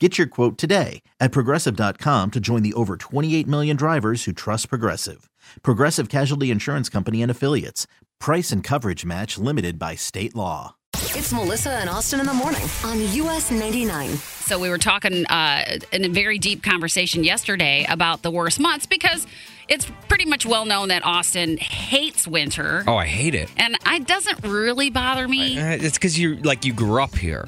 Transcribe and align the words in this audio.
Get 0.00 0.18
your 0.18 0.26
quote 0.26 0.58
today 0.58 1.02
at 1.20 1.30
progressive.com 1.30 2.32
to 2.32 2.40
join 2.40 2.62
the 2.64 2.72
over 2.74 2.96
28 2.96 3.46
million 3.46 3.76
drivers 3.76 4.24
who 4.24 4.32
trust 4.32 4.68
Progressive. 4.68 5.30
Progressive 5.62 6.08
Casualty 6.08 6.50
Insurance 6.50 6.88
Company 6.88 7.22
and 7.22 7.30
Affiliates. 7.30 7.86
Price 8.18 8.50
and 8.50 8.64
coverage 8.64 9.04
match 9.04 9.38
limited 9.38 9.78
by 9.78 9.94
state 9.94 10.34
law. 10.34 10.74
It's 10.96 11.32
Melissa 11.32 11.70
and 11.70 11.88
Austin 11.88 12.18
in 12.18 12.26
the 12.26 12.34
morning 12.34 12.62
on 12.84 12.98
US 13.00 13.52
99. 13.52 14.08
So 14.16 14.58
we 14.58 14.68
were 14.68 14.78
talking 14.78 15.26
uh, 15.26 15.78
in 15.92 16.04
a 16.04 16.08
very 16.08 16.38
deep 16.38 16.64
conversation 16.64 17.22
yesterday 17.22 17.86
about 17.88 18.22
the 18.22 18.32
worst 18.32 18.58
months 18.58 18.86
because 18.86 19.28
it's 19.68 19.86
pretty 20.08 20.24
much 20.24 20.44
well 20.44 20.64
known 20.64 20.88
that 20.88 21.04
Austin 21.06 21.56
hates 21.56 22.26
winter, 22.26 22.82
Oh, 22.88 22.96
I 22.96 23.06
hate 23.06 23.36
it. 23.36 23.48
and 23.56 23.76
it 23.86 24.06
doesn't 24.08 24.42
really 24.44 24.90
bother 24.90 25.28
me. 25.28 25.56
Uh, 25.56 25.68
It's 25.80 25.96
because 25.98 26.18
you 26.18 26.34
like 26.36 26.64
you 26.64 26.72
grew 26.72 27.00
up 27.00 27.14
here. 27.14 27.46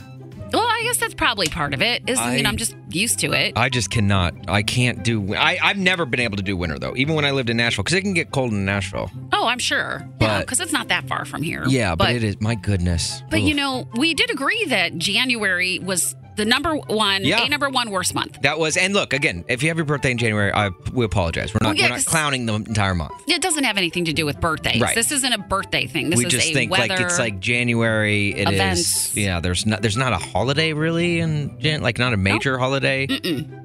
Guess 0.86 0.98
that's 0.98 1.14
probably 1.14 1.48
part 1.48 1.74
of 1.74 1.82
it. 1.82 2.02
Is 2.08 2.16
you 2.18 2.42
know 2.42 2.48
I- 2.48 2.52
I'm 2.52 2.56
just 2.56 2.76
used 2.90 3.18
to 3.18 3.32
it. 3.32 3.54
I 3.56 3.68
just 3.68 3.90
cannot. 3.90 4.34
I 4.46 4.62
can't 4.62 5.02
do. 5.02 5.34
I 5.34 5.58
I've 5.60 5.78
never 5.78 6.06
been 6.06 6.20
able 6.20 6.36
to 6.36 6.44
do 6.44 6.56
winter 6.56 6.78
though. 6.78 6.94
Even 6.96 7.16
when 7.16 7.24
I 7.24 7.32
lived 7.32 7.50
in 7.50 7.56
Nashville, 7.56 7.82
because 7.82 7.98
it 7.98 8.02
can 8.02 8.14
get 8.14 8.30
cold 8.30 8.52
in 8.52 8.64
Nashville. 8.64 9.10
oh, 9.32 9.46
I'm 9.48 9.58
sure. 9.58 9.98
yeah, 10.02 10.06
But- 10.18 10.40
because 10.42 10.60
it's 10.60 10.72
not 10.72 10.86
that 10.88 11.08
far 11.08 11.24
from 11.24 11.42
here. 11.42 11.64
Yeah, 11.66 11.96
but, 11.96 12.10
it 12.14 12.22
is. 12.22 12.40
My 12.40 12.54
goodness. 12.54 13.22
But 13.30 13.42
you 13.42 13.54
know, 13.54 13.88
we 13.96 14.14
did 14.14 14.30
agree 14.30 14.64
that 14.66 14.96
January 14.96 15.80
was 15.80 16.14
the 16.36 16.44
number 16.44 16.74
one, 16.76 17.24
Yeah. 17.24 17.44
a 17.44 17.48
number 17.48 17.68
one 17.68 17.90
worst 17.90 18.14
month. 18.14 18.38
that 18.42 18.58
was. 18.58 18.76
And 18.76 18.94
look 18.94 19.12
again. 19.12 19.44
If 19.48 19.62
you 19.62 19.68
have 19.70 19.76
your 19.76 19.86
birthday 19.86 20.10
in 20.12 20.18
January, 20.18 20.52
I 20.52 20.70
we 20.92 21.04
apologize. 21.04 21.52
We're 21.54 21.58
not. 21.62 21.68
Well, 21.70 21.74
yeah, 21.76 21.84
we're 21.84 21.88
not 21.90 21.94
'cause- 21.96 22.04
clowning 22.04 22.46
the 22.46 22.54
entire 22.54 22.94
month. 22.94 23.12
It 23.26 23.42
doesn't 23.42 23.64
have 23.64 23.76
anything 23.76 24.04
to 24.06 24.12
do 24.12 24.24
with 24.26 24.40
birthdays. 24.40 24.80
Right. 24.80 24.94
This 24.94 25.10
isn't 25.12 25.32
a 25.32 25.38
birthday 25.38 25.86
thing. 25.86 26.10
This 26.10 26.18
we 26.18 26.26
is 26.26 26.32
just 26.32 26.48
a 26.50 26.52
think 26.54 26.70
weather. 26.70 26.88
like 26.88 27.00
it's 27.00 27.18
like 27.18 27.40
January. 27.40 28.30
It 28.34 28.48
is. 28.48 28.54
events. 28.54 29.16
Yeah. 29.16 29.40
There's 29.40 29.66
not. 29.66 29.82
There's 29.82 29.96
not 29.96 30.12
a 30.12 30.18
holiday 30.18 30.72
really 30.72 31.20
in 31.20 31.58
Jan. 31.60 31.82
Like 31.82 31.98
not 31.98 32.12
a 32.12 32.16
major 32.16 32.58
holiday. 32.58 33.06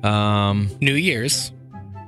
Um. 0.04 0.70
New 0.82 0.94
Year's. 0.96 1.52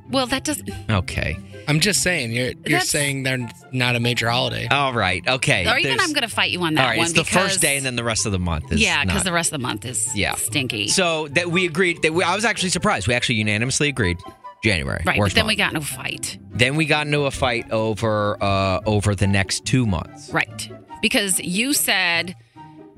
well, 0.09 0.28
that 0.28 0.44
doesn't. 0.44 0.69
Okay. 0.89 1.38
I'm 1.67 1.80
just 1.80 2.02
saying, 2.02 2.31
you're 2.31 2.45
you're 2.47 2.53
That's- 2.64 2.89
saying 2.89 3.23
they're 3.23 3.47
not 3.72 3.95
a 3.95 4.00
major 4.00 4.30
holiday. 4.30 4.67
All 4.69 4.94
right. 4.94 5.25
Okay. 5.28 5.66
Or 5.67 5.78
even 5.78 5.91
There's- 5.91 6.00
I'm 6.07 6.13
going 6.13 6.28
to 6.28 6.34
fight 6.34 6.51
you 6.51 6.62
on 6.62 6.74
that 6.75 6.81
All 6.81 6.88
right. 6.90 6.97
one. 6.97 7.06
It's 7.06 7.13
the 7.13 7.24
because, 7.24 7.50
first 7.51 7.62
day, 7.62 7.78
and 7.78 7.85
then 7.85 7.96
the 7.96 8.03
rest 8.03 8.25
of 8.25 8.31
the 8.31 8.40
month 8.40 8.72
is. 8.72 8.81
yeah, 8.81 9.03
because 9.03 9.19
not. 9.19 9.25
the 9.25 9.31
rest 9.34 9.53
of 9.53 9.59
the 9.59 9.66
month 9.68 9.85
is 9.85 10.16
Yeah. 10.16 10.35
stinky. 10.35 10.88
So 10.90 11.28
that 11.29 11.50
we 11.52 11.66
agreed 11.66 12.02
that 12.03 12.13
we, 12.13 12.23
I 12.23 12.35
was 12.35 12.46
actually 12.46 12.69
surprised. 12.69 13.07
We 13.07 13.13
actually 13.13 13.35
unanimously 13.35 13.90
agreed 13.90 14.18
January. 14.63 14.97
right, 15.06 15.16
but 15.16 15.18
worst 15.18 15.35
then 15.35 15.46
we 15.46 15.56
month. 15.56 15.57
got 15.57 15.73
into 15.75 15.79
a 15.81 15.97
fight. 15.97 16.38
then 16.52 16.75
we 16.75 16.85
got 16.85 17.06
into 17.07 17.22
a 17.22 17.31
fight 17.31 17.69
over 17.72 18.41
uh 18.41 18.79
over 18.85 19.16
the 19.16 19.28
next 19.28 19.66
two 19.66 19.85
months. 19.85 20.29
Right, 20.31 20.69
because 21.02 21.40
you 21.40 21.73
said 21.73 22.35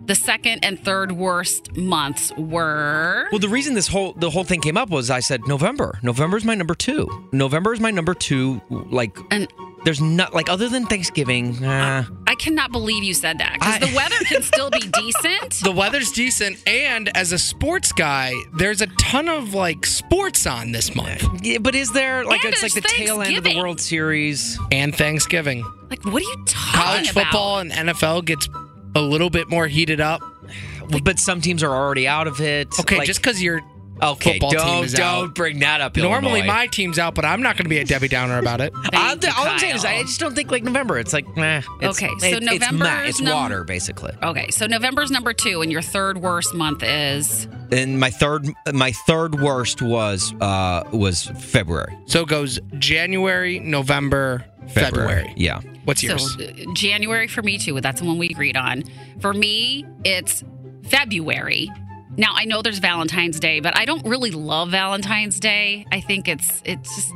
the 0.05 0.15
second 0.15 0.63
and 0.63 0.79
third 0.79 1.11
worst 1.11 1.75
months 1.75 2.31
were. 2.37 3.27
Well, 3.31 3.39
the 3.39 3.49
reason 3.49 3.73
this 3.73 3.87
whole 3.87 4.13
the 4.13 4.29
whole 4.29 4.43
thing 4.43 4.61
came 4.61 4.77
up 4.77 4.89
was 4.89 5.09
I 5.09 5.19
said 5.19 5.41
November. 5.47 5.99
November 6.03 6.37
is 6.37 6.45
my 6.45 6.55
number 6.55 6.75
two. 6.75 7.07
November 7.31 7.73
is 7.73 7.79
my 7.79 7.91
number 7.91 8.13
two. 8.13 8.61
Like, 8.69 9.17
And 9.31 9.47
there's 9.83 10.01
not 10.01 10.33
like 10.33 10.49
other 10.49 10.67
than 10.67 10.85
Thanksgiving. 10.87 11.63
Uh, 11.63 12.05
I 12.27 12.35
cannot 12.35 12.71
believe 12.71 13.03
you 13.03 13.13
said 13.13 13.37
that 13.39 13.53
because 13.59 13.79
the 13.79 13.95
weather 13.95 14.15
can 14.25 14.41
still 14.41 14.69
be 14.71 14.79
decent. 14.93 15.51
The 15.63 15.71
weather's 15.71 16.11
decent, 16.11 16.57
and 16.67 17.15
as 17.15 17.31
a 17.31 17.37
sports 17.37 17.91
guy, 17.91 18.33
there's 18.57 18.81
a 18.81 18.87
ton 18.87 19.29
of 19.29 19.53
like 19.53 19.85
sports 19.85 20.47
on 20.47 20.71
this 20.71 20.95
month 20.95 21.23
yeah, 21.43 21.59
but 21.59 21.75
is 21.75 21.91
there 21.91 22.25
like 22.25 22.43
And 22.43 22.53
it's 22.53 22.63
like 22.63 22.73
the 22.73 22.81
tail 22.81 23.21
end 23.21 23.37
of 23.37 23.43
the 23.43 23.57
World 23.57 23.79
Series? 23.79 24.59
and 24.71 24.95
Thanksgiving. 24.95 25.63
Like, 25.89 26.03
what 26.03 26.15
are 26.15 26.19
you 26.25 26.43
talking 26.47 26.73
about? 26.73 26.83
College 26.85 27.11
about? 27.11 27.23
football 27.25 27.59
and 27.59 27.71
NFL 27.71 28.25
gets 28.25 28.49
a 28.95 29.01
little 29.01 29.29
bit 29.29 29.49
more 29.49 29.67
heated 29.67 29.99
up. 30.01 30.21
but 31.03 31.19
some 31.19 31.41
teams 31.41 31.63
are 31.63 31.71
already 31.75 32.07
out 32.07 32.27
of 32.27 32.39
it. 32.41 32.67
Okay, 32.79 32.97
Like- 32.99 33.07
just 33.07 33.19
because 33.21 33.41
your 33.41 33.61
okay, 34.03 34.33
football 34.33 34.51
team 34.51 34.59
don't 34.59 34.83
is 34.85 34.93
don't 34.93 35.29
out. 35.29 35.35
bring 35.35 35.59
that 35.59 35.81
up. 35.81 35.95
Normally 35.97 36.41
Illinois. 36.41 36.47
my 36.53 36.67
team's 36.67 36.99
out, 36.99 37.15
but 37.15 37.25
I'm 37.25 37.41
not 37.41 37.55
going 37.57 37.63
to 37.65 37.69
be 37.69 37.79
a 37.79 37.83
Debbie 37.85 38.07
Downer 38.07 38.37
about 38.37 38.61
it. 38.61 38.71
I'm, 38.93 39.17
Thank 39.19 39.35
all 39.39 39.47
I'm 39.47 39.57
saying 39.57 39.75
is, 39.77 39.83
I 39.85 40.01
just 40.03 40.19
don't 40.19 40.35
think 40.35 40.51
like 40.51 40.63
November. 40.63 40.99
It's 40.99 41.11
like, 41.13 41.25
meh. 41.35 41.63
It's, 41.81 41.97
Okay, 42.01 42.11
so 42.19 42.27
it- 42.37 42.43
November 42.43 42.83
meh. 42.85 43.03
is 43.05 43.09
It's 43.09 43.21
num- 43.21 43.33
water, 43.33 43.63
basically. 43.63 44.11
Okay, 44.21 44.51
so 44.51 44.67
November's 44.67 45.09
number 45.09 45.33
two, 45.33 45.61
and 45.61 45.71
your 45.71 45.81
third 45.81 46.19
worst 46.19 46.53
month 46.53 46.83
is. 46.83 47.47
And 47.71 47.99
my 47.99 48.11
third, 48.11 48.47
my 48.71 48.91
third 48.91 49.41
worst 49.41 49.81
was 49.81 50.33
uh 50.39 50.83
was 50.93 51.31
February. 51.39 51.97
So 52.05 52.21
it 52.21 52.27
goes 52.29 52.59
January, 52.77 53.59
November, 53.59 54.45
February. 54.67 55.33
Yeah. 55.35 55.61
What's 55.85 56.03
yours? 56.03 56.33
So 56.33 56.73
January 56.73 57.27
for 57.27 57.41
me 57.41 57.57
too. 57.57 57.79
That's 57.79 58.01
the 58.01 58.07
one 58.07 58.17
we 58.17 58.27
agreed 58.27 58.57
on. 58.57 58.83
For 59.19 59.33
me, 59.33 59.85
it's 60.03 60.43
February. 60.83 61.71
Now 62.17 62.33
I 62.33 62.45
know 62.45 62.61
there's 62.61 62.79
Valentine's 62.79 63.39
Day, 63.39 63.59
but 63.59 63.77
I 63.77 63.85
don't 63.85 64.05
really 64.05 64.31
love 64.31 64.71
Valentine's 64.71 65.39
Day. 65.39 65.85
I 65.91 66.01
think 66.01 66.27
it's 66.27 66.61
it's 66.65 66.95
just 66.95 67.13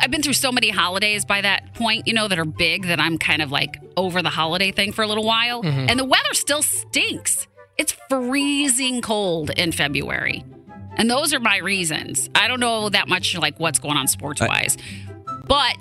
I've 0.00 0.10
been 0.10 0.22
through 0.22 0.34
so 0.34 0.52
many 0.52 0.70
holidays 0.70 1.24
by 1.24 1.40
that 1.40 1.74
point, 1.74 2.06
you 2.06 2.14
know, 2.14 2.28
that 2.28 2.38
are 2.38 2.44
big 2.44 2.86
that 2.86 3.00
I'm 3.00 3.18
kind 3.18 3.42
of 3.42 3.50
like 3.50 3.80
over 3.96 4.22
the 4.22 4.30
holiday 4.30 4.70
thing 4.70 4.92
for 4.92 5.02
a 5.02 5.06
little 5.06 5.24
while. 5.24 5.62
Mm-hmm. 5.62 5.86
And 5.88 5.98
the 5.98 6.04
weather 6.04 6.34
still 6.34 6.62
stinks. 6.62 7.46
It's 7.76 7.92
freezing 8.08 9.00
cold 9.00 9.50
in 9.50 9.72
February. 9.72 10.44
And 10.96 11.10
those 11.10 11.32
are 11.32 11.40
my 11.40 11.58
reasons. 11.58 12.28
I 12.34 12.46
don't 12.46 12.60
know 12.60 12.88
that 12.88 13.08
much 13.08 13.36
like 13.36 13.58
what's 13.58 13.78
going 13.78 13.96
on 13.96 14.06
sports 14.06 14.40
wise. 14.40 14.76
But 15.46 15.76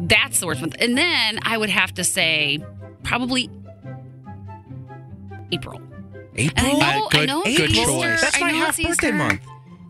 that's 0.00 0.40
the 0.40 0.46
worst 0.46 0.60
month. 0.60 0.76
And 0.78 0.96
then 0.96 1.38
I 1.42 1.56
would 1.58 1.70
have 1.70 1.92
to 1.94 2.04
say 2.04 2.58
probably 3.02 3.50
April. 5.52 5.80
And 6.36 6.52
I 6.56 6.70
April. 6.70 6.78
know, 6.78 7.02
Uh, 7.04 7.06
I 7.06 7.08
good- 7.10 7.26
know 7.28 7.42
good 7.42 7.60
it's 7.60 7.72
Easter. 7.74 7.84
choice. 7.86 8.20
That's 8.20 8.40
my 8.40 8.52
know 8.52 8.58
half 8.58 8.76
birthday 8.82 9.10
month. 9.12 9.40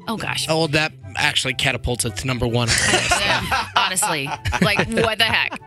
Oh 0.06 0.16
gosh. 0.16 0.46
Oh, 0.48 0.66
that 0.68 0.92
actually 1.18 1.54
catapults 1.54 2.04
it 2.04 2.16
to 2.16 2.26
number 2.26 2.46
one. 2.46 2.68
Yeah, 3.18 3.66
honestly, 3.76 4.26
like 4.62 4.78
what 4.88 5.18
the 5.18 5.24
heck? 5.24 5.58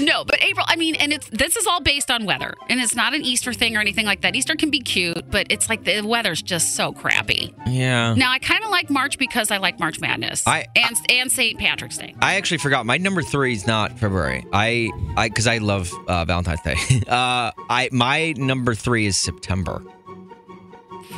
No, 0.00 0.24
but 0.24 0.42
April. 0.42 0.66
I 0.68 0.76
mean, 0.76 0.94
and 0.96 1.12
it's 1.12 1.28
this 1.30 1.56
is 1.56 1.66
all 1.66 1.80
based 1.80 2.10
on 2.10 2.26
weather, 2.26 2.54
and 2.68 2.80
it's 2.80 2.94
not 2.94 3.14
an 3.14 3.22
Easter 3.22 3.52
thing 3.54 3.76
or 3.76 3.80
anything 3.80 4.04
like 4.04 4.20
that. 4.22 4.34
Easter 4.34 4.56
can 4.56 4.68
be 4.70 4.80
cute, 4.80 5.30
but 5.30 5.46
it's 5.50 5.68
like 5.68 5.84
the 5.84 6.02
weather's 6.02 6.42
just 6.42 6.74
so 6.74 6.92
crappy. 6.92 7.54
Yeah. 7.66 8.14
Now 8.14 8.30
I 8.32 8.38
kind 8.40 8.62
of 8.64 8.70
like 8.70 8.90
March 8.90 9.16
because 9.16 9.50
I 9.50 9.56
like 9.58 9.78
March 9.78 10.00
Madness 10.00 10.46
I- 10.46 10.66
and 10.76 10.96
and 11.08 11.32
St. 11.32 11.58
Patrick's 11.58 11.96
Day. 11.98 12.14
I 12.20 12.34
actually 12.34 12.58
forgot. 12.58 12.84
My 12.84 12.98
number 12.98 13.22
three 13.22 13.52
is 13.54 13.66
not 13.66 13.98
February. 13.98 14.44
I, 14.52 14.90
I, 15.16 15.28
because 15.28 15.46
I 15.46 15.58
love 15.58 15.90
uh, 16.08 16.24
Valentine's 16.24 16.60
Day. 16.62 16.76
uh, 17.08 17.52
I 17.70 17.88
my 17.92 18.32
number 18.36 18.74
three 18.74 19.06
is 19.06 19.16
September. 19.16 19.82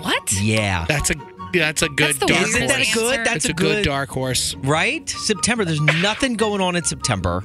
What? 0.01 0.33
Yeah. 0.41 0.85
That's 0.89 1.11
a 1.11 1.15
that's 1.61 1.83
a 1.83 1.89
good 1.89 2.09
That's 2.09 2.19
the 2.19 2.27
dark 2.27 2.41
weirdest 2.47 2.57
Isn't 2.57 2.69
that 2.69 2.77
horse. 2.79 2.95
good? 2.95 3.19
answer. 3.21 3.25
That's 3.33 3.45
a 3.47 3.51
a 3.51 3.53
good 3.55 3.75
good 3.77 3.85
dark 3.85 4.11
horse. 4.11 4.55
right. 4.57 5.09
September. 5.09 5.65
There's 5.65 5.81
nothing 5.81 6.35
going 6.35 6.61
on 6.61 6.77
in 6.77 6.85
September. 6.85 7.43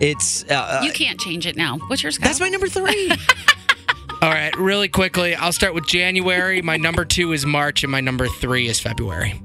It's 0.00 0.44
uh, 0.50 0.80
You 0.84 0.92
can't 0.92 1.20
change 1.20 1.46
it 1.46 1.56
now. 1.56 1.78
What's 1.86 2.02
yours? 2.02 2.18
Kyle? 2.18 2.28
that's 2.28 2.40
my 2.40 2.48
number 2.48 2.68
three. 2.68 3.10
All 4.22 4.28
right, 4.30 4.56
really 4.56 4.88
quickly, 4.88 5.34
I'll 5.34 5.52
start 5.52 5.74
with 5.74 5.84
January. 5.86 6.62
My 6.62 6.76
number 6.76 7.04
two 7.04 7.32
is 7.32 7.44
March, 7.44 7.82
and 7.82 7.90
my 7.90 8.00
number 8.00 8.28
three 8.28 8.68
is 8.68 8.78
February. 8.78 9.40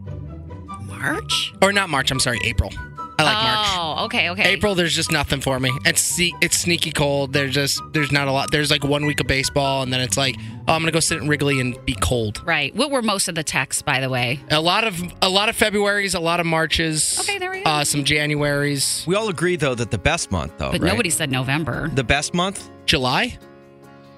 March. 0.84 1.54
Or 1.64 1.72
not 1.74 1.90
March, 1.90 2.12
I'm 2.12 2.20
sorry, 2.20 2.40
April. 2.44 2.72
I 3.20 3.24
like 3.24 3.44
March. 3.44 3.68
Oh, 4.00 4.06
okay, 4.06 4.30
okay. 4.30 4.44
April, 4.54 4.76
there's 4.76 4.94
just 4.96 5.12
nothing 5.12 5.42
for 5.42 5.60
me. 5.60 5.72
It's 5.86 6.20
it's 6.20 6.60
sneaky 6.60 6.92
cold. 6.92 7.34
There's 7.34 7.54
just 7.54 7.82
there's 7.92 8.12
not 8.12 8.28
a 8.28 8.32
lot. 8.32 8.52
There's 8.52 8.70
like 8.70 8.84
one 8.84 9.06
week 9.06 9.20
of 9.20 9.26
baseball, 9.28 9.82
and 9.82 9.92
then 9.92 10.02
it's 10.02 10.18
like, 10.18 10.36
oh, 10.68 10.74
I'm 10.74 10.82
gonna 10.82 10.92
go 10.92 11.00
sit 11.00 11.20
in 11.22 11.28
Wrigley 11.28 11.60
and 11.60 11.84
be 11.86 11.96
cold. 11.96 12.42
Right. 12.46 12.76
What 12.76 12.92
were 12.92 13.02
most 13.02 13.28
of 13.28 13.34
the 13.36 13.44
texts, 13.44 13.82
by 13.82 14.00
the 14.02 14.10
way? 14.10 14.40
A 14.52 14.62
lot 14.62 14.84
of 14.86 15.02
a 15.24 15.30
lot 15.30 15.50
of 15.50 15.58
Februarys, 15.58 16.14
a 16.14 16.20
lot 16.20 16.40
of 16.40 16.46
Marches. 16.46 17.20
Okay, 17.22 17.40
there 17.40 17.50
we 17.50 17.64
go. 17.64 17.70
Uh, 17.70 17.84
some 17.84 18.04
Januarys, 18.04 19.08
We 19.08 19.16
all 19.16 19.30
agree 19.30 19.56
though 19.56 19.74
that 19.76 19.90
the 19.90 19.98
best 19.98 20.32
month 20.32 20.54
though, 20.58 20.72
But 20.72 20.82
right? 20.82 20.92
nobody 20.92 21.10
said 21.10 21.32
November. 21.32 21.90
The 21.90 22.04
best 22.04 22.34
month, 22.36 22.70
July. 22.86 23.38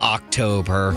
October. 0.02 0.92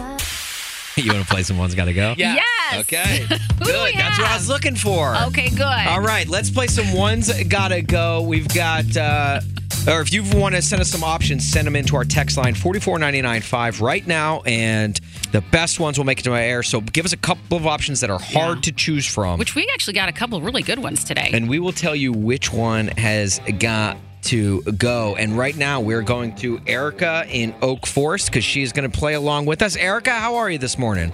you 0.96 1.12
want 1.12 1.24
to 1.26 1.30
play 1.30 1.42
some 1.42 1.58
one's 1.58 1.74
got 1.74 1.86
to 1.86 1.92
go? 1.94 2.14
Yeah. 2.16 2.34
Yes. 2.34 2.80
Okay. 2.80 3.26
Who 3.58 3.64
Good. 3.64 3.94
That's 3.94 4.18
what 4.18 4.28
I 4.30 4.34
was 4.36 4.48
looking 4.48 4.74
for. 4.76 5.14
Okay, 5.28 5.48
good. 5.50 5.62
All 5.62 6.00
right, 6.00 6.26
let's 6.28 6.50
play 6.50 6.66
some 6.66 6.92
ones 6.92 7.30
gotta 7.44 7.80
go. 7.82 8.22
We've 8.22 8.48
got, 8.48 8.96
uh, 8.96 9.40
or 9.88 10.00
if 10.00 10.12
you 10.12 10.22
want 10.38 10.54
to 10.54 10.62
send 10.62 10.80
us 10.82 10.88
some 10.90 11.04
options, 11.04 11.48
send 11.48 11.66
them 11.66 11.76
into 11.76 11.96
our 11.96 12.04
text 12.04 12.36
line 12.36 12.54
44995 12.54 13.80
right 13.80 14.06
now, 14.06 14.40
and 14.42 14.98
the 15.32 15.40
best 15.40 15.80
ones 15.80 15.96
will 15.98 16.04
make 16.04 16.20
it 16.20 16.22
to 16.22 16.30
my 16.30 16.42
air. 16.44 16.62
So 16.62 16.80
give 16.80 17.04
us 17.04 17.12
a 17.12 17.16
couple 17.16 17.56
of 17.56 17.66
options 17.66 18.00
that 18.00 18.10
are 18.10 18.18
hard 18.18 18.58
Yeah. 18.58 18.62
to 18.62 18.72
choose 18.72 19.06
from, 19.06 19.38
Which 19.38 19.54
we 19.54 19.68
actually 19.72 19.94
got 19.94 20.08
a 20.08 20.12
couple 20.12 20.38
of 20.38 20.44
really 20.44 20.62
good 20.62 20.78
ones 20.78 21.04
today. 21.04 21.30
and 21.32 21.48
we 21.48 21.58
will 21.58 21.72
tell 21.72 21.94
you 21.96 22.12
which 22.12 22.52
one 22.52 22.88
has 22.88 23.40
got 23.58 23.96
to 24.22 24.62
go. 24.62 25.16
And 25.16 25.36
right 25.36 25.56
now, 25.56 25.80
we're 25.80 26.02
going 26.02 26.34
to 26.36 26.60
Erica 26.66 27.24
in 27.28 27.54
Oak 27.62 27.86
Forest 27.86 28.26
because 28.26 28.44
she's 28.44 28.72
going 28.72 28.90
to 28.90 28.98
play 28.98 29.14
along 29.14 29.46
with 29.46 29.62
us. 29.62 29.76
Erica, 29.76 30.12
how 30.12 30.36
are 30.36 30.50
you 30.50 30.58
this 30.58 30.78
morning? 30.78 31.12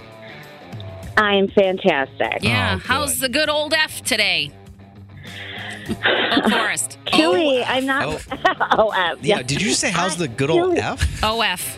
I'm 1.17 1.47
fantastic. 1.49 2.43
yeah. 2.43 2.75
Oh, 2.75 2.79
How's 2.79 3.19
the 3.19 3.29
good 3.29 3.49
old 3.49 3.73
F 3.73 4.01
today? 4.03 4.51
Oak 5.89 6.49
Forest. 6.49 6.97
Chili, 7.07 7.59
oh. 7.59 7.63
I'm 7.67 7.85
not. 7.85 8.25
Oh, 8.77 8.89
F. 8.95 9.17
Yeah. 9.21 9.41
Did 9.41 9.61
you 9.61 9.71
say 9.71 9.89
how's 9.89 10.17
the 10.17 10.27
good 10.27 10.49
old 10.49 10.77
F? 10.77 11.23
OF. 11.23 11.77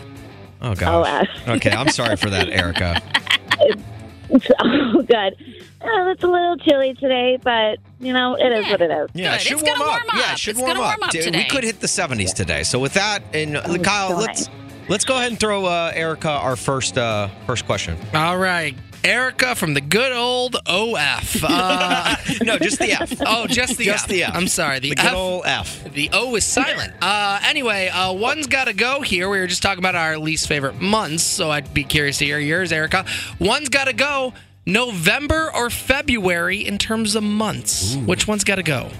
Oh 0.60 0.74
gosh. 0.74 1.28
F. 1.44 1.48
Okay, 1.48 1.70
I'm 1.70 1.88
sorry 1.88 2.16
for 2.16 2.30
that, 2.30 2.48
Erica. 2.50 3.00
Oh, 4.60 5.02
good. 5.02 5.36
Uh, 5.80 6.10
it's 6.10 6.22
a 6.22 6.26
little 6.28 6.56
chilly 6.58 6.94
today, 6.94 7.38
but 7.42 7.78
you 8.00 8.12
know 8.12 8.34
it 8.36 8.52
is 8.52 8.66
Yeah. 8.66 8.70
what 8.72 8.80
it 8.82 8.90
is. 8.90 9.10
Yeah, 9.14 9.34
it 9.34 9.40
should 9.40 9.52
It's 9.54 9.62
warm 9.62 9.78
gonna 9.78 9.90
up. 9.90 10.00
warm 10.06 10.18
Yeah, 10.20 10.32
it 10.32 10.38
should 10.38 10.50
It's 10.52 10.60
warm 10.60 10.70
up. 10.72 10.78
warm 10.78 11.02
up 11.02 11.10
Dude, 11.10 11.34
We 11.34 11.44
could 11.44 11.64
hit 11.64 11.80
the 11.80 11.88
70s 11.88 12.32
today. 12.32 12.62
So 12.62 12.78
with 12.78 12.94
that, 12.94 13.22
and 13.34 13.56
uh, 13.56 13.62
Oh, 13.66 13.78
Kyle, 13.78 14.10
God. 14.10 14.20
let's 14.20 14.48
let's 14.88 15.04
go 15.04 15.16
ahead 15.16 15.30
and 15.30 15.40
throw 15.40 15.64
uh, 15.66 15.90
Erica 15.94 16.30
our 16.30 16.56
first 16.56 16.96
uh, 16.98 17.28
first 17.46 17.66
question. 17.66 17.96
All 18.14 18.38
right, 18.38 18.76
Erica 19.04 19.54
from 19.54 19.74
the 19.74 19.80
good 19.80 20.12
old 20.12 20.56
OF. 20.66 21.44
Uh, 21.44 22.16
no, 22.44 22.58
just 22.58 22.78
the 22.78 22.92
F. 22.92 23.12
oh, 23.26 23.46
just 23.46 23.76
the 23.78 23.84
Just 23.86 24.04
F. 24.04 24.10
the 24.10 24.24
F. 24.24 24.34
I'm 24.34 24.48
sorry. 24.48 24.78
The, 24.78 24.90
The 24.90 24.96
good 24.96 25.04
F. 25.06 25.14
old 25.14 25.42
F. 25.46 25.84
The 25.92 26.10
O 26.12 26.34
is 26.36 26.44
silent. 26.44 26.92
Uh, 27.02 27.40
anyway, 27.44 27.88
uh, 27.88 28.12
one's 28.12 28.46
got 28.46 28.64
to 28.66 28.72
go 28.72 29.00
here. 29.00 29.28
We 29.28 29.38
were 29.38 29.46
just 29.46 29.62
talking 29.62 29.80
about 29.80 29.94
our 29.96 30.18
least 30.18 30.46
favorite 30.48 30.80
months, 30.80 31.22
so 31.24 31.50
I'd 31.50 31.72
be 31.74 31.84
curious 31.84 32.18
to 32.18 32.24
hear 32.24 32.38
yours, 32.38 32.72
Erica. 32.72 33.04
One's 33.40 33.68
got 33.68 33.84
to 33.84 33.92
go. 33.92 34.34
November 34.64 35.50
or 35.54 35.70
February 35.70 36.64
in 36.64 36.78
terms 36.78 37.16
of 37.16 37.24
months. 37.24 37.96
Which 37.96 38.28
one's 38.28 38.44
got 38.44 38.56
to 38.56 38.62
go? 38.62 38.90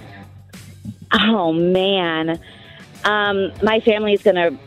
Oh 1.13 1.53
man, 1.53 2.41
um, 3.05 3.53
my 3.63 3.81
family's 3.81 4.23
gonna 4.23 4.59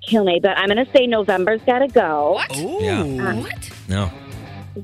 kill 0.00 0.24
me, 0.24 0.38
but 0.40 0.56
I'm 0.56 0.68
gonna 0.68 0.86
say 0.94 1.06
November's 1.06 1.60
got 1.62 1.80
to 1.80 1.88
go. 1.88 2.32
What? 2.34 2.56
Yeah. 2.56 3.34
What? 3.34 3.70
No. 3.88 4.10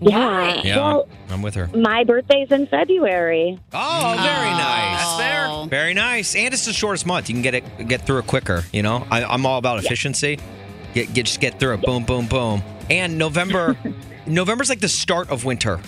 Yeah. 0.00 0.60
Yeah, 0.62 0.76
Well, 0.76 1.08
I'm 1.30 1.42
with 1.42 1.54
her. 1.54 1.68
my 1.68 2.04
birthday's 2.04 2.50
in 2.50 2.66
February. 2.66 3.58
Oh, 3.72 4.14
very 4.22 4.50
nice. 4.50 4.98
That's 4.98 5.16
fair. 5.20 5.66
Very 5.68 5.94
nice. 5.94 6.34
And 6.34 6.52
it's 6.52 6.66
the 6.66 6.72
shortest 6.72 7.06
month. 7.06 7.28
You 7.28 7.34
can 7.34 7.42
get 7.42 7.54
it 7.54 7.88
get 7.88 8.02
through 8.06 8.18
it 8.18 8.26
quicker. 8.26 8.64
You 8.72 8.82
know, 8.82 9.06
I, 9.10 9.24
I'm 9.24 9.46
all 9.46 9.58
about 9.58 9.82
efficiency. 9.84 10.38
Get, 10.94 11.12
get 11.14 11.26
just 11.26 11.40
get 11.40 11.58
through 11.58 11.74
it. 11.74 11.82
Boom, 11.82 12.04
boom, 12.04 12.26
boom. 12.26 12.62
And 12.90 13.18
November, 13.18 13.76
November's 14.26 14.68
like 14.68 14.80
the 14.80 14.88
start 14.88 15.30
of 15.30 15.44
winter. 15.44 15.80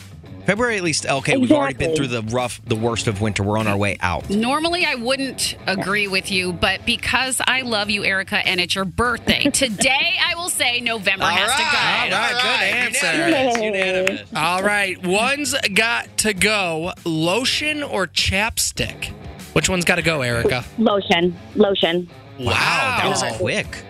February 0.47 0.77
at 0.77 0.83
least. 0.83 1.07
Okay, 1.07 1.37
we've 1.37 1.53
already 1.53 1.75
been 1.75 1.95
through 1.95 2.09
the 2.09 2.23
rough, 2.23 2.61
the 2.65 2.77
worst 2.77 3.07
of 3.07 3.21
winter. 3.21 3.43
We're 3.43 3.59
on 3.59 3.67
our 3.67 3.77
way 3.77 3.97
out. 4.01 4.29
Normally, 4.31 4.85
I 4.85 4.95
wouldn't 4.95 5.57
agree 5.67 6.09
with 6.09 6.31
you, 6.31 6.53
but 6.53 6.85
because 6.85 7.41
I 7.47 7.63
love 7.63 7.91
you, 7.91 8.05
Erica, 8.05 8.37
and 8.47 8.61
it's 8.61 8.75
your 8.75 8.85
birthday, 8.85 9.45
today 9.53 10.17
I 10.25 10.35
will 10.35 10.49
say 10.49 10.81
November 10.81 11.27
has 11.27 11.51
to 11.53 11.59
go. 11.59 12.17
All 12.17 12.21
right, 12.21 12.43
good 12.43 13.05
answer. 13.05 13.13
Unanimous, 13.13 13.59
Yay. 13.59 13.67
unanimous. 13.67 14.33
All 14.35 14.63
right, 14.63 15.07
one's 15.07 15.55
got 15.75 16.17
to 16.19 16.33
go. 16.35 16.93
Lotion 17.05 17.83
or 17.83 18.07
chapstick? 18.07 19.13
Which 19.53 19.69
one's 19.69 19.85
got 19.85 19.97
to 19.97 20.03
go, 20.03 20.23
Erica? 20.23 20.65
Lotion, 20.79 21.37
lotion. 21.55 22.09
Wow, 22.39 22.99
that 23.03 23.09
was 23.09 23.23
quick. 23.37 23.83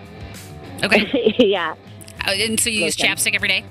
Okay. 0.82 1.34
yeah. 1.38 1.74
Uh, 2.26 2.32
and 2.32 2.58
so 2.58 2.70
you 2.70 2.84
use 2.84 2.96
chapstick 2.96 3.34
every 3.34 3.48
day? 3.48 3.64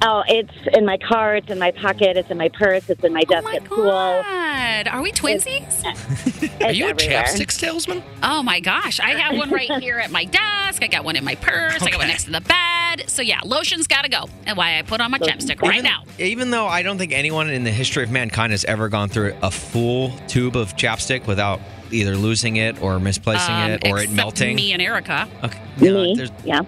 Oh, 0.00 0.22
it's 0.28 0.52
in 0.76 0.86
my 0.86 0.96
car. 0.96 1.36
It's 1.36 1.50
in 1.50 1.58
my 1.58 1.72
pocket. 1.72 2.16
It's 2.16 2.30
in 2.30 2.38
my 2.38 2.48
purse. 2.50 2.88
It's 2.88 3.02
in 3.02 3.12
my 3.12 3.22
Oh 3.26 3.30
desk 3.30 3.44
my 3.44 3.56
at 3.56 3.64
school. 3.64 3.84
God. 3.86 4.88
Are 4.88 5.02
we 5.02 5.10
twinsies? 5.10 5.84
Are 5.84 6.70
It's 6.70 6.78
you 6.78 6.88
a 6.88 6.94
chapstick 6.94 7.50
salesman? 7.50 8.02
Oh 8.22 8.42
my 8.42 8.60
gosh. 8.60 9.00
I 9.00 9.10
have 9.18 9.36
one 9.36 9.50
right 9.50 9.70
here 9.80 9.98
at 9.98 10.10
my 10.12 10.24
desk. 10.24 10.82
I 10.82 10.86
got 10.86 11.04
one 11.04 11.16
in 11.16 11.24
my 11.24 11.34
purse. 11.34 11.82
I 11.82 11.90
got 11.90 11.98
one 11.98 12.06
next 12.08 12.24
to 12.24 12.30
the 12.30 12.40
bed. 12.40 13.08
So 13.10 13.22
yeah, 13.22 13.40
lotion's 13.44 13.88
got 13.88 14.02
to 14.02 14.08
go. 14.08 14.28
And 14.46 14.56
why 14.56 14.78
I 14.78 14.82
put 14.82 15.00
on 15.00 15.10
my 15.10 15.18
chapstick 15.18 15.60
right 15.60 15.74
even, 15.74 15.84
now. 15.84 16.04
Even 16.18 16.50
though 16.50 16.66
I 16.66 16.82
don't 16.82 16.96
think 16.98 17.12
anyone 17.12 17.50
in 17.50 17.64
the 17.64 17.72
history 17.72 18.04
of 18.04 18.10
mankind 18.12 18.52
has 18.52 18.64
ever 18.66 18.88
gone 18.88 19.08
through 19.08 19.34
a 19.42 19.50
full 19.50 20.12
tube 20.28 20.56
of 20.56 20.76
chapstick 20.76 21.26
without 21.26 21.60
either 21.90 22.14
losing 22.16 22.56
it 22.56 22.80
or 22.82 23.00
misplacing 23.00 23.54
Um, 23.54 23.70
it 23.72 23.88
or 23.88 23.98
it 23.98 24.02
except 24.02 24.12
melting. 24.16 24.56
Me 24.56 24.72
and 24.72 24.80
Erica. 24.82 25.28
Okay. 25.42 25.60
Yeah, 25.78 25.90
Me. 25.90 26.28
Yeah. 26.44 26.60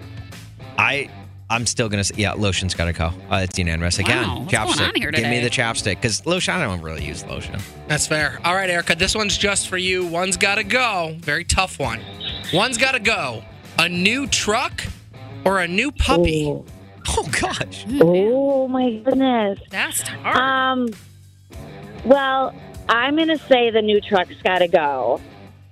I 0.77 1.09
I'm 1.51 1.65
still 1.65 1.89
gonna 1.89 2.03
say 2.03 2.15
yeah. 2.17 2.33
Lotion's 2.33 2.73
gotta 2.73 2.93
go. 2.93 3.11
Uh, 3.29 3.41
it's 3.43 3.57
unanimous 3.59 3.99
again. 3.99 4.27
Wow, 4.27 4.39
what's 4.39 4.51
going 4.53 4.67
chapstick. 4.67 4.87
on 4.89 4.95
here 4.95 5.11
Give 5.11 5.29
me 5.29 5.39
the 5.41 5.49
chapstick 5.49 5.95
because 5.97 6.25
lotion. 6.25 6.53
I 6.55 6.63
don't 6.63 6.81
really 6.81 7.05
use 7.05 7.25
lotion. 7.25 7.59
That's 7.87 8.07
fair. 8.07 8.39
All 8.45 8.55
right, 8.55 8.69
Erica, 8.69 8.95
this 8.95 9.13
one's 9.15 9.37
just 9.37 9.67
for 9.67 9.77
you. 9.77 10.05
One's 10.05 10.37
got 10.37 10.55
to 10.55 10.63
go. 10.63 11.15
Very 11.19 11.43
tough 11.43 11.77
one. 11.79 11.99
One's 12.53 12.77
got 12.77 12.93
to 12.93 12.99
go. 12.99 13.43
A 13.79 13.89
new 13.89 14.27
truck 14.27 14.83
or 15.45 15.59
a 15.59 15.67
new 15.67 15.91
puppy? 15.91 16.45
Oh, 16.47 16.65
Oh 17.07 17.27
gosh. 17.41 17.85
oh 17.99 18.67
my 18.67 18.91
goodness. 18.97 19.59
That's 19.69 20.01
hard. 20.01 20.37
Um. 20.37 20.89
Well, 22.05 22.53
I'm 22.87 23.15
gonna 23.17 23.37
say 23.37 23.71
the 23.71 23.81
new 23.81 23.99
truck's 23.99 24.39
got 24.43 24.59
to 24.59 24.67
go, 24.67 25.19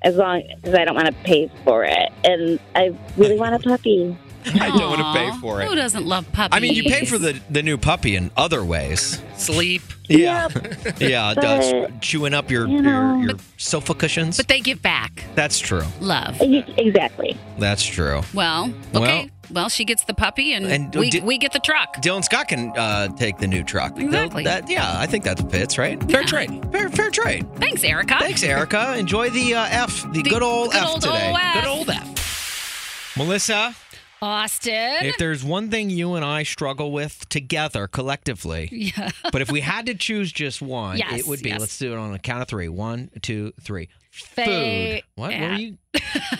as 0.01 0.15
long 0.15 0.41
as 0.63 0.73
I 0.73 0.85
don't 0.85 0.95
want 0.95 1.07
to 1.07 1.13
pay 1.23 1.49
for 1.63 1.83
it, 1.83 2.11
and 2.23 2.59
I 2.75 2.95
really 3.15 3.37
want 3.37 3.55
a 3.55 3.59
puppy. 3.59 4.17
I 4.61 4.69
don't 4.77 4.89
want 4.89 4.99
to 5.01 5.13
pay 5.13 5.39
for 5.39 5.61
it. 5.61 5.67
Who 5.67 5.75
doesn't 5.75 6.05
love 6.05 6.31
puppies? 6.31 6.55
I 6.57 6.59
mean, 6.59 6.73
you 6.73 6.83
pay 6.83 7.05
for 7.05 7.17
the 7.17 7.39
the 7.49 7.63
new 7.63 7.77
puppy 7.77 8.15
in 8.15 8.31
other 8.37 8.63
ways. 8.63 9.21
Sleep. 9.37 9.81
Yeah, 10.07 10.47
yeah. 10.99 11.33
But- 11.35 11.41
does 11.41 11.91
chewing 12.01 12.33
up 12.33 12.49
your 12.49 12.67
you 12.67 12.81
know. 12.81 13.17
your, 13.19 13.29
your 13.29 13.37
sofa 13.57 13.93
cushions. 13.93 14.37
But 14.37 14.47
they 14.47 14.59
give 14.59 14.81
back 14.81 15.23
That's 15.35 15.59
true. 15.59 15.83
love. 15.99 16.37
Exactly. 16.41 17.37
That's 17.59 17.85
true. 17.85 18.21
Well, 18.33 18.73
okay. 18.95 19.29
Well, 19.51 19.67
she 19.69 19.83
gets 19.83 20.03
the 20.03 20.13
puppy, 20.13 20.53
and, 20.53 20.65
And 20.67 20.93
we, 20.95 21.09
did- 21.09 21.23
we 21.23 21.39
get 21.39 21.53
the 21.53 21.59
truck. 21.59 21.95
Dylan 22.03 22.23
Scott 22.23 22.47
can 22.49 22.71
uh, 22.77 23.07
take 23.15 23.39
the 23.39 23.47
new 23.47 23.63
truck. 23.63 23.97
Exactly. 23.99 24.43
That, 24.43 24.69
yeah, 24.69 24.93
I 24.99 25.07
think 25.07 25.23
that 25.23 25.49
fits, 25.51 25.79
right? 25.79 25.99
Fair 26.03 26.23
trade. 26.23 26.71
Fair, 26.71 26.87
fair 26.89 27.09
trade. 27.09 27.47
Thanks, 27.55 27.83
Erica. 27.83 28.17
Thanks, 28.19 28.43
Erica. 28.43 28.95
Enjoy 28.95 29.31
the 29.31 29.55
uh, 29.55 29.65
F, 29.71 30.03
the, 30.11 30.21
The 30.21 30.29
good 30.29 30.43
old 30.43 30.71
good 30.71 30.81
F 30.83 30.87
old 30.87 31.01
today. 31.01 31.33
OF. 31.35 31.53
Good 31.55 31.65
old 31.67 31.89
F. 31.89 33.13
Melissa, 33.17 33.75
Austin. 34.21 35.05
if 35.05 35.17
there's 35.17 35.43
one 35.43 35.69
thing 35.69 35.89
you 35.89 36.15
and 36.15 36.25
I 36.25 36.43
struggle 36.43 36.91
with 36.91 37.27
together 37.29 37.87
collectively, 37.87 38.69
yeah. 38.71 39.11
but 39.31 39.41
if 39.41 39.51
we 39.51 39.61
had 39.61 39.85
to 39.87 39.95
choose 39.95 40.31
just 40.31 40.61
one, 40.61 40.97
Yes, 40.97 41.19
it 41.21 41.27
would 41.27 41.41
be 41.41 41.49
yes. 41.49 41.59
let's 41.59 41.77
do 41.77 41.93
it 41.93 41.97
on 41.97 42.13
a 42.13 42.19
count 42.19 42.41
of 42.41 42.47
three. 42.47 42.69
One, 42.69 43.09
two, 43.21 43.53
three. 43.61 43.89
Fa- 44.11 44.43
Food. 44.45 45.01
What, 45.15 45.31
what 45.31 45.39
were 45.39 45.47
fat. 45.47 45.59
you? 45.61 45.77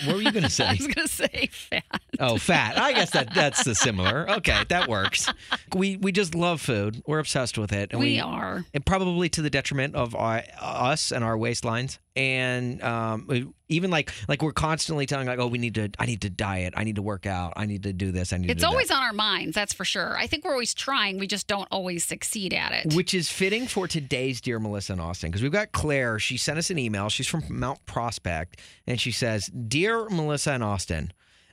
What 0.05 0.15
were 0.15 0.21
you 0.21 0.31
going 0.31 0.43
to 0.43 0.49
say? 0.49 0.65
I 0.65 0.71
was 0.73 0.87
going 0.87 1.07
to 1.07 1.07
say 1.07 1.49
fat. 1.51 2.01
Oh, 2.19 2.37
fat. 2.37 2.77
I 2.77 2.93
guess 2.93 3.11
that 3.11 3.33
that's 3.33 3.63
the 3.63 3.75
similar. 3.75 4.29
Okay, 4.29 4.63
that 4.69 4.87
works. 4.87 5.31
We 5.73 5.97
we 5.97 6.11
just 6.11 6.35
love 6.35 6.61
food. 6.61 7.01
We're 7.07 7.19
obsessed 7.19 7.57
with 7.57 7.73
it, 7.73 7.91
and 7.91 7.99
we, 7.99 8.13
we, 8.13 8.19
are. 8.19 8.65
and 8.73 8.85
probably 8.85 9.29
to 9.29 9.41
the 9.41 9.49
detriment 9.49 9.95
of 9.95 10.15
our, 10.15 10.43
us 10.59 11.11
and 11.11 11.23
our 11.23 11.37
waistlines. 11.37 11.97
And 12.15 12.83
um, 12.83 13.53
even 13.69 13.91
like 13.91 14.11
like 14.27 14.41
we're 14.41 14.51
constantly 14.51 15.05
telling 15.05 15.27
like, 15.27 15.39
oh, 15.39 15.47
we 15.47 15.57
need 15.57 15.75
to. 15.75 15.89
I 15.97 16.05
need 16.05 16.21
to 16.21 16.29
diet. 16.29 16.73
I 16.75 16.83
need 16.83 16.95
to 16.95 17.01
work 17.01 17.25
out. 17.25 17.53
I 17.55 17.65
need 17.65 17.83
to 17.83 17.93
do 17.93 18.11
this. 18.11 18.33
I 18.33 18.37
need. 18.37 18.51
It's 18.51 18.61
to 18.61 18.65
do 18.65 18.71
always 18.71 18.89
that. 18.89 18.97
on 18.97 19.03
our 19.03 19.13
minds, 19.13 19.55
that's 19.55 19.73
for 19.73 19.85
sure. 19.85 20.17
I 20.17 20.27
think 20.27 20.43
we're 20.43 20.51
always 20.51 20.73
trying. 20.73 21.17
We 21.17 21.27
just 21.27 21.47
don't 21.47 21.67
always 21.71 22.03
succeed 22.03 22.53
at 22.53 22.73
it. 22.73 22.93
Which 22.93 23.13
is 23.13 23.29
fitting 23.29 23.67
for 23.67 23.87
today's 23.87 24.41
Dear 24.41 24.59
Melissa 24.59 24.93
and 24.93 25.01
Austin 25.01 25.29
because 25.29 25.41
we've 25.41 25.51
got 25.51 25.71
Claire. 25.71 26.19
She 26.19 26.35
sent 26.35 26.59
us 26.59 26.69
an 26.69 26.77
email. 26.77 27.07
She's 27.07 27.27
from 27.27 27.43
Mount 27.47 27.85
Prospect. 27.85 28.59
And 28.85 28.99
she 28.99 29.11
says, 29.11 29.38
Dear 29.48 30.10
Melissa 30.10 30.51
and 30.51 30.63
Austin, 30.63 31.12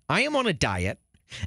I 0.09 0.23
am 0.23 0.37
on 0.37 0.47
a 0.47 0.53
diet 0.53 0.99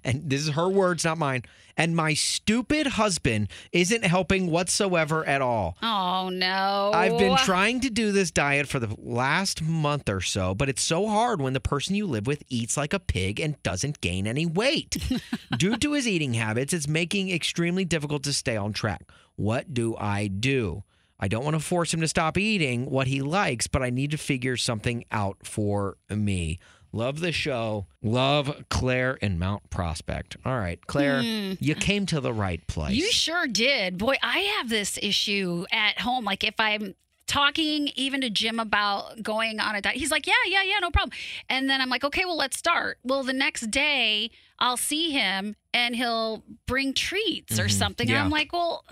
and 0.04 0.30
this 0.30 0.42
is 0.42 0.50
her 0.50 0.70
words, 0.70 1.06
not 1.06 1.18
mine. 1.18 1.44
And 1.78 1.96
my 1.96 2.14
stupid 2.14 2.88
husband 2.88 3.50
isn't 3.72 4.04
helping 4.04 4.52
whatsoever 4.52 5.26
at 5.26 5.42
all. 5.42 5.78
Oh 5.82 6.30
no. 6.30 6.92
I've 6.94 7.18
been 7.18 7.38
trying 7.38 7.80
to 7.82 7.90
do 7.90 8.12
this 8.12 8.32
diet 8.32 8.68
for 8.68 8.80
the 8.80 8.94
last 8.98 9.62
month 9.62 10.10
or 10.10 10.22
so, 10.22 10.54
but 10.54 10.70
it's 10.70 10.82
so 10.82 11.08
hard 11.08 11.42
when 11.42 11.54
the 11.54 11.60
person 11.60 11.96
you 11.96 12.06
live 12.06 12.28
with 12.28 12.44
eats 12.50 12.76
like 12.76 12.94
a 12.94 13.00
pig 13.00 13.40
and 13.40 13.62
doesn't 13.64 14.02
gain 14.02 14.28
any 14.28 14.46
weight. 14.46 14.98
Due 15.58 15.78
to 15.78 15.94
his 15.94 16.08
eating 16.08 16.34
habits, 16.34 16.74
it's 16.74 16.88
making 16.88 17.30
extremely 17.30 17.86
difficult 17.86 18.24
to 18.24 18.34
stay 18.34 18.58
on 18.58 18.74
track. 18.74 19.10
What 19.36 19.74
do 19.74 19.96
I 19.96 20.28
do? 20.28 20.84
I 21.20 21.28
don't 21.28 21.44
want 21.44 21.56
to 21.56 21.60
force 21.60 21.94
him 21.94 22.02
to 22.02 22.08
stop 22.08 22.38
eating 22.38 22.90
what 22.90 23.08
he 23.08 23.22
likes, 23.22 23.68
but 23.68 23.84
I 23.84 23.90
need 23.90 24.12
to 24.12 24.18
figure 24.18 24.56
something 24.58 25.04
out 25.12 25.38
for 25.44 25.98
me. 26.10 26.60
Love 26.92 27.20
the 27.20 27.32
show. 27.32 27.86
Love 28.02 28.64
Claire 28.70 29.14
in 29.16 29.38
Mount 29.38 29.70
Prospect. 29.70 30.38
All 30.44 30.58
right, 30.58 30.80
Claire, 30.88 31.22
you 31.22 31.76
came 31.76 32.06
to 32.08 32.20
the 32.20 32.34
right 32.34 32.66
place. 32.68 32.96
You 32.96 33.12
sure 33.12 33.46
did. 33.48 33.98
Boy, 33.98 34.16
I 34.24 34.40
have 34.40 34.70
this 34.70 34.98
issue 35.02 35.66
at 35.72 36.00
home. 36.00 36.26
Like 36.26 36.44
if 36.44 36.56
I'm 36.58 36.96
talking 37.28 37.90
even 37.96 38.22
to 38.22 38.30
Jim 38.32 38.60
about 38.60 39.22
going 39.22 39.60
on 39.60 39.76
a 39.76 39.82
diet, 39.82 39.98
he's 39.98 40.10
like, 40.10 40.26
"Yeah, 40.26 40.34
yeah, 40.48 40.64
yeah, 40.64 40.80
no 40.80 40.90
problem." 40.90 41.16
And 41.48 41.70
then 41.70 41.80
I'm 41.80 41.90
like, 41.90 42.04
"Okay, 42.04 42.26
well, 42.26 42.38
let's 42.38 42.58
start." 42.58 42.98
Well, 43.04 43.24
the 43.24 43.34
next 43.34 43.70
day 43.70 44.32
I'll 44.58 44.78
see 44.78 45.12
him 45.12 45.56
and 45.72 45.96
he'll 45.96 46.44
bring 46.66 46.96
treats 46.96 47.60
or 47.60 47.70
something. 47.70 48.08
Mm-hmm. 48.08 48.14
Yeah. 48.14 48.18
And 48.18 48.26
I'm 48.26 48.32
like, 48.32 48.52
"Well, 48.52 48.84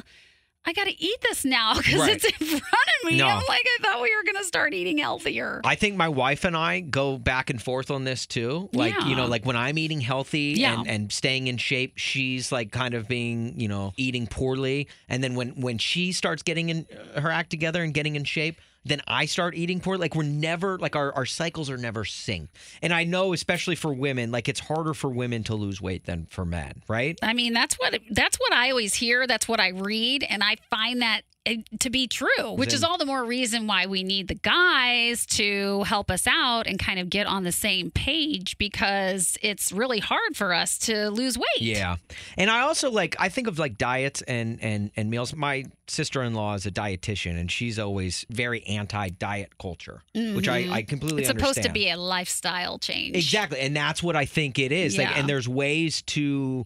I 0.67 0.73
got 0.73 0.85
to 0.85 1.01
eat 1.01 1.17
this 1.21 1.45
now 1.45 1.73
because 1.77 2.01
Right. 2.01 2.15
it's 2.15 2.25
in 2.25 2.45
front 2.47 2.63
of 3.03 3.09
me." 3.11 3.17
No. 3.17 3.25
I'm 3.27 3.43
like, 3.47 3.63
"I 3.65 3.77
thought 3.81 4.01
we 4.01 4.13
were 4.15 4.23
going 4.23 4.35
to 4.35 4.43
start 4.43 4.73
eating 4.73 4.97
healthier." 4.97 5.61
I 5.63 5.75
think 5.75 5.95
my 5.95 6.09
wife 6.09 6.43
and 6.43 6.55
I 6.57 6.81
go 6.81 7.17
back 7.17 7.49
and 7.49 7.61
forth 7.61 7.89
on 7.89 8.03
this 8.03 8.25
too. 8.27 8.69
Like, 8.73 8.93
you 9.05 9.15
know, 9.15 9.25
like 9.27 9.45
when 9.45 9.55
I'm 9.55 9.77
eating 9.77 10.01
healthy 10.01 10.55
Yeah. 10.57 10.79
and, 10.79 10.87
and 10.87 11.11
staying 11.11 11.47
in 11.47 11.57
shape, 11.57 11.93
she's 11.97 12.51
like 12.51 12.71
kind 12.71 12.93
of 12.93 13.07
being, 13.07 13.59
you 13.59 13.67
know, 13.69 13.93
eating 13.97 14.27
poorly. 14.27 14.87
And 15.09 15.23
then 15.23 15.35
when 15.35 15.49
when 15.61 15.77
she 15.77 16.11
starts 16.11 16.43
getting 16.43 16.69
in 16.69 16.85
her 17.15 17.31
act 17.31 17.49
together 17.49 17.81
and 17.81 17.93
getting 17.93 18.15
in 18.15 18.25
shape, 18.25 18.59
then 18.87 19.01
I 19.07 19.25
start 19.25 19.55
eating 19.55 19.79
poorly. 19.79 20.01
Like 20.01 20.15
we're 20.15 20.23
never 20.23 20.77
like 20.77 20.95
our, 20.95 21.13
our 21.13 21.25
cycles 21.25 21.69
are 21.69 21.77
never 21.77 22.03
synced. 22.03 22.49
And 22.81 22.93
I 22.93 23.03
know 23.03 23.33
especially 23.33 23.75
for 23.75 23.93
women, 23.93 24.31
like 24.31 24.47
it's 24.47 24.59
harder 24.59 24.93
for 24.93 25.09
women 25.09 25.43
to 25.45 25.55
lose 25.55 25.81
weight 25.81 26.05
than 26.05 26.27
for 26.29 26.45
men, 26.45 26.83
right? 26.87 27.17
I 27.21 27.33
mean, 27.33 27.53
that's 27.53 27.75
what 27.75 27.99
that's 28.11 28.37
what 28.37 28.53
I 28.53 28.69
always 28.69 28.93
hear. 28.93 29.27
That's 29.27 29.47
what 29.47 29.59
I 29.59 29.69
read, 29.69 30.23
and 30.23 30.43
I 30.43 30.57
find 30.69 31.01
that 31.01 31.21
to 31.79 31.89
be 31.89 32.07
true. 32.07 32.51
Which 32.53 32.73
is 32.73 32.83
all 32.83 32.97
the 32.97 33.05
more 33.05 33.23
reason 33.25 33.67
why 33.67 33.85
we 33.85 34.03
need 34.03 34.27
the 34.27 34.35
guys 34.35 35.25
to 35.27 35.83
help 35.83 36.09
us 36.11 36.27
out 36.27 36.67
and 36.67 36.77
kind 36.79 36.99
of 36.99 37.09
get 37.09 37.27
on 37.27 37.43
the 37.43 37.51
same 37.51 37.91
page 37.91 38.57
because 38.57 39.37
it's 39.41 39.71
really 39.71 39.99
hard 39.99 40.35
for 40.35 40.53
us 40.53 40.77
to 40.79 41.09
lose 41.09 41.37
weight. 41.37 41.45
Yeah. 41.61 41.97
And 42.37 42.49
I 42.49 42.61
also 42.61 42.89
like 42.91 43.15
I 43.19 43.29
think 43.29 43.47
of 43.47 43.59
like 43.59 43.77
diets 43.77 44.21
and 44.23 44.59
and 44.61 44.91
and 44.95 45.09
meals. 45.09 45.35
My 45.35 45.65
sister-in-law 45.87 46.55
is 46.55 46.65
a 46.65 46.71
dietitian 46.71 47.39
and 47.39 47.49
she's 47.51 47.79
always 47.79 48.25
very 48.29 48.61
anti-diet 48.65 49.57
culture, 49.57 50.01
which 50.13 50.47
I 50.47 50.67
I 50.71 50.81
completely 50.83 51.23
Mm-hmm. 51.23 51.31
it's 51.31 51.39
supposed 51.39 51.63
to 51.63 51.71
be 51.71 51.89
a 51.89 51.97
lifestyle 51.97 52.77
change. 52.79 53.15
Exactly. 53.15 53.59
And 53.59 53.75
that's 53.75 54.03
what 54.03 54.15
I 54.15 54.25
think 54.25 54.59
it 54.59 54.71
is. 54.71 54.97
Like 54.97 55.07
Yeah. 55.09 55.17
and 55.19 55.29
there's 55.29 55.47
ways 55.47 56.01
to 56.03 56.65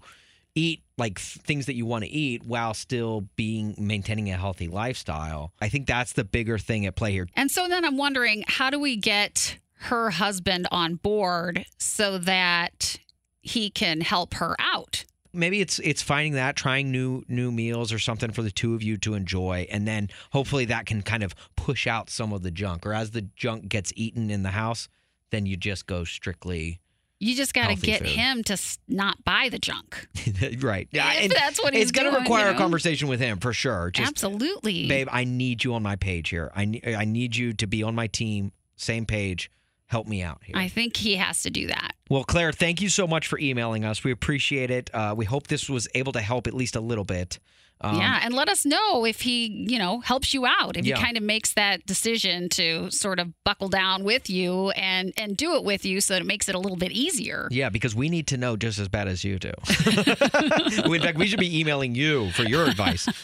eat 0.55 0.84
like 0.98 1.17
th- 1.20 1.43
things 1.46 1.65
that 1.65 1.75
you 1.75 1.86
want 1.86 2.03
to 2.03 2.10
eat 2.10 2.43
while 2.46 2.74
still 2.74 3.27
being 3.36 3.75
maintaining 3.77 4.29
a 4.29 4.38
healthy 4.38 4.67
lifestyle. 4.67 5.53
I 5.62 5.70
think 5.70 5.88
that's 5.88 6.13
the 6.13 6.24
bigger 6.24 6.58
thing 6.58 6.86
at 6.86 6.96
play 6.96 7.12
here. 7.12 7.27
And 7.36 7.50
so 7.50 7.67
then 7.67 7.86
I'm 7.86 7.98
wondering, 7.98 8.43
how 8.48 8.70
do 8.70 8.79
we 8.79 8.96
get 8.96 9.58
her 9.75 10.12
husband 10.12 10.67
on 10.72 10.96
board 10.96 11.65
so 11.77 12.17
that 12.20 12.98
he 13.41 13.70
can 13.70 14.01
help 14.01 14.36
her 14.36 14.55
out? 14.60 15.05
maybe 15.34 15.62
it's 15.62 15.79
it's 15.79 16.01
finding 16.01 16.34
that 16.34 16.55
trying 16.55 16.91
new 16.91 17.24
new 17.27 17.51
meals 17.51 17.93
or 17.93 18.00
something 18.00 18.31
for 18.31 18.41
the 18.41 18.51
two 18.51 18.75
of 18.75 18.84
you 18.84 18.98
to 18.98 19.13
enjoy 19.13 19.65
and 19.72 19.88
then 19.88 20.10
hopefully 20.31 20.65
that 20.65 20.86
can 20.86 21.01
kind 21.01 21.24
of 21.24 21.34
push 21.55 21.88
out 21.88 22.10
some 22.10 22.34
of 22.34 22.43
the 22.43 22.51
junk 22.51 22.86
or 22.86 22.93
as 22.93 23.12
the 23.12 23.22
junk 23.22 23.67
gets 23.70 23.93
eaten 23.96 24.29
in 24.29 24.43
the 24.43 24.50
house 24.50 24.89
then 25.29 25.46
you 25.46 25.55
just 25.55 25.88
go 25.88 26.03
strictly 26.03 26.79
You 27.22 27.36
just 27.36 27.54
got 27.54 27.70
to 27.70 27.75
get 27.75 28.00
food. 28.00 28.08
him 28.10 28.44
to 28.46 28.58
not 28.88 29.24
buy 29.24 29.50
the 29.50 29.60
junk. 29.60 30.08
right. 30.60 30.90
If 30.92 31.32
that's 31.32 31.62
what 31.62 31.75
he's 31.75 31.84
it's 31.84 31.92
going 31.92 32.12
to 32.12 32.20
require 32.20 32.50
you 32.50 32.56
a 32.56 32.58
conversation 32.58 33.08
with 33.08 33.20
him 33.20 33.38
for 33.38 33.54
sure. 33.54 33.92
Just 33.92 34.10
Absolutely. 34.10 34.88
babe 34.88 35.08
i 35.12 35.24
need 35.24 35.63
you 35.63 35.75
on 35.75 35.84
my 35.84 35.96
page 35.96 36.30
here. 36.30 36.51
I 36.56 36.66
ne- 36.66 36.96
i 36.96 37.06
need 37.06 37.36
you 37.36 37.54
to 37.54 37.68
be 37.68 37.84
on 37.84 37.94
my 37.94 38.08
team 38.08 38.51
same 38.75 39.06
page. 39.06 39.51
Help 39.86 40.08
me 40.08 40.24
out 40.24 40.42
here. 40.44 40.56
I 40.58 40.68
think 40.68 40.98
he 40.98 41.16
has 41.18 41.44
to 41.44 41.51
do 41.51 41.68
that. 41.68 41.94
well 42.10 42.24
claire 42.24 42.51
thank 42.51 42.82
you 42.82 42.90
so 42.90 43.06
much 43.06 43.28
for 43.28 43.38
emailing 43.38 43.86
us. 43.86 44.04
We 44.04 44.12
appreciate 44.12 44.72
it. 44.72 44.90
Uh, 44.92 45.13
we 45.16 45.25
hope 45.25 45.46
this 45.46 45.70
was 45.70 45.88
able 45.94 46.13
to 46.13 46.22
help 46.22 46.48
at 46.48 46.56
least 46.56 46.75
a 46.75 46.82
little 46.82 47.06
bit 47.06 47.38
um, 47.82 47.98
yeah, 47.98 48.20
and 48.24 48.34
let 48.34 48.48
us 48.50 48.66
know 48.66 49.06
if 49.06 49.22
he, 49.22 49.48
you 49.70 49.78
know, 49.80 50.00
helps 50.02 50.34
you 50.34 50.46
out. 50.46 50.78
If 50.78 50.86
Yeah. 50.86 50.96
he 50.98 51.04
kind 51.04 51.18
of 51.18 51.24
makes 51.24 51.54
that 51.56 51.86
decision 51.86 52.48
to 52.50 52.90
sort 52.92 53.20
of 53.20 53.34
buckle 53.44 53.70
down 53.70 54.04
with 54.04 54.30
you 54.30 54.70
and 54.72 55.14
and 55.18 55.36
do 55.36 55.56
it 55.56 55.64
with 55.64 55.84
you, 55.86 56.00
so 56.02 56.14
that 56.14 56.22
it 56.22 56.26
makes 56.26 56.48
it 56.48 56.56
a 56.56 56.60
little 56.60 56.78
bit 56.78 56.92
easier. 56.92 57.48
Yeah, 57.52 57.70
because 57.70 57.94
we 57.96 58.10
need 58.10 58.28
to 58.28 58.38
know 58.38 58.56
just 58.56 58.80
as 58.80 58.88
bad 58.88 59.08
as 59.08 59.24
you 59.24 59.40
do. 59.40 59.52
In 59.70 61.02
fact, 61.02 61.18
we 61.18 61.28
should 61.28 61.40
be 61.40 61.60
emailing 61.60 61.96
you 61.96 62.32
for 62.32 62.44
your 62.44 62.66
advice. 62.66 63.08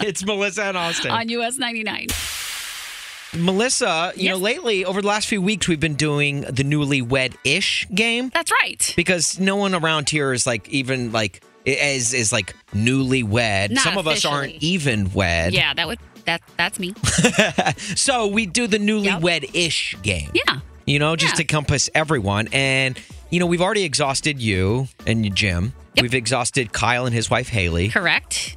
It's 0.00 0.24
Melissa 0.24 0.62
and 0.64 0.76
Austin. 0.76 1.10
On 1.10 1.28
US 1.28 1.58
99. 1.58 2.06
Melissa, 3.34 4.12
you 4.16 4.30
know, 4.30 4.36
lately 4.36 4.84
over 4.84 5.02
the 5.02 5.08
last 5.08 5.28
few 5.28 5.42
weeks, 5.42 5.68
we've 5.68 5.80
been 5.80 5.96
doing 5.96 6.42
the 6.42 6.62
newlywed 6.64 7.34
ish 7.44 7.86
game 7.94 8.30
That's 8.32 8.50
right. 8.62 8.92
because 8.96 9.38
no 9.38 9.56
one 9.56 9.74
around 9.74 10.08
here 10.08 10.32
is 10.32 10.46
like 10.46 10.68
even 10.70 11.12
like 11.12 11.42
is 11.64 12.14
is 12.14 12.32
like 12.32 12.54
newlywed. 12.74 13.70
Not 13.70 13.84
Some 13.84 13.98
of 13.98 14.06
us 14.06 14.24
aren't 14.24 14.54
even 14.62 15.12
wed. 15.12 15.52
Yeah, 15.52 15.74
that 15.74 15.86
would 15.86 15.98
that 16.24 16.42
that's 16.56 16.78
me. 16.78 16.94
So 17.96 18.26
we 18.26 18.46
do 18.46 18.66
the 18.66 18.78
newlywed 18.78 19.50
ish 19.54 19.96
game. 20.02 20.30
Yeah. 20.34 20.60
you 20.86 20.98
know, 20.98 21.16
just 21.16 21.36
to 21.36 21.42
encompass 21.42 21.90
everyone. 21.94 22.48
And, 22.52 22.98
you 23.30 23.40
know, 23.40 23.46
we've 23.46 23.62
already 23.62 23.84
exhausted 23.84 24.40
you 24.40 24.88
and 25.06 25.34
Jim. 25.34 25.72
Yep. 25.94 26.02
We've 26.02 26.14
exhausted 26.14 26.72
Kyle 26.72 27.06
and 27.06 27.14
his 27.14 27.28
wife, 27.28 27.48
Haley. 27.48 27.88
Correct. 27.88 28.56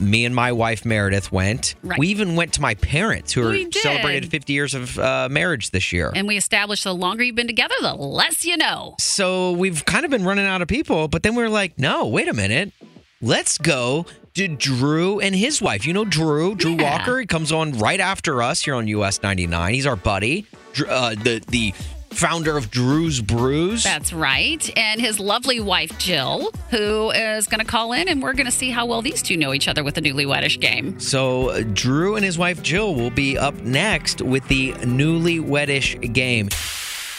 Me 0.00 0.24
and 0.24 0.34
my 0.34 0.50
wife, 0.50 0.84
Meredith, 0.84 1.30
went. 1.30 1.76
Right. 1.84 1.96
We 1.98 2.08
even 2.08 2.34
went 2.34 2.54
to 2.54 2.60
my 2.60 2.74
parents, 2.74 3.32
who 3.32 3.46
are 3.46 3.52
did. 3.52 3.72
celebrated 3.74 4.30
50 4.30 4.52
years 4.52 4.74
of 4.74 4.98
uh, 4.98 5.28
marriage 5.30 5.70
this 5.70 5.92
year. 5.92 6.10
And 6.14 6.26
we 6.26 6.36
established 6.36 6.82
the 6.82 6.92
longer 6.94 7.22
you've 7.22 7.36
been 7.36 7.46
together, 7.46 7.74
the 7.80 7.94
less 7.94 8.44
you 8.44 8.56
know. 8.56 8.96
so 8.98 9.52
we've 9.52 9.84
kind 9.84 10.04
of 10.04 10.10
been 10.10 10.24
running 10.24 10.46
out 10.46 10.60
of 10.60 10.66
people, 10.66 11.06
but 11.06 11.22
then 11.22 11.36
we're 11.36 11.48
like, 11.48 11.78
no, 11.78 12.08
wait 12.08 12.26
a 12.26 12.34
minute. 12.34 12.72
Let's 13.20 13.58
go 13.58 14.04
to 14.34 14.48
Drew 14.48 15.20
and 15.20 15.36
his 15.36 15.62
wife. 15.62 15.86
You 15.86 15.92
know 15.92 16.04
Drew, 16.04 16.56
Drew 16.56 16.72
Yeah. 16.72 16.98
Walker. 16.98 17.20
He 17.20 17.26
comes 17.26 17.52
on 17.52 17.78
right 17.78 18.00
after 18.00 18.42
us 18.42 18.62
here 18.64 18.74
on 18.74 18.88
US 18.88 19.22
99. 19.22 19.74
He's 19.74 19.86
our 19.86 19.94
buddy. 19.94 20.46
Uh, 20.88 21.10
the 21.10 21.40
the 21.48 21.72
founder 22.12 22.56
of 22.56 22.70
Drew's 22.70 23.20
Brews. 23.20 23.84
That's 23.84 24.12
right. 24.12 24.70
And 24.78 25.00
his 25.00 25.18
lovely 25.18 25.60
wife, 25.60 25.96
Jill, 25.98 26.50
who 26.70 27.10
is 27.10 27.46
going 27.46 27.60
to 27.60 27.66
call 27.66 27.92
in, 27.92 28.08
and 28.08 28.22
we're 28.22 28.34
going 28.34 28.46
to 28.46 28.52
see 28.52 28.70
how 28.70 28.86
well 28.86 29.02
these 29.02 29.22
two 29.22 29.36
know 29.36 29.52
each 29.54 29.68
other 29.68 29.84
with 29.84 29.94
the 29.94 30.00
newlywedish 30.00 30.60
game. 30.60 30.98
So 31.00 31.50
uh, 31.50 31.62
Drew 31.72 32.16
and 32.16 32.24
his 32.24 32.38
wife 32.38 32.62
Jill 32.62 32.94
will 32.94 33.10
be 33.10 33.36
up 33.38 33.54
next 33.62 34.22
with 34.22 34.46
the 34.48 34.72
newlywedish 34.72 36.12
game. 36.12 36.48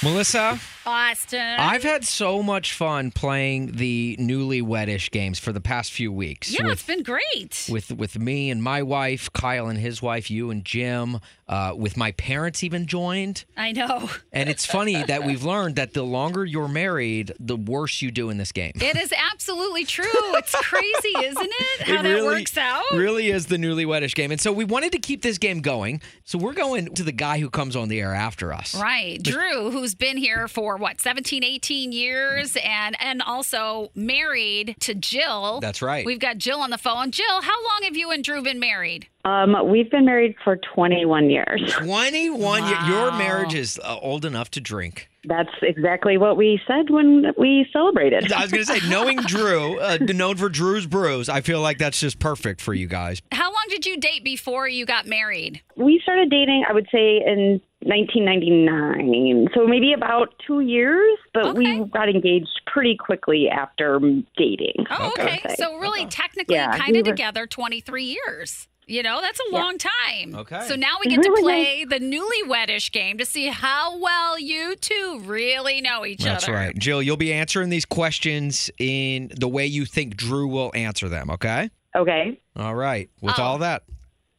Melissa, 0.04 0.60
Austin. 0.86 1.60
I've 1.60 1.84
had 1.84 2.06
so 2.06 2.42
much 2.42 2.74
fun 2.74 3.12
playing 3.12 3.74
the 3.74 4.16
newly 4.20 4.62
newlywedish 4.62 5.12
games 5.12 5.40
for 5.40 5.52
the 5.52 5.62
past 5.62 5.92
few 5.92 6.12
weeks. 6.12 6.52
yeah, 6.52 6.64
with, 6.64 6.74
it's 6.74 6.84
been 6.86 7.04
great. 7.04 7.68
with 7.70 7.92
with 7.92 8.18
me 8.18 8.50
and 8.50 8.62
my 8.64 8.82
wife, 8.82 9.32
Kyle 9.34 9.68
and 9.68 9.78
his 9.80 10.02
wife, 10.02 10.32
you 10.32 10.50
and 10.50 10.64
Jim, 10.66 11.20
uh, 11.48 11.74
with 11.76 11.98
my 11.98 12.12
parents 12.14 12.64
even 12.64 12.86
joined. 12.88 13.46
I 13.56 13.72
know. 13.74 14.10
And 14.32 14.50
it's 14.50 14.66
funny 14.66 15.04
that 15.04 15.24
we've 15.26 15.44
learned 15.44 15.76
that 15.76 15.94
the 15.94 16.04
longer 16.04 16.46
you're 16.46 16.68
married, 16.68 17.34
the 17.40 17.56
worse 17.58 18.02
you 18.02 18.12
do 18.12 18.30
in 18.30 18.38
this 18.38 18.52
game. 18.52 18.72
It 18.76 18.98
is 18.98 19.14
absolutely 19.32 19.86
true. 19.86 20.06
It's 20.36 20.56
crazy, 20.56 21.14
isn't 21.26 21.52
it? 21.52 21.82
How 21.88 21.94
It 22.00 22.04
that 22.04 22.10
really- 22.10 22.40
works 22.40 22.58
out. 22.58 22.84
Really 22.94 23.30
is 23.30 23.48
the 23.48 23.58
newly 23.58 23.74
newlywedish 23.74 24.16
game. 24.16 24.32
And 24.32 24.40
so 24.40 24.52
we 24.52 24.66
wanted 24.66 24.92
to 24.94 25.00
keep 25.00 25.22
this 25.22 25.38
game 25.38 25.62
going. 25.62 26.02
So 26.24 26.38
we're 26.38 26.54
going 26.54 26.94
to 26.96 27.04
the 27.04 27.12
guy 27.12 27.40
who 27.40 27.50
comes 27.50 27.76
on 27.76 27.90
the 27.90 28.00
air 28.00 28.14
after 28.14 28.54
us. 28.54 28.76
Right. 28.76 29.22
Drew, 29.22 29.72
who's 29.72 29.96
been 29.96 30.18
here 30.18 30.48
for 30.48 30.73
what, 30.78 31.02
17, 31.02 31.44
18 31.44 31.92
years 31.92 32.58
and 32.64 32.96
and 33.00 33.22
also 33.22 33.92
married 33.96 34.76
to 34.82 34.94
Jill. 34.94 35.60
That's 35.60 35.82
right. 35.82 36.06
We've 36.06 36.20
got 36.20 36.38
Jill 36.38 36.60
on 36.60 36.70
the 36.70 36.78
phone. 36.78 37.12
Jill, 37.12 37.42
how 37.42 37.64
long 37.64 37.82
have 37.84 37.96
you 37.96 38.12
and 38.12 38.24
Drew 38.24 38.42
been 38.42 38.60
married? 38.60 39.08
Um, 39.26 39.56
we've 39.70 39.90
been 39.90 40.06
married 40.06 40.36
for 40.44 40.58
21 40.76 41.30
years. 41.30 41.74
21 41.78 42.68
year- 42.68 42.78
Your 42.88 43.12
marriage 43.14 43.54
is 43.54 43.80
uh, 43.84 43.98
old 44.02 44.26
enough 44.26 44.52
to 44.52 44.62
drink. 44.62 45.10
That's 45.26 45.50
exactly 45.62 46.18
what 46.18 46.36
we 46.36 46.60
said 46.68 46.90
when 46.90 47.28
we 47.38 47.66
celebrated. 47.72 48.30
I 48.34 48.42
was 48.42 48.52
going 48.52 48.66
to 48.66 48.80
say, 48.80 48.80
knowing 48.90 49.18
Drew, 49.22 49.80
uh, 49.80 49.98
known 50.02 50.36
for 50.36 50.50
Drew's 50.50 50.86
Brews, 50.86 51.30
I 51.30 51.40
feel 51.40 51.62
like 51.62 51.78
that's 51.78 51.98
just 51.98 52.20
perfect 52.20 52.60
for 52.60 52.74
you 52.74 52.88
guys. 52.88 53.22
How 53.32 53.46
long 53.46 53.64
did 53.70 53.86
you 53.86 53.98
date 53.98 54.26
before 54.26 54.68
you 54.68 54.86
got 54.86 55.06
married? 55.08 55.62
We 55.78 56.02
started 56.04 56.30
dating, 56.30 56.66
I 56.70 56.74
would 56.74 56.88
say, 56.92 57.22
in 57.26 57.62
1999. 57.86 59.48
So 59.54 59.66
maybe 59.68 59.94
about 59.94 60.34
two 60.46 60.60
years, 60.62 61.18
but 61.34 61.56
we 61.56 61.80
got 61.86 62.10
engaged 62.10 62.62
pretty 62.68 62.96
quickly 62.98 63.50
after 63.50 64.00
dating. 64.38 64.86
Oh, 64.90 65.10
Okay. 65.18 65.42
okay. 65.46 65.56
So 65.56 65.78
really, 65.78 66.06
technically, 66.06 66.56
Yeah, 66.56 66.78
kind 66.78 66.94
we 66.94 67.00
of 67.00 67.06
were- 67.08 67.12
together 67.14 67.48
23 67.48 68.04
years. 68.04 68.68
You 68.86 69.02
know, 69.02 69.22
that's 69.22 69.40
a 69.50 69.54
long 69.56 69.78
time. 69.78 70.36
Okay. 70.36 70.60
So 70.68 70.76
now 70.76 70.98
we 71.02 71.10
get 71.10 71.24
to 71.24 71.30
Really 71.30 71.42
play 71.42 71.86
the 71.86 72.00
newlywedish 72.00 72.92
game 72.92 73.18
to 73.18 73.26
see 73.26 73.48
how 73.48 73.98
well 73.98 74.38
you 74.38 74.76
two 74.76 75.22
really 75.24 75.80
know 75.80 76.06
each 76.06 76.20
That's 76.26 76.44
other. 76.44 76.54
That's 76.58 76.66
right. 76.68 76.78
Jill, 76.78 77.02
you'll 77.02 77.16
be 77.16 77.32
answering 77.32 77.70
these 77.70 77.86
questions 77.86 78.70
in 78.80 79.32
the 79.40 79.48
way 79.48 79.66
you 79.66 79.86
think 79.86 80.18
Drew 80.18 80.48
will 80.48 80.70
answer 80.76 81.08
them, 81.08 81.30
okay? 81.30 81.70
Okay. 81.96 82.38
All 82.58 82.76
right. 82.76 83.10
With 83.22 83.40
Oh. 83.40 83.44
all 83.44 83.58
that, 83.60 83.84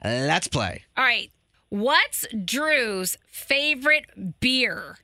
let's 0.05 0.47
play. 0.49 0.83
All 0.99 1.05
right. 1.05 1.31
What's 1.75 2.29
Drew's 2.45 3.19
favorite 3.27 4.39
beer? 4.39 4.99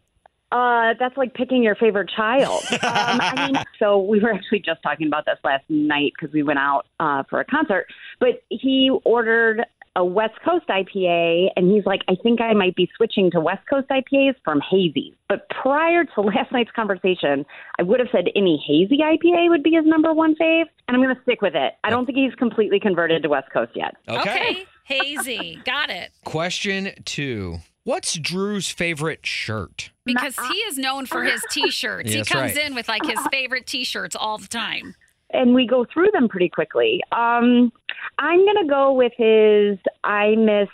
Uh, 0.53 0.95
that's 1.01 1.17
like 1.17 1.35
picking 1.35 1.65
your 1.65 1.75
favorite 1.75 2.09
child. 2.17 2.63
um, 2.71 2.79
I 2.85 3.49
mean, 3.49 3.65
so 3.81 3.99
we 3.99 4.21
were 4.21 4.33
actually 4.33 4.61
just 4.61 4.81
talking 4.81 5.09
about 5.09 5.25
this 5.25 5.39
last 5.43 5.65
night 5.69 6.13
because 6.15 6.33
we 6.33 6.45
went 6.45 6.61
out 6.61 6.87
uh, 7.01 7.25
for 7.29 7.41
a 7.41 7.45
concert. 7.45 7.89
But 8.21 8.45
he 8.51 8.89
ordered 9.03 9.65
a 9.97 10.05
West 10.05 10.35
Coast 10.45 10.67
IPA, 10.69 11.49
and 11.57 11.71
he's 11.71 11.85
like, 11.85 12.03
I 12.09 12.15
think 12.23 12.41
I 12.41 12.53
might 12.55 12.77
be 12.77 12.89
switching 12.97 13.31
to 13.33 13.41
West 13.41 13.63
Coast 13.69 13.89
IPAs 13.89 14.35
from 14.45 14.61
hazy. 14.71 15.17
But 15.29 15.49
prior 15.51 16.05
to 16.05 16.21
last 16.21 16.53
night's 16.53 16.71
conversation, 16.71 17.45
I 17.79 17.83
would 17.83 17.99
have 18.01 18.09
said 18.13 18.29
any 18.37 18.63
hazy 18.67 18.99
IPA 19.03 19.49
would 19.51 19.63
be 19.63 19.73
his 19.73 19.85
number 19.85 20.13
one 20.15 20.35
fave, 20.37 20.67
and 20.87 20.97
I'm 20.97 21.03
going 21.03 21.15
to 21.15 21.23
stick 21.23 21.43
with 21.43 21.55
it. 21.55 21.75
I 21.85 21.91
don't 21.91 22.07
think 22.07 22.19
he's 22.19 22.35
completely 22.37 22.79
converted 22.81 23.23
to 23.25 23.29
West 23.29 23.51
Coast 23.53 23.73
yet. 23.75 23.97
Okay. 24.09 24.65
Hazy. 24.85 25.61
Got 25.65 25.91
it. 25.91 26.11
Question 26.25 26.91
two 27.05 27.59
What's 27.85 28.15
Drew's 28.19 28.69
favorite 28.69 29.25
shirt? 29.25 29.91
Because 30.05 30.37
he 30.51 30.55
is 30.59 30.77
known 30.77 31.07
for 31.07 31.25
his 31.25 31.43
t-shirts. 31.51 32.11
he 32.11 32.19
Yes, 32.19 32.29
comes 32.29 32.55
right. 32.55 32.67
in 32.67 32.75
with 32.75 32.89
like 32.89 33.05
his 33.07 33.19
favorite 33.33 33.67
t-shirts 33.67 34.15
all 34.15 34.37
the 34.37 34.49
time. 34.49 34.95
And 35.33 35.55
we 35.55 35.67
go 35.67 35.85
through 35.93 36.11
them 36.13 36.29
pretty 36.29 36.49
quickly. 36.49 37.01
Um, 37.13 37.73
I'm 38.19 38.45
gonna 38.47 38.67
go 38.69 38.93
with 38.93 39.13
his 39.17 39.79
"I 40.05 40.35
miss 40.37 40.69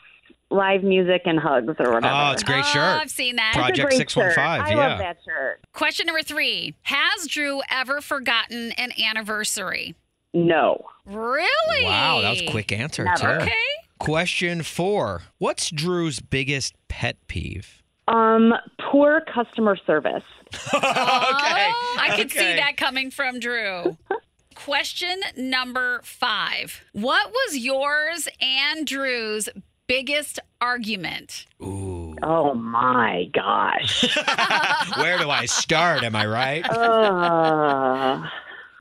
live 0.50 0.82
music 0.82 1.22
and 1.24 1.38
hugs" 1.38 1.74
or 1.78 1.92
whatever. 1.92 2.14
Oh, 2.14 2.32
it's 2.32 2.42
a 2.42 2.46
great 2.46 2.64
oh, 2.64 2.68
shirt. 2.68 3.00
I've 3.02 3.10
seen 3.10 3.36
that. 3.36 3.52
Project 3.54 3.88
great 3.88 3.98
615, 3.98 4.34
shirt. 4.34 4.66
I 4.66 4.70
yeah. 4.70 4.88
love 4.88 4.98
that 4.98 5.18
shirt. 5.24 5.60
Question 5.72 6.06
number 6.06 6.22
three. 6.22 6.74
Has 6.82 7.26
Drew 7.26 7.60
ever 7.70 8.00
forgotten 8.00 8.72
an 8.72 8.92
anniversary? 9.00 9.94
No, 10.32 10.84
Really? 11.06 11.84
Wow, 11.84 12.20
that 12.22 12.30
was 12.30 12.42
a 12.42 12.46
quick 12.46 12.72
answer, 12.72 13.04
Never. 13.04 13.38
too. 13.38 13.44
Okay. 13.44 13.52
Question 13.98 14.62
four 14.62 15.22
What's 15.38 15.70
Drew's 15.70 16.20
biggest 16.20 16.74
pet 16.88 17.16
peeve? 17.28 17.82
um, 18.08 18.54
poor 18.90 19.22
customer 19.32 19.76
service. 19.86 20.22
okay. 20.52 20.80
Oh, 20.82 21.96
I 22.00 22.14
could 22.16 22.30
see 22.30 22.54
that 22.56 22.76
coming 22.76 23.10
from 23.10 23.40
Drew. 23.40 23.96
Question 24.56 25.20
number 25.36 26.00
five. 26.02 26.82
What 26.92 27.30
was 27.30 27.58
yours 27.58 28.26
and 28.40 28.86
Drew's 28.86 29.48
biggest 29.86 30.40
argument? 30.60 31.44
Ooh. 31.62 32.16
Oh 32.22 32.54
my 32.54 33.30
gosh. 33.32 34.02
Where 34.96 35.18
do 35.18 35.30
I 35.30 35.44
start? 35.44 36.02
Am 36.02 36.16
I 36.16 36.26
right? 36.26 36.64
uh, 36.68 38.26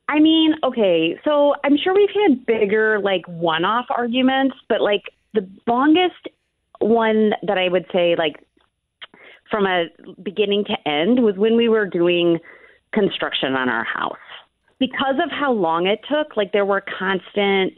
I 0.08 0.20
mean, 0.20 0.56
okay, 0.64 1.20
so 1.24 1.56
I'm 1.64 1.78
sure 1.78 1.94
we've 1.94 2.10
had 2.24 2.46
bigger, 2.46 3.00
like, 3.00 3.28
one 3.28 3.66
off 3.66 3.86
arguments, 3.96 4.56
but, 4.70 4.82
like, 4.82 5.04
the 5.34 5.48
longest 5.68 6.30
one 6.80 7.34
that 7.44 7.58
I 7.58 7.68
would 7.68 7.86
say, 7.92 8.16
like, 8.18 8.38
from 9.52 9.68
a 9.68 9.88
beginning 10.24 10.64
to 10.66 10.90
end 10.90 11.22
was 11.22 11.36
when 11.36 11.58
we 11.58 11.68
were 11.68 11.86
doing 11.86 12.40
construction 12.94 13.54
on 13.54 13.70
our 13.70 13.84
house. 13.84 14.18
Because 14.80 15.16
of 15.24 15.32
how 15.32 15.54
long 15.54 15.88
it 15.88 16.00
took, 16.10 16.36
like, 16.36 16.52
there 16.52 16.66
were 16.66 16.84
constant 17.00 17.74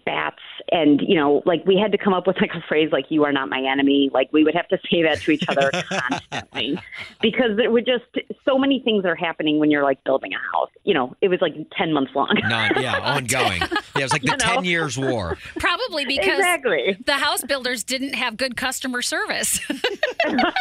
spats 0.00 0.42
and 0.72 1.00
you 1.00 1.14
know 1.14 1.42
like 1.46 1.64
we 1.66 1.76
had 1.76 1.92
to 1.92 1.98
come 1.98 2.12
up 2.12 2.26
with 2.26 2.36
like 2.40 2.50
a 2.54 2.64
phrase 2.68 2.90
like 2.92 3.06
you 3.10 3.24
are 3.24 3.32
not 3.32 3.48
my 3.48 3.62
enemy 3.70 4.10
like 4.12 4.28
we 4.32 4.44
would 4.44 4.54
have 4.54 4.68
to 4.68 4.78
say 4.90 5.02
that 5.02 5.20
to 5.20 5.30
each 5.30 5.44
other 5.48 5.70
constantly 5.88 6.78
because 7.20 7.58
it 7.62 7.70
were 7.70 7.80
just 7.80 8.04
so 8.44 8.58
many 8.58 8.80
things 8.80 9.04
are 9.04 9.14
happening 9.14 9.58
when 9.58 9.70
you're 9.70 9.84
like 9.84 10.02
building 10.04 10.32
a 10.32 10.56
house 10.56 10.70
you 10.84 10.94
know 10.94 11.14
it 11.20 11.28
was 11.28 11.40
like 11.40 11.54
10 11.76 11.92
months 11.92 12.12
long 12.14 12.30
None. 12.48 12.72
Yeah, 12.82 12.98
ongoing. 13.16 13.60
Yeah, 13.60 13.78
it 13.96 14.02
was 14.02 14.12
like 14.12 14.22
the 14.22 14.28
You 14.28 14.36
know? 14.48 14.54
10 14.56 14.64
years 14.64 14.98
war. 14.98 15.36
Probably 15.58 16.04
because 16.04 16.38
exactly 16.38 16.96
the 17.04 17.14
house 17.14 17.42
builders 17.42 17.84
didn't 17.84 18.14
have 18.14 18.36
good 18.36 18.56
customer 18.56 19.02
service. 19.02 19.60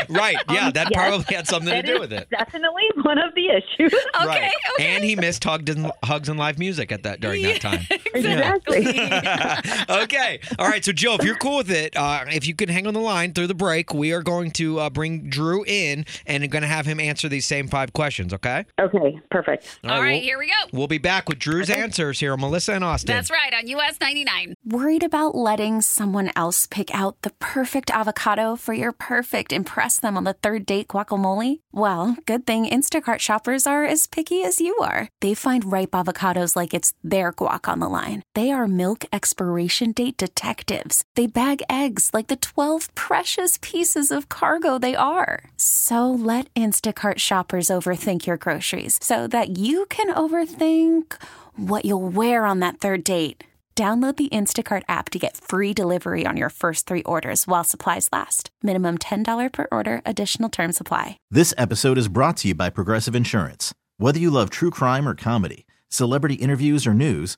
Right. 0.09 0.37
Yeah, 0.49 0.67
um, 0.67 0.71
that 0.71 0.87
yes. 0.89 0.99
probably 0.99 1.35
had 1.35 1.45
something 1.45 1.71
to 1.71 1.81
do 1.83 1.99
with 1.99 2.11
it. 2.13 2.29
definitely 2.31 2.83
one 3.03 3.17
of 3.17 3.35
the 3.35 3.47
issues 3.49 3.93
okay, 4.15 4.25
right. 4.25 4.51
okay. 4.73 4.95
And 4.95 5.03
he 5.03 5.15
missed 5.15 5.43
hugged 5.43 5.69
and, 5.69 5.91
hugs 6.03 6.29
and 6.29 6.39
live 6.39 6.57
music 6.57 6.91
at 6.91 7.03
that 7.03 7.19
during 7.19 7.43
that 7.43 7.61
time. 7.61 7.85
exactly 8.13 8.85
okay. 9.89 10.39
All 10.57 10.67
right. 10.67 10.83
So, 10.83 10.91
Joe, 10.91 11.15
if 11.15 11.25
you're 11.25 11.35
cool 11.35 11.57
with 11.57 11.71
it, 11.71 11.95
uh, 11.95 12.25
if 12.27 12.47
you 12.47 12.55
can 12.55 12.69
hang 12.69 12.87
on 12.87 12.93
the 12.93 12.99
line 12.99 13.33
through 13.33 13.47
the 13.47 13.55
break, 13.55 13.93
we 13.93 14.11
are 14.11 14.23
going 14.23 14.51
to 14.51 14.79
uh, 14.79 14.89
bring 14.89 15.29
Drew 15.29 15.63
in 15.65 16.05
and 16.25 16.49
going 16.49 16.61
to 16.61 16.67
have 16.67 16.85
him 16.85 16.99
answer 16.99 17.29
these 17.29 17.45
same 17.45 17.67
five 17.67 17.93
questions. 17.93 18.33
Okay. 18.33 18.65
okay 18.79 19.19
perfect 19.31 19.79
All 19.83 20.01
right, 20.01 20.13
we'll, 20.13 20.21
here 20.21 20.39
we 20.39 20.47
go. 20.47 20.69
we'll 20.71 20.87
be 20.87 20.97
back 20.97 21.29
with 21.29 21.39
Drew's 21.39 21.69
answers 21.69 22.19
here 22.19 22.33
on 22.33 22.41
Melissa 22.41 22.73
and 22.73 22.83
Austin. 22.83 23.15
That's 23.15 23.31
right 23.31 23.53
on 23.53 23.67
US 23.67 23.97
99. 23.99 24.55
Worried 24.65 25.03
about 25.03 25.35
letting 25.35 25.81
someone 25.81 26.31
else 26.35 26.67
pick 26.67 26.93
out 26.93 27.21
the 27.21 27.31
perfect 27.39 27.91
avocado 27.91 28.55
for 28.55 28.73
your 28.73 28.91
perfect 28.91 29.53
impress 29.53 29.99
them 29.99 30.17
on 30.17 30.23
the 30.23 30.33
third 30.33 30.65
date 30.65 30.87
guacamole? 30.87 31.59
Well, 31.71 32.17
good 32.25 32.45
thing 32.45 32.65
Instacart 32.65 33.19
shoppers 33.19 33.67
are 33.67 33.85
as 33.85 34.07
picky 34.07 34.43
as 34.43 34.59
you 34.59 34.75
are. 34.81 35.07
They 35.21 35.33
find 35.33 35.71
ripe 35.71 35.91
avocados 35.91 36.55
like 36.55 36.73
it's 36.73 36.93
their 37.03 37.31
guac 37.33 37.67
on 37.67 37.79
the 37.79 37.89
line. 37.89 38.23
They 38.35 38.51
are 38.51 38.67
milk 38.67 39.05
expiration 39.19 39.91
date 39.91 40.17
detectives. 40.17 41.03
They 41.15 41.27
bag 41.27 41.61
eggs 41.69 42.11
like 42.13 42.27
the 42.27 42.37
12 42.37 42.93
precious 42.95 43.57
pieces 43.61 44.11
of 44.11 44.29
cargo 44.29 44.77
they 44.79 44.95
are. 44.95 45.49
So 45.57 46.09
let 46.11 46.53
Instacart 46.53 47.17
shoppers 47.17 47.69
overthink 47.69 48.27
your 48.27 48.37
groceries 48.37 48.99
so 49.01 49.27
that 49.27 49.57
you 49.57 49.85
can 49.87 50.13
overthink 50.13 51.15
what 51.55 51.85
you'll 51.85 52.09
wear 52.09 52.45
on 52.45 52.59
that 52.59 52.79
third 52.79 53.03
date. 53.03 53.43
Download 53.79 54.13
the 54.17 54.27
Instacart 54.27 54.83
app 54.89 55.09
to 55.11 55.19
get 55.19 55.37
free 55.37 55.73
delivery 55.73 56.25
on 56.25 56.35
your 56.35 56.49
first 56.49 56.85
three 56.85 57.03
orders 57.03 57.47
while 57.47 57.63
supplies 57.63 58.09
last. 58.11 58.49
Minimum 58.61 58.97
$10 58.97 59.53
per 59.53 59.67
order, 59.71 60.01
additional 60.05 60.49
term 60.49 60.73
supply. 60.73 61.17
This 61.31 61.53
episode 61.57 61.97
is 61.97 62.09
brought 62.09 62.35
to 62.37 62.49
you 62.49 62.55
by 62.55 62.69
Progressive 62.69 63.15
Insurance. 63.15 63.73
Whether 63.97 64.19
you 64.19 64.31
love 64.31 64.49
true 64.49 64.69
crime 64.69 65.07
or 65.07 65.15
comedy, 65.15 65.65
celebrity 65.87 66.35
interviews 66.35 66.85
or 66.85 66.93
news, 66.93 67.37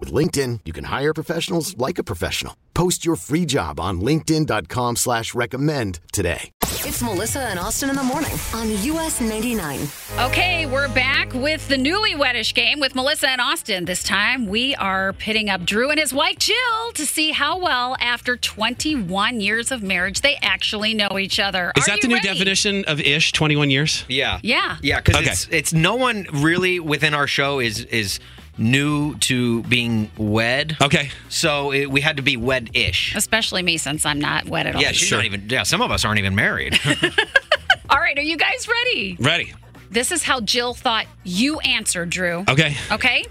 With 0.00 0.14
LinkedIn, 0.14 0.60
you 0.64 0.72
can 0.72 0.84
hire 0.84 1.12
professionals 1.12 1.76
like 1.76 1.98
a 1.98 2.02
professional. 2.02 2.56
Post 2.72 3.04
your 3.04 3.16
free 3.16 3.44
job 3.44 3.78
on 3.78 4.00
linkedin.com 4.00 4.96
slash 4.96 5.34
recommend 5.34 6.00
today. 6.10 6.52
It's 6.62 7.02
Melissa 7.02 7.40
and 7.40 7.58
Austin 7.58 7.90
in 7.90 7.96
the 7.96 8.02
morning 8.02 8.32
on 8.54 8.70
US 8.70 9.20
99. 9.20 9.86
Okay, 10.20 10.64
we're 10.64 10.88
back 10.88 11.34
with 11.34 11.68
the 11.68 11.76
newly 11.76 12.14
newlywedish 12.14 12.54
game 12.54 12.80
with 12.80 12.94
Melissa 12.94 13.28
and 13.28 13.42
Austin. 13.42 13.84
This 13.84 14.02
time 14.02 14.46
we 14.46 14.74
are 14.76 15.12
pitting 15.12 15.50
up 15.50 15.66
Drew 15.66 15.90
and 15.90 16.00
his 16.00 16.14
wife 16.14 16.38
Jill 16.38 16.92
to 16.94 17.04
see 17.04 17.32
how 17.32 17.58
well, 17.58 17.94
after 18.00 18.38
21 18.38 19.40
years 19.42 19.70
of 19.70 19.82
marriage, 19.82 20.22
they 20.22 20.36
actually 20.40 20.94
know 20.94 21.18
each 21.18 21.38
other. 21.38 21.72
Is 21.76 21.84
Are 21.86 21.90
that 21.90 22.00
the 22.00 22.08
new 22.08 22.14
ready? 22.14 22.28
definition 22.28 22.84
of 22.86 23.00
ish? 23.00 23.32
21 23.32 23.68
years? 23.70 24.04
Yeah. 24.08 24.40
Yeah. 24.42 24.78
Yeah, 24.80 25.00
because 25.00 25.16
Okay. 25.16 25.30
it's 25.30 25.48
it's 25.50 25.72
no 25.74 25.96
one 25.96 26.26
really 26.32 26.80
within 26.80 27.12
our 27.12 27.26
show 27.26 27.58
is 27.60 27.80
is 27.84 28.18
new 28.60 29.16
to 29.16 29.62
being 29.64 30.10
wed. 30.16 30.76
Okay. 30.80 31.10
So 31.28 31.72
it, 31.72 31.90
we 31.90 32.00
had 32.00 32.18
to 32.18 32.22
be 32.22 32.36
wed-ish. 32.36 33.14
Especially 33.16 33.62
me, 33.62 33.78
since 33.78 34.06
I'm 34.06 34.20
not 34.20 34.46
wed 34.48 34.66
at 34.66 34.76
all. 34.76 34.82
Yeah, 34.82 34.92
she's 34.92 35.10
not 35.10 35.24
even. 35.24 35.48
Yeah, 35.48 35.64
some 35.64 35.80
of 35.80 35.90
us 35.90 36.04
aren't 36.04 36.18
even 36.18 36.34
married. 36.34 36.78
All 37.90 37.98
right, 37.98 38.16
are 38.16 38.22
you 38.22 38.36
guys 38.36 38.68
ready? 38.68 39.16
Ready. 39.18 39.54
This 39.90 40.12
is 40.12 40.22
how 40.22 40.40
Jill 40.40 40.74
thought 40.74 41.06
you 41.24 41.58
answered, 41.60 42.10
Drew. 42.10 42.44
Okay. 42.48 42.76
Okay. 42.92 43.24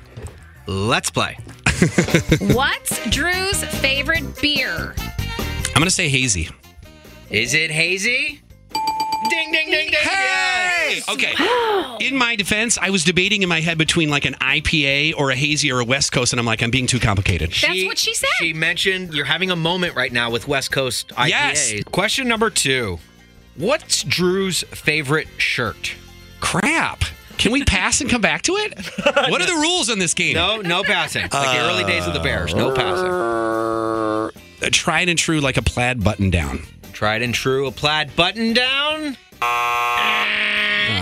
Let's 0.67 1.09
play. 1.09 1.37
What's 2.41 3.09
Drew's 3.09 3.63
favorite 3.63 4.41
beer? 4.41 4.93
I'm 4.97 5.73
going 5.73 5.85
to 5.85 5.91
say 5.91 6.09
hazy. 6.09 6.49
Is 7.29 7.53
it 7.53 7.71
hazy? 7.71 8.41
Ding 9.29 9.51
ding 9.51 9.69
ding 9.69 9.89
ding. 9.89 9.99
Hey! 9.99 11.01
Okay. 11.09 11.33
In 11.99 12.15
my 12.15 12.35
defense, 12.35 12.77
I 12.81 12.89
was 12.89 13.03
debating 13.03 13.43
in 13.43 13.49
my 13.49 13.59
head 13.59 13.77
between 13.77 14.09
like 14.09 14.25
an 14.25 14.35
IPA 14.35 15.13
or 15.17 15.31
a 15.31 15.35
hazy 15.35 15.71
or 15.71 15.79
a 15.79 15.85
West 15.85 16.11
Coast, 16.11 16.31
and 16.33 16.39
I'm 16.39 16.45
like, 16.45 16.63
I'm 16.63 16.71
being 16.71 16.87
too 16.87 16.99
complicated. 16.99 17.51
That's 17.51 17.83
what 17.85 17.97
she 17.97 18.13
said. 18.13 18.29
She 18.39 18.53
mentioned 18.53 19.13
you're 19.13 19.25
having 19.25 19.51
a 19.51 19.55
moment 19.55 19.95
right 19.95 20.11
now 20.11 20.31
with 20.31 20.47
West 20.47 20.71
Coast 20.71 21.09
IPA. 21.09 21.27
Yes. 21.29 21.73
Question 21.91 22.27
number 22.27 22.49
two. 22.49 22.99
What's 23.55 24.03
Drew's 24.03 24.63
favorite 24.63 25.27
shirt? 25.37 25.95
Crap. 26.39 27.03
Can 27.37 27.51
we 27.51 27.63
pass 27.63 28.01
and 28.01 28.09
come 28.09 28.21
back 28.21 28.41
to 28.43 28.53
it? 28.53 28.73
What 29.05 29.41
are 29.41 29.45
the 29.45 29.53
rules 29.61 29.89
in 29.89 29.99
this 29.99 30.13
game? 30.13 30.33
No, 30.35 30.61
no 30.61 30.83
passing. 30.83 31.23
Like 31.23 31.31
the 31.31 31.59
early 31.59 31.83
days 31.85 32.05
of 32.05 32.13
the 32.13 32.19
Bears. 32.19 32.53
No 32.53 32.73
passing. 32.73 34.39
A 34.61 34.69
tried 34.69 35.07
and 35.09 35.17
true, 35.17 35.39
like 35.39 35.55
a 35.57 35.61
plaid 35.61 36.03
button 36.03 36.29
down. 36.29 36.63
Tried 36.93 37.21
and 37.21 37.33
true, 37.33 37.67
a 37.67 37.71
plaid 37.71 38.15
button 38.15 38.53
down. 38.53 39.15
Ah, 39.41 40.25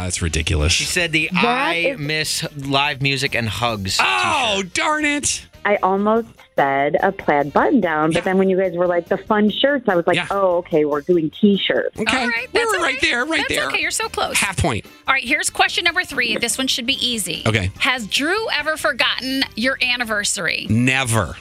that's 0.03 0.21
ridiculous. 0.21 0.71
She 0.71 0.83
said 0.83 1.11
the 1.11 1.29
That 1.33 1.45
I 1.45 1.73
is- 1.75 1.99
miss 1.99 2.45
live 2.55 3.01
music 3.01 3.35
and 3.35 3.47
hugs. 3.49 3.97
Oh, 4.01 4.63
darn 4.73 5.05
it. 5.05 5.45
I 5.65 5.75
almost 5.83 6.27
said 6.55 6.95
a 7.03 7.11
plaid 7.11 7.51
button 7.51 7.81
down, 7.81 8.11
but 8.13 8.23
then 8.23 8.37
when 8.37 8.47
you 8.47 8.57
guys 8.57 8.73
were 8.75 8.87
like 8.87 9.09
the 9.09 9.17
fun 9.17 9.49
shirts, 9.49 9.89
I 9.89 9.95
was 9.95 10.07
like, 10.07 10.15
Yeah. 10.15 10.27
oh, 10.31 10.57
okay, 10.57 10.85
we're 10.85 11.01
doing 11.01 11.29
t-shirts. 11.29 11.99
Okay. 11.99 12.17
All 12.21 12.27
right, 12.29 12.47
we 12.53 12.59
that's 12.59 12.71
were 12.77 12.83
right 12.83 12.97
okay. 12.97 13.09
there, 13.09 13.25
right 13.25 13.39
that's 13.39 13.53
there. 13.59 13.67
okay. 13.67 13.81
You're 13.81 13.91
so 13.91 14.07
close. 14.07 14.37
Half 14.37 14.57
point. 14.57 14.85
All 15.07 15.13
right, 15.13 15.23
here's 15.23 15.49
question 15.49 15.83
number 15.83 16.03
three. 16.05 16.37
This 16.37 16.57
one 16.57 16.67
should 16.67 16.85
be 16.85 16.93
easy. 17.05 17.43
Okay. 17.45 17.69
Has 17.79 18.07
Drew 18.07 18.49
ever 18.51 18.77
forgotten 18.77 19.43
your 19.55 19.77
anniversary? 19.81 20.67
Never. 20.69 21.35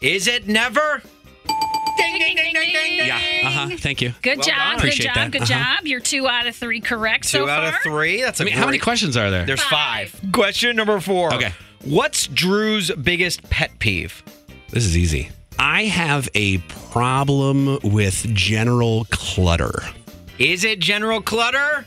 Is 0.00 0.28
it 0.28 0.46
never? 0.46 1.02
Ding, 1.96 2.18
ding, 2.18 2.36
ding, 2.36 2.52
ding, 2.54 2.72
ding. 2.72 3.06
Yeah. 3.06 3.16
Uh 3.44 3.50
huh. 3.50 3.68
Thank 3.78 4.00
you. 4.02 4.12
Good 4.22 4.38
Well 4.38 4.46
job. 4.46 4.56
done. 4.56 4.70
Good 4.72 4.78
Appreciate 4.78 5.06
job. 5.06 5.14
that. 5.16 5.30
Good 5.32 5.42
Uh-huh. 5.42 5.76
job. 5.76 5.86
You're 5.86 6.00
two 6.00 6.28
out 6.28 6.46
of 6.46 6.54
three 6.56 6.80
correct 6.80 7.24
Two 7.24 7.38
so 7.38 7.48
out 7.48 7.60
far. 7.64 7.68
of 7.68 7.82
three. 7.82 8.22
That's 8.22 8.40
a 8.40 8.42
I 8.42 8.46
mean, 8.46 8.54
how 8.54 8.60
many 8.66 8.78
great- 8.78 8.82
questions 8.84 9.16
are 9.16 9.30
there? 9.30 9.44
There's 9.44 9.62
Five. 9.62 10.10
five. 10.10 10.32
Question 10.32 10.76
number 10.76 11.00
four. 11.00 11.32
Okay. 11.34 11.52
What's 11.84 12.26
Drew's 12.28 12.90
biggest 12.92 13.48
pet 13.50 13.78
peeve? 13.78 14.22
This 14.70 14.84
is 14.84 14.96
easy. 14.96 15.30
I 15.58 15.84
have 15.84 16.28
a 16.34 16.58
problem 16.92 17.78
with 17.82 18.32
general 18.34 19.06
clutter. 19.10 19.72
Is 20.38 20.62
it 20.64 20.78
general 20.78 21.20
clutter? 21.20 21.84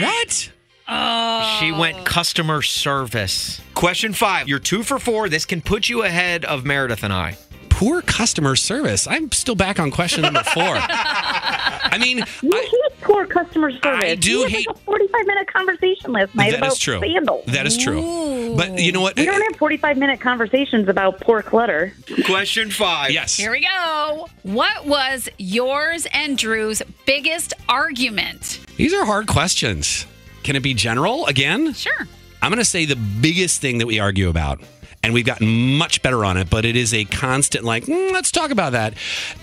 What? 0.00 0.50
Oh. 0.88 1.56
She 1.58 1.72
went 1.72 2.04
customer 2.04 2.62
service. 2.62 3.60
Question 3.74 4.12
five. 4.12 4.46
You're 4.48 4.58
two 4.60 4.82
for 4.84 4.98
four. 5.00 5.28
This 5.28 5.44
can 5.44 5.60
put 5.60 5.88
you 5.88 6.02
ahead 6.04 6.44
of 6.44 6.64
Meredith 6.64 7.02
and 7.02 7.12
I. 7.12 7.36
Poor 7.76 8.00
customer 8.00 8.56
service. 8.56 9.06
I'm 9.06 9.30
still 9.32 9.54
back 9.54 9.78
on 9.78 9.90
question 9.90 10.22
number 10.22 10.42
four. 10.42 10.62
I 10.78 11.98
mean, 12.00 12.24
You 12.42 12.50
I, 12.54 12.60
hate 12.62 13.00
poor 13.02 13.26
customer 13.26 13.70
service. 13.70 14.02
I 14.02 14.14
do 14.14 14.44
we 14.44 14.50
hate- 14.50 14.66
like 14.66 14.76
a 14.76 14.80
45 14.80 15.26
minute 15.26 15.52
conversation 15.52 16.12
last 16.12 16.34
night 16.34 16.52
that 16.52 16.58
about 16.58 16.72
is 16.72 16.78
true. 16.78 17.00
sandals. 17.00 17.44
That 17.48 17.66
is 17.66 17.76
true. 17.76 18.54
But 18.56 18.78
you 18.78 18.92
know 18.92 19.02
what? 19.02 19.16
we 19.16 19.26
don't 19.26 19.42
have 19.42 19.56
45 19.58 19.98
minute 19.98 20.20
conversations 20.20 20.88
about 20.88 21.20
poor 21.20 21.42
clutter. 21.42 21.92
Question 22.24 22.70
five. 22.70 23.10
yes. 23.10 23.36
Here 23.36 23.50
we 23.50 23.60
go. 23.60 24.26
What 24.42 24.86
was 24.86 25.28
yours 25.36 26.06
and 26.14 26.38
Drew's 26.38 26.80
biggest 27.04 27.52
argument? 27.68 28.60
These 28.78 28.94
are 28.94 29.04
hard 29.04 29.26
questions. 29.26 30.06
Can 30.44 30.56
it 30.56 30.62
be 30.62 30.72
general 30.72 31.26
again? 31.26 31.74
Sure. 31.74 32.08
I'm 32.40 32.50
going 32.50 32.58
to 32.58 32.64
say 32.64 32.84
the 32.86 32.96
biggest 32.96 33.60
thing 33.60 33.78
that 33.78 33.86
we 33.86 33.98
argue 33.98 34.28
about, 34.28 34.60
and 35.06 35.14
we've 35.14 35.24
gotten 35.24 35.76
much 35.78 36.02
better 36.02 36.24
on 36.24 36.36
it, 36.36 36.50
but 36.50 36.64
it 36.64 36.74
is 36.74 36.92
a 36.92 37.04
constant, 37.04 37.64
like, 37.64 37.84
"Mm, 37.86 38.10
let's 38.10 38.32
talk 38.32 38.50
about 38.50 38.72
that, 38.72 38.94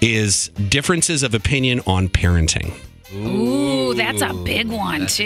is 0.01 0.49
differences 0.69 1.23
of 1.23 1.33
opinion 1.33 1.79
on 1.87 2.09
parenting. 2.09 2.73
Ooh, 3.15 3.93
that's 3.93 4.21
a 4.21 4.33
big 4.33 4.67
one, 4.67 5.07
too. 5.07 5.23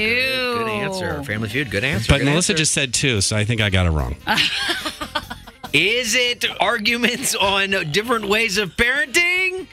Good 0.60 0.68
answer. 0.68 1.24
Family 1.24 1.50
Feud. 1.50 1.72
Good 1.72 1.84
answer. 1.84 2.06
But 2.08 2.20
Good 2.20 2.26
Melissa 2.26 2.52
answer. 2.54 2.62
just 2.62 2.74
said 2.74 2.94
two, 2.94 3.20
so 3.22 3.36
I 3.36 3.46
think 3.46 3.62
I 3.62 3.70
got 3.72 3.88
it 3.88 3.92
wrong. 3.92 4.16
Is 5.74 6.16
it 6.16 6.46
arguments 6.60 7.34
on 7.36 7.72
different 7.92 8.28
ways 8.30 8.58
of 8.58 8.76
parenting? 8.78 9.68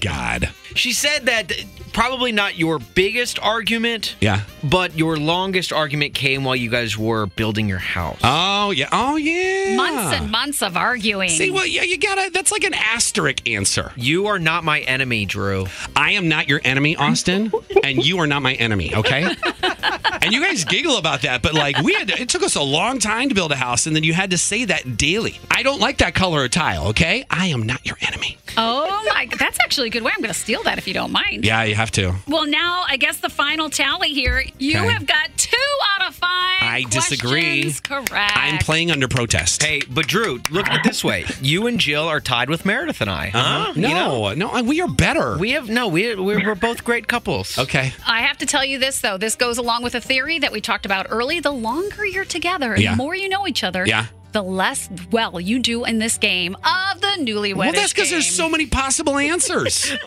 God. 0.00 0.50
She 0.74 0.92
said 0.92 1.26
that 1.26 1.52
probably 1.94 2.30
not 2.30 2.58
your 2.58 2.78
biggest 2.78 3.38
argument, 3.38 4.14
Yeah. 4.20 4.42
but 4.62 4.94
your 4.96 5.16
longest 5.16 5.72
argument 5.72 6.12
came 6.12 6.44
while 6.44 6.54
you 6.54 6.68
guys 6.68 6.98
were 6.98 7.24
building 7.26 7.66
your 7.66 7.78
house. 7.78 8.18
Oh, 8.22 8.70
yeah. 8.72 8.88
Oh, 8.92 9.16
yeah. 9.16 9.74
Months 9.74 10.20
and 10.20 10.30
months 10.30 10.62
of 10.62 10.76
arguing. 10.76 11.30
See, 11.30 11.50
well, 11.50 11.66
yeah, 11.66 11.82
you 11.82 11.96
gotta, 11.98 12.30
that's 12.30 12.52
like 12.52 12.64
an 12.64 12.74
asterisk 12.74 13.48
answer. 13.48 13.92
you 13.96 14.26
are 14.26 14.38
not 14.38 14.64
my 14.64 14.80
enemy, 14.80 15.24
Drew. 15.24 15.66
I 15.94 16.12
am 16.12 16.28
not 16.28 16.46
your 16.46 16.60
enemy, 16.62 16.94
Austin, 16.96 17.50
and 17.84 18.04
you 18.04 18.18
are 18.18 18.26
not 18.26 18.42
my 18.42 18.52
enemy, 18.54 18.94
okay? 18.94 19.34
and 20.22 20.32
you 20.32 20.40
guys 20.42 20.64
giggle 20.64 20.96
about 20.98 21.22
that, 21.22 21.42
but 21.42 21.54
like 21.54 21.78
we 21.82 21.94
had, 21.94 22.10
it 22.10 22.28
took 22.28 22.42
us 22.42 22.54
a 22.56 22.62
long 22.62 22.98
time 22.98 23.28
to 23.28 23.34
build 23.34 23.52
a 23.52 23.56
house, 23.56 23.86
and 23.86 23.94
then 23.96 24.02
you 24.04 24.12
had 24.14 24.30
to 24.30 24.38
say 24.38 24.64
that 24.66 24.96
daily. 24.96 25.38
I 25.50 25.62
don't 25.62 25.80
like 25.80 25.98
that 25.98 26.14
color 26.14 26.44
of 26.44 26.50
tile, 26.50 26.88
okay? 26.88 27.24
I 27.30 27.46
am 27.48 27.62
not 27.64 27.84
your 27.86 27.96
enemy. 28.00 28.38
Oh 28.58 29.04
my, 29.12 29.28
that's 29.38 29.58
actually 29.60 29.88
a 29.88 29.90
good 29.90 30.02
way. 30.02 30.12
I'm 30.14 30.22
going 30.22 30.32
to 30.32 30.38
steal 30.38 30.62
that 30.62 30.78
if 30.78 30.88
you 30.88 30.94
don't 30.94 31.12
mind. 31.12 31.44
Yeah, 31.44 31.62
you 31.64 31.74
have 31.74 31.90
to. 31.92 32.14
Well, 32.26 32.46
now 32.46 32.84
I 32.88 32.96
guess 32.96 33.18
the 33.18 33.28
final 33.28 33.68
tally 33.68 34.12
here. 34.14 34.42
You 34.58 34.78
Okay. 34.78 34.88
have 34.92 35.06
got 35.06 35.28
two 35.36 35.56
out 35.98 36.08
of 36.08 36.14
five. 36.14 36.32
I 36.62 36.84
disagree. 36.88 37.62
questions 37.62 37.80
Correct. 37.80 38.08
I'm 38.34 38.58
playing 38.58 38.90
under 38.90 39.08
protest. 39.08 39.62
Hey, 39.62 39.82
but 39.90 40.06
Drew, 40.06 40.40
look 40.50 40.66
at 40.68 40.76
it 40.76 40.84
this 40.84 41.04
way: 41.04 41.24
you 41.42 41.66
and 41.66 41.78
Jill 41.78 42.04
are 42.08 42.20
tied 42.20 42.48
with 42.48 42.64
Meredith 42.64 43.00
and 43.02 43.10
I. 43.10 43.28
Huh? 43.28 43.38
Uh-huh. 43.38 43.72
You 43.76 43.82
No, 43.82 44.32
know? 44.34 44.52
no, 44.56 44.62
we 44.62 44.80
are 44.80 44.88
better. 44.88 45.36
we 45.38 45.50
have 45.52 45.68
no. 45.68 45.88
We 45.88 46.14
we're, 46.14 46.42
we're 46.44 46.54
both 46.54 46.82
great 46.84 47.08
couples. 47.08 47.58
okay. 47.58 47.92
I 48.06 48.22
have 48.22 48.38
to 48.38 48.46
tell 48.46 48.64
you 48.64 48.78
this 48.78 49.00
though. 49.00 49.18
This 49.18 49.34
goes 49.36 49.58
along 49.58 49.82
with 49.82 49.94
a 49.96 50.00
theory 50.00 50.38
that 50.38 50.52
we 50.52 50.60
talked 50.60 50.86
about 50.86 51.06
early. 51.10 51.40
The 51.40 51.50
longer 51.50 52.06
you're 52.06 52.24
together, 52.24 52.74
and 52.74 52.82
Yeah. 52.82 52.90
the 52.92 52.96
more 52.96 53.16
you 53.16 53.28
know 53.28 53.46
each 53.48 53.64
other, 53.64 53.84
Yeah. 53.86 54.06
the 54.32 54.42
less 54.42 54.88
well 55.10 55.40
you 55.40 55.58
do 55.58 55.84
in 55.84 55.98
this 55.98 56.18
game 56.18 56.54
of 56.56 57.00
the 57.00 57.16
newlywed. 57.18 57.56
Well, 57.56 57.72
that's 57.72 57.92
because 57.92 58.10
there's 58.10 58.30
so 58.30 58.48
many 58.48 58.66
possible 58.66 59.16
answers. 59.18 59.92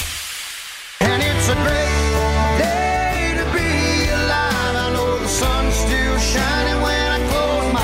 And 1.02 1.24
it's 1.24 1.48
a 1.48 1.56
great 1.56 2.58
day 2.60 3.34
to 3.38 3.44
be 3.54 4.10
alive. 4.12 4.76
I 4.76 4.92
know 4.94 5.18
the 5.20 5.28
sun's 5.30 5.74
still 5.74 6.18
shining 6.20 6.82
when 6.82 7.12
I 7.18 7.20
close 7.30 7.74
my 7.74 7.82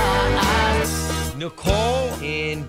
eyes. 0.52 1.36
Nicole 1.38 1.74
in 1.74 1.85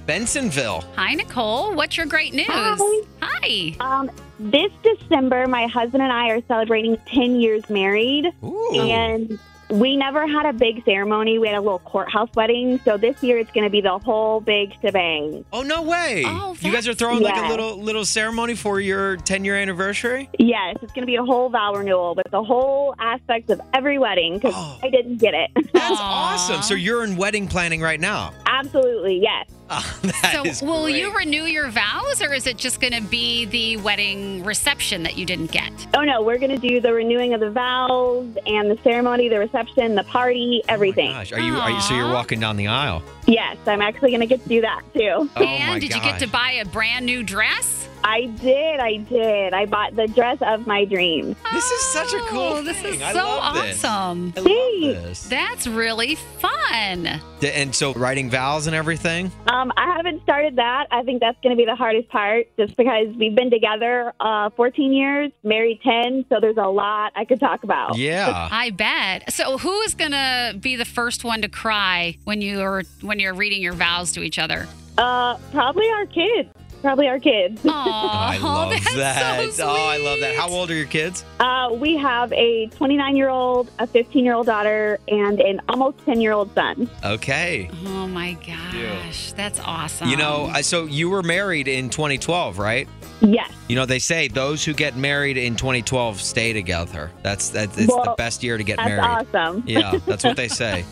Bensenville. 0.06 0.84
Hi, 0.94 1.14
Nicole. 1.14 1.74
What's 1.74 1.96
your 1.96 2.06
great 2.06 2.32
news? 2.32 2.46
Hi. 2.48 3.00
Hi. 3.20 3.76
Um, 3.80 4.10
this 4.38 4.70
December, 4.82 5.46
my 5.48 5.66
husband 5.66 6.02
and 6.02 6.12
I 6.12 6.28
are 6.28 6.42
celebrating 6.46 6.96
10 7.06 7.40
years 7.40 7.68
married, 7.68 8.26
Ooh. 8.44 8.72
and 8.74 9.38
we 9.68 9.96
never 9.96 10.28
had 10.28 10.46
a 10.46 10.52
big 10.52 10.84
ceremony. 10.84 11.40
We 11.40 11.48
had 11.48 11.56
a 11.56 11.60
little 11.60 11.80
courthouse 11.80 12.28
wedding, 12.36 12.78
so 12.84 12.96
this 12.96 13.20
year 13.20 13.38
it's 13.38 13.50
going 13.50 13.64
to 13.64 13.70
be 13.70 13.80
the 13.80 13.98
whole 13.98 14.40
big 14.40 14.72
shebang. 14.80 15.44
Oh 15.52 15.62
no 15.62 15.82
way! 15.82 16.22
Oh, 16.24 16.56
you 16.60 16.70
guys 16.70 16.86
are 16.86 16.94
throwing 16.94 17.20
like 17.20 17.36
a 17.36 17.48
little 17.48 17.76
little 17.82 18.04
ceremony 18.04 18.54
for 18.54 18.78
your 18.78 19.16
10 19.16 19.44
year 19.44 19.56
anniversary. 19.56 20.28
Yes, 20.38 20.76
it's 20.82 20.92
going 20.92 21.02
to 21.02 21.06
be 21.06 21.16
a 21.16 21.24
whole 21.24 21.48
vow 21.48 21.74
renewal 21.74 22.14
with 22.14 22.30
the 22.30 22.44
whole 22.44 22.94
aspect 23.00 23.50
of 23.50 23.60
every 23.74 23.98
wedding 23.98 24.34
because 24.34 24.54
Oh. 24.56 24.78
I 24.84 24.88
didn't 24.90 25.16
get 25.16 25.34
it. 25.34 25.50
That's 25.72 25.98
awesome. 26.00 26.62
So 26.62 26.74
you're 26.74 27.02
in 27.02 27.16
wedding 27.16 27.48
planning 27.48 27.80
right 27.80 27.98
now. 27.98 28.34
Absolutely, 28.46 29.18
yes. 29.20 29.46
Oh, 29.78 29.98
that 30.22 30.46
is 30.46 30.58
so, 30.58 30.66
will 30.66 30.84
great. 30.84 30.96
you 30.96 31.12
renew 31.16 31.42
your 31.42 31.68
vows, 31.70 32.22
or 32.22 32.32
is 32.32 32.46
it 32.46 32.56
just 32.56 32.80
going 32.80 32.92
to 32.92 33.02
be 33.02 33.46
the 33.46 33.76
wedding 33.78 34.44
reception 34.44 35.02
that 35.02 35.16
you 35.18 35.26
didn't 35.26 35.50
get? 35.50 35.72
Oh 35.94 36.02
no, 36.02 36.22
we're 36.22 36.38
gonna 36.38 36.56
do 36.56 36.80
the 36.80 36.92
renewing 36.92 37.34
of 37.34 37.40
the 37.40 37.50
vows 37.50 38.28
and 38.46 38.70
the 38.70 38.78
ceremony, 38.84 39.28
the 39.28 39.40
reception, 39.40 39.96
the 39.96 40.04
party, 40.04 40.62
everything. 40.68 41.10
Oh, 41.10 41.14
gosh, 41.14 41.32
are 41.32 41.40
you? 41.40 41.56
Are 41.56 41.70
you? 41.70 41.80
So 41.80 41.94
you're 41.94 42.12
walking 42.12 42.38
down 42.38 42.56
the 42.56 42.68
aisle? 42.68 43.02
yes, 43.26 43.56
I'm 43.66 43.82
actually 43.82 44.12
gonna 44.12 44.26
get 44.26 44.40
to 44.44 44.48
do 44.48 44.60
that 44.60 44.82
too. 44.94 45.28
Oh 45.34 45.42
and 45.42 45.72
my 45.72 45.78
did 45.80 45.92
you 45.92 46.00
get 46.00 46.20
to 46.20 46.28
buy 46.28 46.52
a 46.52 46.64
brand 46.64 47.04
new 47.04 47.24
dress? 47.24 47.88
I 48.08 48.26
did, 48.26 48.78
I 48.78 48.98
did. 48.98 49.52
I 49.52 49.66
bought 49.66 49.96
the 49.96 50.06
dress 50.06 50.38
of 50.40 50.64
my 50.64 50.84
dreams. 50.84 51.34
This 51.52 51.64
is 51.68 51.82
such 51.92 52.12
a 52.14 52.20
cool 52.28 52.36
Oh, 52.58 52.62
This 52.62 52.76
is 52.76 52.82
thing. 52.82 53.02
I 53.02 53.12
so 53.12 53.18
love 53.18 53.54
this. 53.64 53.84
awesome. 53.84 54.32
I 54.36 54.40
love 54.40 55.04
this. 55.04 55.22
That's 55.24 55.66
really 55.66 56.14
fun. 56.14 57.20
And 57.42 57.74
so 57.74 57.92
writing 57.94 58.30
vows 58.30 58.68
and 58.68 58.76
everything. 58.76 59.32
Um, 59.48 59.72
I 59.76 59.92
haven't 59.96 60.22
started 60.22 60.54
that. 60.56 60.86
I 60.92 61.02
think 61.02 61.20
that's 61.20 61.36
going 61.42 61.50
to 61.54 61.56
be 61.56 61.64
the 61.66 61.74
hardest 61.74 62.08
part, 62.08 62.46
just 62.56 62.76
because 62.76 63.08
we've 63.16 63.34
been 63.34 63.50
together 63.50 64.12
uh, 64.20 64.50
14 64.50 64.92
years, 64.92 65.32
married 65.42 65.80
10, 65.82 66.26
so 66.28 66.38
there's 66.40 66.56
a 66.58 66.68
lot 66.68 67.12
I 67.16 67.24
could 67.24 67.40
talk 67.40 67.64
about. 67.64 67.96
Yeah. 67.98 68.48
I 68.52 68.70
bet. 68.70 69.32
So, 69.32 69.58
who 69.58 69.80
is 69.80 69.94
gonna 69.94 70.54
be 70.60 70.76
the 70.76 70.84
first 70.84 71.24
one 71.24 71.42
to 71.42 71.48
cry 71.48 72.16
when 72.24 72.40
you're 72.40 72.84
when 73.02 73.18
you're 73.18 73.34
reading 73.34 73.60
your 73.62 73.72
vows 73.72 74.12
to 74.12 74.22
each 74.22 74.38
other? 74.38 74.68
Uh, 74.96 75.36
probably 75.52 75.88
our 75.90 76.06
kids. 76.06 76.48
Probably 76.86 77.08
our 77.08 77.18
kids. 77.18 77.62
Oh, 77.64 77.70
I 77.72 78.38
love 78.38 78.70
that's 78.70 78.94
that. 78.94 79.52
So 79.54 79.66
oh, 79.66 79.74
I 79.74 79.96
love 79.96 80.20
that. 80.20 80.36
How 80.36 80.48
old 80.48 80.70
are 80.70 80.74
your 80.74 80.86
kids? 80.86 81.24
Uh, 81.40 81.70
we 81.72 81.96
have 81.96 82.32
a 82.32 82.68
29 82.68 83.16
year 83.16 83.28
old, 83.28 83.72
a 83.80 83.88
15 83.88 84.24
year 84.24 84.34
old 84.34 84.46
daughter, 84.46 85.00
and 85.08 85.40
an 85.40 85.60
almost 85.68 85.98
10 86.06 86.20
year 86.20 86.30
old 86.30 86.54
son. 86.54 86.88
Okay. 87.04 87.68
Oh 87.86 88.06
my 88.06 88.34
gosh, 88.34 89.32
that's 89.32 89.58
awesome. 89.58 90.08
You 90.10 90.16
know, 90.16 90.52
so 90.62 90.84
you 90.84 91.10
were 91.10 91.24
married 91.24 91.66
in 91.66 91.90
2012, 91.90 92.56
right? 92.56 92.86
Yes. 93.20 93.50
You 93.66 93.74
know, 93.74 93.84
they 93.84 93.98
say 93.98 94.28
those 94.28 94.64
who 94.64 94.72
get 94.72 94.96
married 94.96 95.36
in 95.36 95.56
2012 95.56 96.20
stay 96.20 96.52
together. 96.52 97.10
That's 97.24 97.48
that's 97.48 97.76
it's 97.76 97.92
the 97.92 98.14
best 98.16 98.44
year 98.44 98.58
to 98.58 98.62
get 98.62 98.76
That's 98.76 98.90
married. 98.90 99.26
awesome. 99.34 99.64
Yeah, 99.66 99.98
that's 100.06 100.22
what 100.22 100.36
they 100.36 100.48
say. 100.62 100.84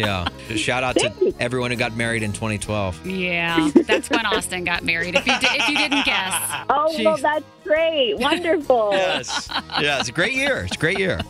Yeah. 0.00 0.28
Shout 0.56 0.82
out 0.82 0.96
to 0.96 1.34
everyone 1.38 1.70
who 1.70 1.76
got 1.76 1.96
married 1.96 2.22
in 2.22 2.32
2012. 2.32 3.06
Yeah, 3.06 3.70
that's 3.86 4.10
when 4.10 4.26
Austin 4.26 4.64
got 4.64 4.82
married. 4.84 5.14
If 5.14 5.26
you 5.26 5.38
did, 5.38 5.50
if 5.60 5.68
you 5.68 5.76
didn't 5.76 6.04
guess, 6.04 6.34
Oh, 6.68 6.92
well, 7.04 7.16
that's 7.16 7.44
great. 7.70 8.14
Wonderful. 8.18 8.90
Yes. 8.92 9.48
Yeah, 9.80 10.00
it's 10.00 10.08
a 10.08 10.12
great 10.12 10.32
year. 10.32 10.64
It's 10.64 10.76
a 10.76 10.78
great 10.78 10.98
year. 10.98 11.20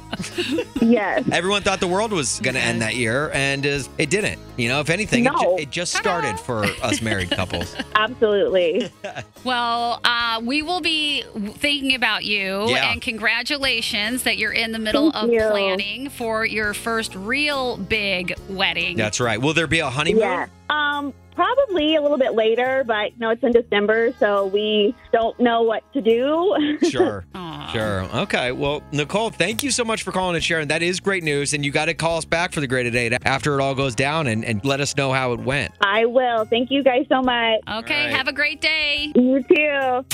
yes. 0.81 1.29
Everyone 1.31 1.63
thought 1.63 1.81
the 1.81 1.87
world 1.89 2.13
was 2.13 2.41
going 2.41 2.55
to 2.55 2.61
end 2.61 2.81
that 2.81 2.95
year, 2.97 3.31
and 3.35 3.65
it 3.65 4.11
didn't. 4.11 4.41
You 4.57 4.69
know, 4.69 4.81
if 4.81 4.89
anything, 4.91 5.27
it, 5.27 5.33
ju- 5.33 5.57
it 5.59 5.71
just 5.71 5.95
started 5.95 6.39
for 6.41 6.65
us 6.83 7.03
married 7.03 7.31
couples. 7.31 7.77
Absolutely. 7.95 8.91
well, 9.45 10.01
uh, 10.05 10.41
we 10.43 10.63
will 10.63 10.81
be 10.81 11.25
thinking 11.59 11.95
about 11.95 12.25
you, 12.25 12.69
Yeah. 12.69 12.93
and 12.93 13.03
congratulations 13.03 14.23
that 14.23 14.39
you're 14.39 14.53
in 14.53 14.73
the 14.73 14.79
middle 14.79 15.13
Thank 15.13 15.25
of 15.25 15.31
you. 15.33 15.41
planning 15.51 16.09
for 16.09 16.47
your 16.47 16.73
first 16.75 17.15
real 17.15 17.77
big 17.77 18.35
wedding. 18.49 18.97
That's 18.97 19.21
right. 19.21 19.41
Will 19.41 19.55
there 19.55 19.67
be 19.67 19.81
a 19.81 19.91
honeymoon? 19.91 20.21
Yeah. 20.23 20.47
Um, 20.71 21.13
probably 21.41 21.97
a 21.97 22.03
little 22.03 22.19
bit 22.19 22.35
later, 22.35 22.85
but 22.87 23.19
no, 23.19 23.31
it's 23.31 23.43
in 23.43 23.51
December, 23.53 24.13
so 24.19 24.45
we 24.49 24.95
don't 25.11 25.41
know 25.41 25.63
what 25.63 25.83
to 25.95 26.03
do. 26.03 26.77
Sure. 26.91 27.25
Aw. 27.35 27.71
Sure. 27.73 28.03
Okay. 28.23 28.51
Well, 28.53 28.83
Nicole, 28.91 29.31
thank 29.31 29.63
you 29.63 29.71
so 29.71 29.85
much 29.85 30.03
for 30.03 30.11
calling 30.13 30.35
and 30.35 30.43
sharing. 30.43 30.69
That 30.69 30.83
is 30.83 30.99
great 30.99 31.23
news. 31.23 31.55
And 31.55 31.65
you 31.65 31.71
got 31.71 31.85
to 31.85 31.95
call 31.95 32.17
us 32.19 32.25
back 32.25 32.53
for 32.53 32.61
the 32.61 32.67
great 32.67 32.91
date 32.91 33.13
after 33.25 33.57
it 33.59 33.63
all 33.63 33.75
goes 33.77 33.95
down 33.95 34.27
and, 34.27 34.45
and 34.45 34.65
let 34.65 34.81
us 34.81 34.97
know 34.97 35.13
how 35.13 35.33
it 35.33 35.41
went. 35.41 35.73
I 35.81 36.05
will. 36.07 36.45
Thank 36.47 36.71
you 36.73 36.83
guys 36.83 37.07
so 37.09 37.23
much. 37.23 37.61
Okay, 37.69 37.75
All 37.75 37.79
right. 38.07 38.11
have 38.13 38.27
a 38.29 38.33
great 38.33 38.61
day. 38.61 39.13
You 39.15 39.43
too. 39.45 40.05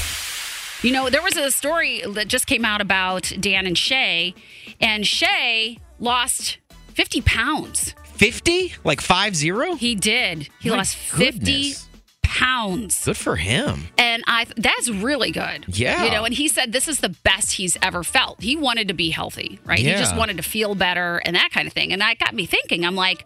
You 0.87 0.93
know, 0.93 1.09
there 1.09 1.23
was 1.23 1.37
a 1.37 1.51
story 1.51 2.03
that 2.07 2.29
just 2.29 2.47
came 2.47 2.65
out 2.65 2.81
about 2.83 3.33
Dan 3.41 3.67
and 3.67 3.77
Shay, 3.79 4.35
and 4.81 5.07
Shay 5.07 5.79
lost 5.99 6.59
50 6.95 7.23
pounds. 7.23 7.95
50? 8.17 8.75
Like 8.85 9.01
5 9.01 9.37
0? 9.37 9.75
He 9.75 9.95
did. 9.95 10.49
He 10.61 10.71
My 10.71 10.77
lost 10.79 10.97
50 10.97 11.75
pounds. 12.23 13.05
Good 13.05 13.17
for 13.17 13.37
him. 13.37 13.89
And 13.97 14.23
I 14.27 14.47
that's 14.57 14.91
really 14.91 15.31
good. 15.31 15.65
Yeah. 15.69 16.05
You 16.05 16.11
know, 16.11 16.25
and 16.25 16.35
he 16.35 16.49
said 16.49 16.73
this 16.73 16.89
is 16.89 17.01
the 17.01 17.09
best 17.09 17.53
he's 17.53 17.77
ever 17.81 18.03
felt. 18.03 18.43
He 18.43 18.57
wanted 18.57 18.89
to 18.89 18.95
be 18.95 19.11
healthy, 19.11 19.59
right? 19.65 19.79
He 19.79 19.93
just 19.93 20.17
wanted 20.17 20.37
to 20.39 20.43
feel 20.43 20.75
better 20.75 21.19
and 21.25 21.37
that 21.37 21.51
kind 21.53 21.67
of 21.67 21.73
thing. 21.73 21.93
And 21.93 22.03
that 22.03 22.19
got 22.19 22.35
me 22.35 22.45
thinking. 22.47 22.85
I'm 22.85 22.97
like, 22.97 23.25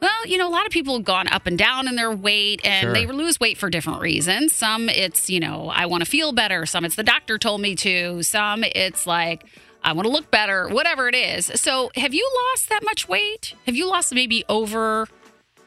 well, 0.00 0.26
you 0.26 0.38
know, 0.38 0.48
a 0.48 0.52
lot 0.52 0.66
of 0.66 0.70
people 0.72 0.94
have 0.96 1.04
gone 1.04 1.26
up 1.26 1.46
and 1.46 1.58
down 1.58 1.88
in 1.88 1.96
their 1.96 2.12
weight 2.12 2.60
and 2.64 2.84
Sure. 2.84 2.92
they 2.92 3.06
lose 3.06 3.40
weight 3.40 3.58
for 3.58 3.68
different 3.68 4.00
reasons. 4.00 4.54
Some 4.54 4.88
it's, 4.88 5.28
you 5.28 5.40
know, 5.40 5.70
I 5.74 5.86
want 5.86 6.04
to 6.04 6.08
feel 6.10 6.32
better. 6.32 6.66
Some 6.66 6.84
it's 6.84 6.94
the 6.94 7.02
doctor 7.02 7.38
told 7.38 7.60
me 7.60 7.74
to. 7.76 8.22
Some 8.22 8.62
it's 8.62 9.06
like 9.06 9.44
I 9.82 9.92
want 9.92 10.06
to 10.06 10.12
look 10.12 10.30
better, 10.30 10.68
whatever 10.68 11.08
it 11.08 11.14
is. 11.14 11.46
So, 11.54 11.90
have 11.96 12.12
you 12.14 12.28
lost 12.52 12.68
that 12.68 12.82
much 12.84 13.08
weight? 13.08 13.54
Have 13.66 13.74
you 13.76 13.88
lost 13.88 14.12
maybe 14.14 14.44
over 14.48 15.08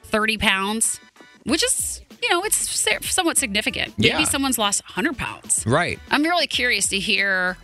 30 0.04 0.38
pounds? 0.38 1.00
Which 1.44 1.64
is, 1.64 2.02
you 2.22 2.30
know, 2.30 2.44
it's 2.44 2.58
somewhat 3.10 3.38
significant. 3.38 3.94
Yeah. 3.98 4.14
Maybe 4.14 4.26
someone's 4.26 4.58
lost 4.58 4.84
100 4.84 5.18
pounds. 5.18 5.64
Right. 5.66 6.00
I'm 6.12 6.24
really 6.24 6.46
curious 6.48 6.88
to 6.90 7.00
hear 7.00 7.58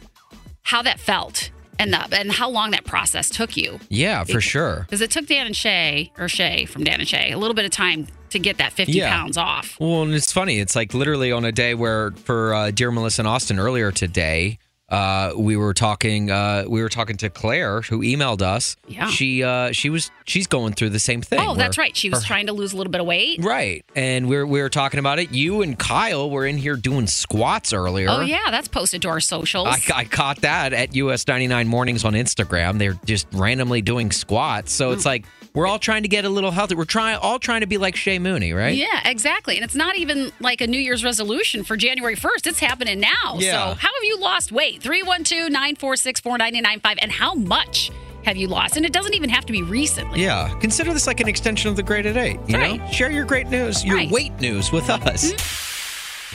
how 0.64 0.82
that 0.82 1.00
felt 1.00 1.52
and 1.80 1.94
the, 1.94 2.18
and 2.18 2.32
how 2.32 2.50
long 2.50 2.72
that 2.72 2.86
process 2.86 3.30
took 3.30 3.56
you. 3.56 3.80
Yeah, 3.90 4.24
for 4.24 4.42
sure. 4.42 4.82
Because 4.82 5.02
it 5.02 5.12
took 5.12 5.28
Dan 5.28 5.46
and 5.46 5.56
Shay, 5.56 6.12
or 6.18 6.28
Shay 6.28 6.66
from 6.66 6.84
Dan 6.84 7.00
and 7.00 7.08
Shay, 7.08 7.32
a 7.32 7.38
little 7.38 7.54
bit 7.54 7.66
of 7.66 7.72
time 7.72 8.08
to 8.32 8.40
get 8.40 8.58
that 8.58 8.74
50 8.74 8.94
Yeah. 8.94 9.12
pounds 9.12 9.38
off. 9.38 9.78
Well, 9.80 10.02
and 10.02 10.14
it's 10.16 10.32
funny. 10.32 10.60
It's 10.60 10.76
like 10.76 10.94
literally 10.96 11.32
on 11.32 11.46
a 11.46 11.52
day 11.52 11.76
where 11.76 12.12
for 12.24 12.54
uh, 12.54 12.72
dear 12.72 12.90
Melissa 12.90 13.22
and 13.22 13.28
Austin 13.28 13.60
earlier 13.60 13.92
today, 13.92 14.58
uh, 14.90 15.34
we 15.36 15.58
were 15.58 15.74
talking. 15.74 16.32
Uh, 16.32 16.64
we 16.68 16.82
were 16.82 16.90
talking 16.90 17.18
to 17.18 17.30
Claire, 17.30 17.82
who 17.82 18.00
emailed 18.00 18.42
us. 18.42 18.78
Yeah. 18.88 19.10
She 19.10 19.44
uh, 19.44 19.72
she 19.74 19.90
was 19.90 20.12
she's 20.26 20.48
going 20.48 20.74
through 20.74 20.90
the 20.92 21.00
same 21.00 21.22
thing. 21.22 21.40
Oh, 21.42 21.56
that's 21.56 21.78
right. 21.78 21.96
She 21.96 22.10
was 22.10 22.20
her- 22.24 22.28
trying 22.28 22.48
to 22.48 22.54
lose 22.54 22.72
a 22.74 22.78
little 22.78 22.92
bit 22.92 23.02
of 23.02 23.08
weight. 23.08 23.44
Right, 23.44 23.84
and 23.96 24.28
we 24.30 24.38
are 24.38 24.46
we 24.48 24.62
were 24.62 24.70
talking 24.70 25.00
about 25.00 25.20
it. 25.20 25.32
You 25.34 25.62
and 25.62 25.78
Kyle 25.78 26.30
were 26.30 26.46
in 26.46 26.58
here 26.58 26.76
doing 26.78 27.06
squats 27.08 27.74
earlier. 27.74 28.08
Oh, 28.10 28.22
yeah. 28.22 28.50
That's 28.50 28.68
posted 28.70 29.02
to 29.02 29.10
our 29.10 29.20
socials. 29.20 29.68
I, 29.68 29.80
I 29.94 30.04
caught 30.06 30.42
that 30.42 30.72
at 30.74 30.96
US 30.96 31.28
99 31.28 31.68
Mornings 31.68 32.06
on 32.06 32.14
Instagram. 32.14 32.78
They're 32.80 32.98
just 33.06 33.28
randomly 33.34 33.82
doing 33.82 34.12
squats. 34.12 34.72
So 34.72 34.88
Hmm. 34.88 34.94
it's 34.94 35.06
like 35.06 35.26
we're 35.58 35.66
all 35.66 35.80
trying 35.80 36.04
to 36.04 36.08
get 36.08 36.24
a 36.24 36.30
little 36.30 36.52
healthy. 36.52 36.76
We're 36.76 36.86
trying 36.86 37.18
all 37.18 37.40
trying 37.40 37.62
to 37.62 37.68
be 37.68 37.80
like 37.80 37.96
Shay 37.96 38.20
Mooney, 38.20 38.54
right? 38.54 38.76
Yeah, 38.76 39.02
exactly. 39.10 39.56
And 39.56 39.64
it's 39.66 39.74
not 39.74 39.98
even 39.98 40.32
like 40.40 40.62
a 40.62 40.68
New 40.68 40.78
Year's 40.80 41.04
resolution 41.04 41.64
for 41.64 41.76
January 41.76 42.16
1st. 42.16 42.46
It's 42.46 42.60
happening 42.60 43.00
now. 43.00 43.38
Yeah. 43.40 43.52
So, 43.74 43.80
how 43.80 43.88
have 43.88 44.04
you 44.04 44.20
lost 44.20 44.52
weight? 44.52 44.84
312 44.84 45.50
946 45.52 46.20
4995. 46.22 46.98
And 47.02 47.12
how 47.12 47.34
much 47.34 47.90
have 48.24 48.38
you 48.38 48.48
lost? 48.48 48.78
And 48.78 48.86
it 48.86 48.94
doesn't 48.94 49.16
even 49.16 49.32
have 49.32 49.48
to 49.48 49.52
be 49.52 49.64
recently. 49.64 50.22
Yeah. 50.22 50.54
Consider 50.60 50.94
this 50.94 51.08
like 51.08 51.22
an 51.22 51.28
extension 51.28 51.72
of 51.72 51.76
the 51.76 51.82
Great 51.82 52.06
at 52.06 52.18
Eight. 52.18 52.40
You 52.48 52.56
Right. 52.60 52.80
know, 52.80 52.92
share 52.92 53.10
your 53.10 53.26
great 53.26 53.48
news, 53.48 53.84
your 53.84 53.96
Right. 53.96 54.12
weight 54.12 54.40
news 54.40 54.72
with 54.72 54.92
us. 54.92 55.34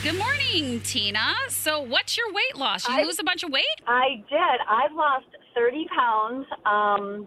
Good 0.03 0.17
morning, 0.17 0.81
Tina. 0.81 1.33
So, 1.47 1.79
what's 1.79 2.17
your 2.17 2.29
weight 2.33 2.57
loss? 2.57 2.85
You 2.89 2.95
I- 2.95 3.03
lose 3.03 3.19
a 3.19 3.23
bunch 3.23 3.43
of 3.43 3.51
weight? 3.51 3.63
I 3.87 4.21
did. 4.29 4.59
I've 4.69 4.91
lost 4.91 5.27
30 5.55 5.87
pounds 5.95 6.45
um, 6.65 7.25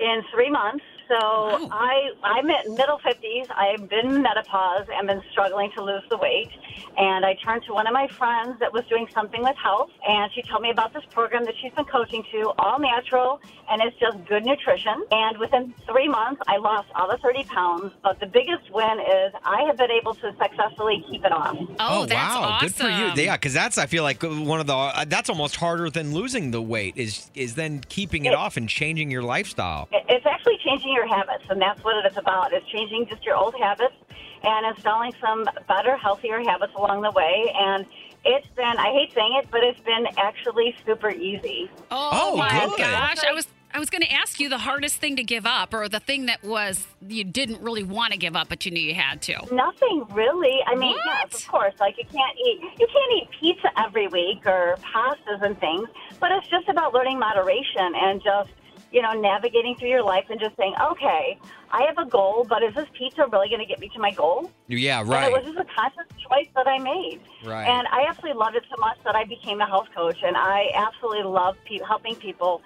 in 0.00 0.22
three 0.32 0.48
months. 0.50 0.82
So 1.08 1.14
Wow. 1.16 1.68
I, 1.70 2.10
I'm 2.24 2.50
at 2.50 2.66
middle 2.68 2.98
50s. 2.98 3.46
I've 3.54 3.88
been 3.88 4.06
in 4.16 4.22
menopause 4.22 4.86
and 4.92 5.06
been 5.06 5.22
struggling 5.30 5.70
to 5.76 5.82
lose 5.82 6.02
the 6.10 6.16
weight. 6.16 6.50
And 6.98 7.24
I 7.24 7.34
turned 7.34 7.62
to 7.66 7.72
one 7.74 7.86
of 7.86 7.92
my 7.92 8.08
friends 8.08 8.58
that 8.60 8.72
was 8.72 8.84
doing 8.88 9.06
something 9.14 9.42
with 9.42 9.56
health, 9.56 9.90
and 10.06 10.30
she 10.34 10.42
told 10.42 10.62
me 10.62 10.70
about 10.70 10.92
this 10.94 11.04
program 11.10 11.44
that 11.44 11.54
she's 11.62 11.72
been 11.72 11.84
coaching 11.84 12.24
to, 12.32 12.52
all 12.58 12.78
natural, 12.78 13.40
and 13.70 13.82
it's 13.82 13.96
just 13.98 14.16
good 14.26 14.44
nutrition. 14.44 15.04
And 15.10 15.38
within 15.38 15.74
three 15.86 16.08
months, 16.08 16.40
I 16.48 16.56
lost 16.56 16.88
all 16.94 17.08
the 17.10 17.18
30 17.18 17.44
pounds. 17.44 17.92
But 18.02 18.18
the 18.20 18.26
biggest 18.26 18.70
win 18.72 18.98
is 19.00 19.32
I 19.44 19.62
have 19.66 19.76
been 19.76 19.90
able 19.90 20.14
to 20.16 20.34
successfully 20.42 21.04
keep 21.10 21.24
it 21.24 21.32
off. 21.32 21.56
Oh, 21.80 22.06
that's 22.06 22.34
wow, 22.34 22.42
awesome. 22.42 22.66
good 22.68 22.74
for 22.74 22.88
you. 22.88 23.12
Yeah, 23.24 23.36
because 23.36 23.52
that's 23.54 23.78
I 23.78 23.86
feel 23.86 24.02
like 24.02 24.22
one 24.22 24.60
of 24.60 24.66
the 24.66 24.74
uh, 24.74 25.04
that's 25.06 25.28
almost 25.30 25.56
harder 25.56 25.90
than 25.90 26.12
losing 26.14 26.50
the 26.50 26.62
weight 26.62 26.94
is 26.96 27.30
is 27.34 27.54
then 27.54 27.82
keeping 27.88 28.24
it 28.24 28.30
It- 28.32 28.34
off 28.34 28.56
and 28.56 28.68
changing 28.68 29.10
your 29.10 29.22
lifestyle. 29.22 29.88
It- 29.92 30.04
It's 30.08 30.26
actually 30.26 30.55
changing 30.76 30.92
your 30.94 31.06
habits, 31.06 31.44
and 31.48 31.60
that's 31.60 31.82
what 31.84 32.04
it 32.04 32.10
is 32.10 32.16
about. 32.18 32.52
It's 32.52 32.66
changing 32.68 33.06
just 33.08 33.24
your 33.24 33.36
old 33.36 33.54
habits 33.58 33.94
and 34.42 34.66
installing 34.76 35.12
some 35.20 35.48
better, 35.66 35.96
healthier 35.96 36.40
habits 36.40 36.72
along 36.76 37.02
the 37.02 37.10
way. 37.10 37.52
And 37.58 37.86
it's 38.24 38.46
been, 38.48 38.64
I 38.78 38.92
hate 38.92 39.12
saying 39.14 39.40
it, 39.42 39.48
but 39.50 39.62
it's 39.64 39.80
been 39.80 40.06
actually 40.18 40.76
super 40.84 41.10
easy. 41.10 41.70
Oh, 41.90 42.10
Oh, 42.32 42.36
my 42.36 42.66
good. 42.76 42.78
gosh. 42.78 43.24
I 43.24 43.32
was 43.32 43.46
I 43.74 43.78
was 43.78 43.90
going 43.90 44.02
to 44.02 44.12
ask 44.12 44.40
you 44.40 44.48
the 44.48 44.56
hardest 44.58 44.96
thing 44.96 45.16
to 45.16 45.22
give 45.24 45.44
up 45.44 45.74
or 45.74 45.86
the 45.86 46.00
thing 46.00 46.26
that 46.26 46.42
was 46.42 46.86
you 47.06 47.24
didn't 47.24 47.60
really 47.60 47.82
want 47.82 48.12
to 48.12 48.18
give 48.18 48.34
up 48.34 48.48
but 48.48 48.64
you 48.64 48.72
knew 48.72 48.80
you 48.80 48.94
had 48.94 49.20
to. 49.22 49.34
Nothing 49.52 50.06
really. 50.12 50.60
I 50.66 50.74
mean, 50.76 50.92
What? 50.92 51.30
yes, 51.30 51.42
of 51.42 51.46
course. 51.48 51.74
Like 51.78 51.98
you 51.98 52.04
can't 52.04 52.38
eat, 52.38 52.60
you 52.78 52.86
can't 52.86 53.12
eat 53.22 53.28
pizza 53.38 53.68
every 53.78 54.06
week 54.08 54.46
or 54.46 54.76
pastas 54.80 55.42
and 55.42 55.58
things, 55.60 55.88
but 56.20 56.32
it's 56.32 56.46
just 56.48 56.68
about 56.70 56.94
learning 56.94 57.18
moderation 57.18 57.92
and 57.96 58.22
just, 58.22 58.48
you 58.96 59.02
know, 59.02 59.12
navigating 59.12 59.76
through 59.76 59.90
your 59.90 60.02
life 60.02 60.24
and 60.30 60.40
just 60.40 60.56
saying, 60.56 60.74
okay, 60.90 61.38
I 61.70 61.82
have 61.82 61.98
a 61.98 62.08
goal, 62.08 62.46
but 62.48 62.62
is 62.62 62.74
this 62.74 62.86
pizza 62.94 63.26
really 63.30 63.50
going 63.50 63.60
to 63.60 63.66
get 63.66 63.78
me 63.78 63.90
to 63.90 63.98
my 63.98 64.10
goal? 64.10 64.50
Yeah, 64.68 65.00
And 65.00 65.10
right. 65.10 65.30
it 65.30 65.32
was 65.32 65.44
just 65.44 65.58
a 65.58 65.66
conscious 65.78 66.10
choice 66.16 66.48
that 66.54 66.66
I 66.66 66.78
made. 66.78 67.20
Right. 67.44 67.68
And 67.68 67.86
I 67.88 68.06
absolutely 68.08 68.38
loved 68.38 68.56
it 68.56 68.62
so 68.70 68.80
much 68.80 68.96
that 69.04 69.14
I 69.14 69.24
became 69.24 69.60
a 69.60 69.66
health 69.66 69.88
coach, 69.94 70.16
and 70.22 70.34
I 70.34 70.70
absolutely 70.74 71.24
love 71.24 71.58
pe- 71.66 71.80
helping 71.86 72.14
people 72.14 72.62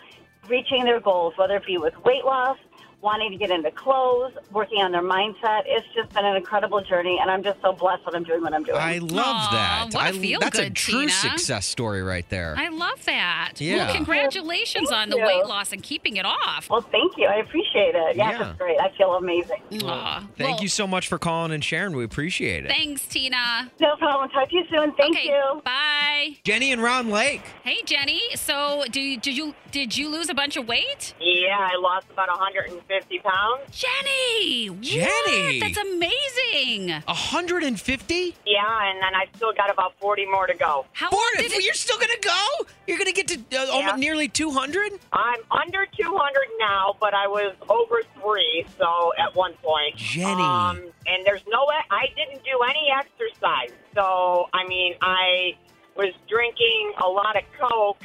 reaching 0.47 0.85
their 0.85 1.01
goals, 1.01 1.35
whether 1.37 1.57
it 1.57 1.66
be 1.66 1.79
with 1.79 1.99
weight 2.05 2.25
loss, 2.25 2.59
wanting 3.03 3.31
to 3.31 3.37
get 3.37 3.51
into 3.51 3.71
clothes, 3.71 4.33
working 4.53 4.83
on 4.83 4.93
their 4.93 5.03
mindset. 5.03 5.63
It's 5.67 5.87
just 5.95 6.13
been 6.13 6.25
an 6.25 6.37
incredible 6.37 6.81
journey, 6.83 7.19
and 7.21 7.31
I'm 7.31 7.43
just 7.43 7.61
so 7.63 7.73
blessed 7.73 8.05
that 8.05 8.15
I'm 8.15 8.25
doing 8.25 8.43
what 8.43 8.53
I'm 8.53 8.63
doing. 8.63 8.79
I 8.79 8.99
love 8.99 9.51
that. 9.53 9.89
what 9.93 10.03
a 10.05 10.09
I, 10.09 10.13
feel 10.13 10.41
that's 10.41 10.59
a 10.59 10.65
good, 10.65 10.77
true 10.77 11.01
Tina. 11.01 11.13
success 11.13 11.67
story 11.67 12.03
right 12.03 12.29
there. 12.29 12.55
I 12.59 12.69
love 12.69 13.05
that. 13.07 13.53
Yeah. 13.59 13.87
Well, 13.87 13.95
congratulations 13.95 14.91
Thank 14.91 15.01
on 15.03 15.11
the 15.11 15.17
you. 15.17 15.25
weight 15.25 15.47
loss 15.47 15.73
and 15.73 15.83
keeping 15.83 16.17
it 16.17 16.27
off. 16.27 16.69
Well, 16.69 16.83
thank 16.83 17.17
you. 17.17 17.27
I 17.27 17.37
appreciate 17.37 17.95
it. 17.95 18.17
Yeah, 18.17 18.31
Yeah. 18.33 18.51
it's 18.51 18.59
great. 18.59 18.79
I 18.81 18.91
feel 18.97 19.15
amazing. 19.15 19.63
Aw. 19.83 20.27
Thank 20.37 20.51
Well, 20.57 20.63
you 20.63 20.69
so 20.69 20.87
much 20.87 21.09
for 21.09 21.19
calling 21.19 21.53
and 21.53 21.65
sharing. 21.65 21.97
We 21.97 22.05
appreciate 22.05 22.65
it. 22.67 22.69
Thanks, 22.71 23.07
Tina. 23.07 23.71
No 23.81 23.97
problem. 23.97 24.29
Talk 24.31 24.51
to 24.51 24.57
you 24.57 24.65
soon. 24.71 24.93
Thank 24.93 25.17
okay, 25.17 25.29
you. 25.29 25.63
Bye. 25.65 26.37
Jenny 26.45 26.73
and 26.73 26.83
Round 26.83 27.11
Lake. 27.11 27.43
Hey, 27.65 27.79
Jenny. 27.85 28.21
So, 28.35 28.85
do 28.91 29.01
you, 29.01 29.19
did 29.19 29.37
you 29.37 29.55
did 29.71 29.97
you 29.97 30.09
lose 30.09 30.29
a 30.29 30.35
bunch 30.35 30.57
of 30.57 30.67
weight? 30.67 31.15
Yeah, 31.21 31.57
I 31.57 31.77
lost 31.81 32.07
about 32.13 32.29
150 32.29 32.89
pounds. 33.22 33.62
Jenny. 33.70 34.68
Jenny! 34.81 35.61
What? 35.61 35.74
That's 35.74 35.79
amazing. 35.79 36.90
150? 37.07 38.35
Yeah, 38.46 38.90
and 38.90 39.03
then 39.03 39.14
I 39.14 39.26
still 39.37 39.53
got 39.53 39.70
about 39.70 39.94
40 40.00 40.26
more 40.26 40.46
to 40.46 40.55
go. 40.55 40.87
How 40.92 41.11
Four- 41.11 41.18
long 41.18 41.31
did 41.38 41.53
it? 41.53 41.64
You're 41.64 41.74
still 41.74 41.96
going 41.98 42.11
to 42.20 42.26
go? 42.29 42.66
You're 42.87 42.98
going 42.98 43.07
to 43.07 43.12
get 43.12 43.29
to 43.29 43.35
uh, 43.37 43.64
Yeah. 43.64 43.70
almost 43.70 43.98
nearly 43.98 44.29
200? 44.29 44.92
I'm 45.12 45.40
under 45.50 45.87
200 45.87 46.38
now, 46.59 46.96
but 47.00 47.14
I 47.14 47.26
was 47.29 47.55
over 47.68 48.03
three, 48.20 48.66
so 48.79 49.12
at 49.18 49.35
one 49.35 49.55
point. 49.62 49.96
Jenny. 49.96 50.42
Um, 50.42 50.83
and 51.07 51.24
there's 51.24 51.42
no, 51.48 51.66
I 51.90 52.07
didn't 52.16 52.44
do 52.44 52.59
any 52.68 52.90
exercise. 52.96 53.70
So, 53.94 54.48
I 54.53 54.66
mean, 54.66 54.94
I 55.00 55.57
was 55.96 56.12
drinking 56.29 56.92
a 57.03 57.09
lot 57.09 57.37
of 57.37 57.42
Coke, 57.59 58.03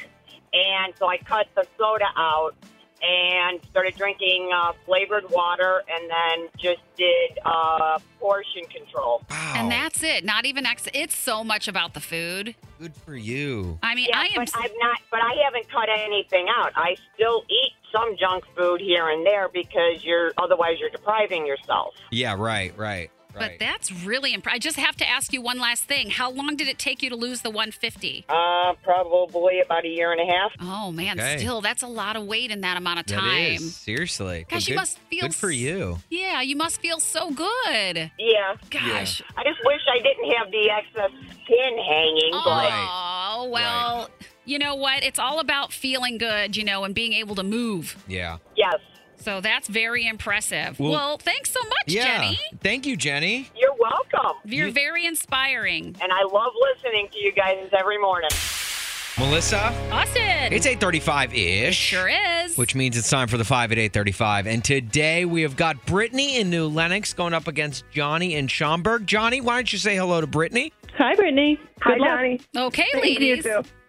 and 0.54 0.94
so 0.98 1.08
I 1.08 1.18
cut 1.18 1.48
the 1.56 1.66
soda 1.78 2.06
out 2.16 2.56
and 3.06 3.60
started 3.70 3.96
drinking 3.96 4.50
uh, 4.54 4.74
flavored 4.86 5.26
water 5.30 5.84
and 5.90 6.10
then 6.10 6.50
just 6.58 6.82
did 6.98 7.38
uh, 7.46 8.00
portion 8.20 8.64
control. 8.66 9.22
Wow. 9.30 9.54
And 9.56 9.72
that's 9.72 10.04
it. 10.04 10.26
Not 10.26 10.46
even 10.46 10.66
ex- 10.66 10.88
it's 10.94 11.16
so 11.16 11.44
much 11.44 11.68
about 11.68 11.94
the 11.94 12.00
food. 12.00 12.56
good 12.80 12.96
for 12.96 13.16
you. 13.16 13.78
I 13.84 13.96
mean, 13.96 14.08
Yeah, 14.10 14.20
I 14.20 14.26
am 14.26 14.32
but 14.36 14.52
I've 14.56 14.72
not, 14.80 14.98
but 15.12 15.22
I 15.22 15.36
haven't 15.44 15.70
cut 15.70 15.90
anything 15.90 16.48
out. 16.50 16.72
I 16.76 16.96
still 17.16 17.44
eat 17.50 17.72
some 17.92 18.18
junk 18.18 18.44
food 18.58 18.82
here 18.82 19.10
and 19.10 19.26
there 19.26 19.50
because 19.50 20.04
you're 20.04 20.32
otherwise 20.38 20.78
you're 20.80 20.90
depriving 20.90 21.46
yourself. 21.46 21.94
Yeah, 22.12 22.36
right, 22.38 22.76
right. 22.78 23.10
But 23.38 23.42
right. 23.50 23.60
that's 23.60 23.92
really 24.06 24.34
impressive. 24.34 24.56
I 24.56 24.60
just 24.60 24.78
have 24.78 24.96
to 24.98 25.10
ask 25.10 25.34
you 25.34 25.42
one 25.42 25.60
last 25.60 25.84
thing. 25.84 26.10
How 26.10 26.32
long 26.32 26.56
did 26.56 26.68
it 26.68 26.80
take 26.80 27.04
you 27.04 27.10
to 27.10 27.16
lose 27.16 27.42
the 27.42 27.50
150? 27.50 28.26
Uh, 28.30 28.74
probably 28.84 29.60
about 29.60 29.86
a 29.86 29.90
year 29.90 30.12
and 30.12 30.22
a 30.22 30.26
half. 30.32 30.52
Oh 30.62 30.92
man, 30.92 31.20
Okay. 31.20 31.38
still 31.40 31.62
that's 31.62 31.84
a 31.84 31.88
lot 31.88 32.16
of 32.16 32.26
weight 32.26 32.50
in 32.52 32.62
that 32.62 32.78
amount 32.78 33.00
of 33.00 33.06
time. 33.06 33.54
is. 33.56 33.76
Seriously. 33.76 34.46
Gosh, 34.50 34.64
But 34.64 34.70
you 34.70 34.76
must 34.76 34.98
feel 35.10 35.22
Good 35.22 35.36
for 35.36 35.52
you. 35.52 36.00
Yeah, 36.10 36.42
you 36.42 36.56
must 36.56 36.80
feel 36.82 37.00
so 37.00 37.32
good. 37.32 38.12
Yeah. 38.18 38.56
Gosh. 38.70 39.22
I 39.38 39.44
just 39.44 39.60
wish 39.66 39.82
I 39.92 40.00
didn't 40.02 40.32
have 40.38 40.52
the 40.52 40.70
excess 40.70 41.12
skin 41.44 41.78
hanging, 41.78 42.32
but 42.32 42.70
Oh, 42.72 43.50
well, 43.52 44.10
you 44.46 44.60
know 44.60 44.76
what? 44.76 45.04
It's 45.04 45.20
all 45.20 45.40
about 45.40 45.74
feeling 45.74 46.18
good, 46.18 46.56
you 46.56 46.64
know, 46.64 46.84
and 46.84 46.96
being 46.96 47.14
able 47.14 47.36
to 47.36 47.44
move. 47.44 48.02
Yeah. 48.08 48.38
yes. 48.56 48.76
So 49.26 49.42
that's 49.42 49.68
very 49.68 50.06
impressive. 50.06 50.80
Well- 50.80 50.92
Well, 50.92 51.18
thanks 51.18 51.50
so 51.50 51.60
much, 51.64 51.88
Yeah. 51.88 52.04
Jenny. 52.22 52.40
Thank 52.62 52.86
you, 52.86 52.96
Jenny. 52.96 53.50
You're 53.58 53.74
welcome. 53.80 54.38
You're 54.46 54.70
very 54.70 55.04
inspiring. 55.08 55.96
And 56.00 56.14
I 56.14 56.22
love 56.32 56.54
listening 56.74 57.08
to 57.12 57.20
you 57.20 57.32
guys 57.32 57.68
every 57.78 57.98
morning. 57.98 58.30
Melissa, 59.18 59.74
Austin. 59.92 60.54
it's 60.54 60.68
835-ish. 60.68 61.76
sure 61.76 62.08
is. 62.44 62.56
Which 62.58 62.76
means 62.76 62.98
it's 62.98 63.10
time 63.10 63.28
for 63.28 63.38
the 63.38 63.46
5 63.46 63.72
at 63.72 63.78
835. 63.80 64.46
And 64.46 64.64
today 64.64 65.26
we 65.26 65.42
have 65.42 65.56
got 65.56 65.84
Brittany 65.88 66.38
in 66.40 66.50
New 66.52 66.68
Lenox 66.68 67.14
going 67.14 67.34
up 67.34 67.48
against 67.48 67.84
Johnny 67.92 68.36
in 68.36 68.48
Schaumburg. 68.48 69.08
Johnny, 69.08 69.42
why 69.42 69.56
don't 69.56 69.74
you 69.74 69.80
say 69.80 69.96
hello 69.96 70.22
to 70.22 70.28
Brittany? 70.28 70.72
Hi, 70.98 71.16
Brittany. 71.16 71.58
Hi, 71.82 71.98
Johnny. 71.98 72.40
okay, 72.56 72.86
Thank 72.92 73.20
you, 73.20 73.36
ladies. 73.36 73.48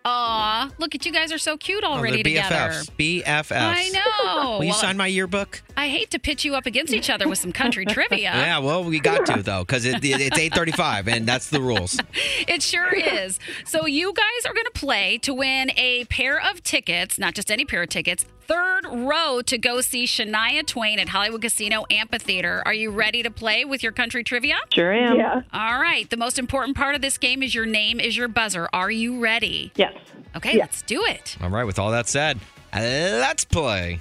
Aw, 0.09 0.71
look 0.79 0.95
at 0.95 1.05
you 1.05 1.11
guys 1.13 1.33
are 1.33 1.39
so 1.39 1.57
cute 1.57 1.83
Oh, 1.85 1.89
already 1.95 2.23
they're 2.23 2.43
together. 2.43 2.73
BFFs. 2.97 3.23
BFFs. 3.25 3.53
I 3.53 3.89
know. 3.89 4.51
Will 4.59 4.65
you 4.65 4.71
Well, 4.71 4.79
sign 4.79 4.97
my 4.97 5.09
yearbook? 5.09 5.63
I 5.77 5.89
hate 5.89 6.13
to 6.13 6.21
pitch 6.21 6.45
you 6.45 6.55
up 6.55 6.65
against 6.65 6.93
each 6.93 7.11
other 7.11 7.29
with 7.29 7.39
some 7.41 7.51
country 7.53 7.85
trivia. 7.89 8.19
Yeah, 8.21 8.59
well, 8.61 8.85
we 8.85 9.01
got 9.01 9.27
to, 9.27 9.43
though, 9.43 9.63
because 9.65 9.85
it, 9.85 9.97
it, 10.05 10.21
it's 10.21 10.39
835, 10.39 11.09
and 11.09 11.27
that's 11.27 11.51
the 11.51 11.61
rules. 11.61 11.99
It 12.49 12.63
sure 12.63 12.95
is. 12.95 13.41
So 13.65 13.87
you 13.87 14.13
guys 14.15 14.47
are 14.47 14.55
going 14.55 14.67
to 14.67 14.71
play 14.81 15.19
to 15.19 15.35
win 15.35 15.73
a 15.77 16.05
pair 16.05 16.41
of 16.41 16.63
tickets, 16.63 17.19
not 17.19 17.35
just 17.35 17.51
any 17.51 17.65
pair 17.65 17.83
of 17.83 17.89
tickets, 17.89 18.25
third 18.47 18.87
row 18.87 19.43
to 19.47 19.59
go 19.59 19.81
see 19.81 20.05
Shania 20.05 20.65
Twain 20.67 20.99
at 20.99 21.09
Hollywood 21.09 21.43
Casino 21.43 21.85
Amphitheater. 21.91 22.63
Are 22.65 22.75
you 22.75 22.91
ready 22.91 23.23
to 23.23 23.31
play 23.31 23.65
with 23.65 23.83
your 23.83 23.93
country 23.93 24.23
trivia? 24.23 24.57
Sure 24.73 24.93
am. 24.93 25.17
Yeah. 25.17 25.43
All 25.53 25.81
right. 25.81 26.09
The 26.09 26.17
most 26.17 26.39
important 26.39 26.77
part 26.77 26.95
of 26.95 27.01
this 27.01 27.19
game 27.19 27.43
is 27.43 27.55
your 27.55 27.67
name 27.67 27.99
is 28.01 28.17
your 28.17 28.29
buzzer. 28.29 28.69
Are 28.73 28.91
you 28.91 29.21
ready? 29.21 29.73
Yes. 29.77 29.95
Okay, 30.37 30.59
let's 30.59 30.83
do 30.83 31.05
it. 31.05 31.37
All 31.41 31.49
right, 31.49 31.65
with 31.65 31.79
all 31.79 31.91
that 31.93 32.09
said, 32.09 32.39
let's 32.75 33.45
play. 33.45 34.01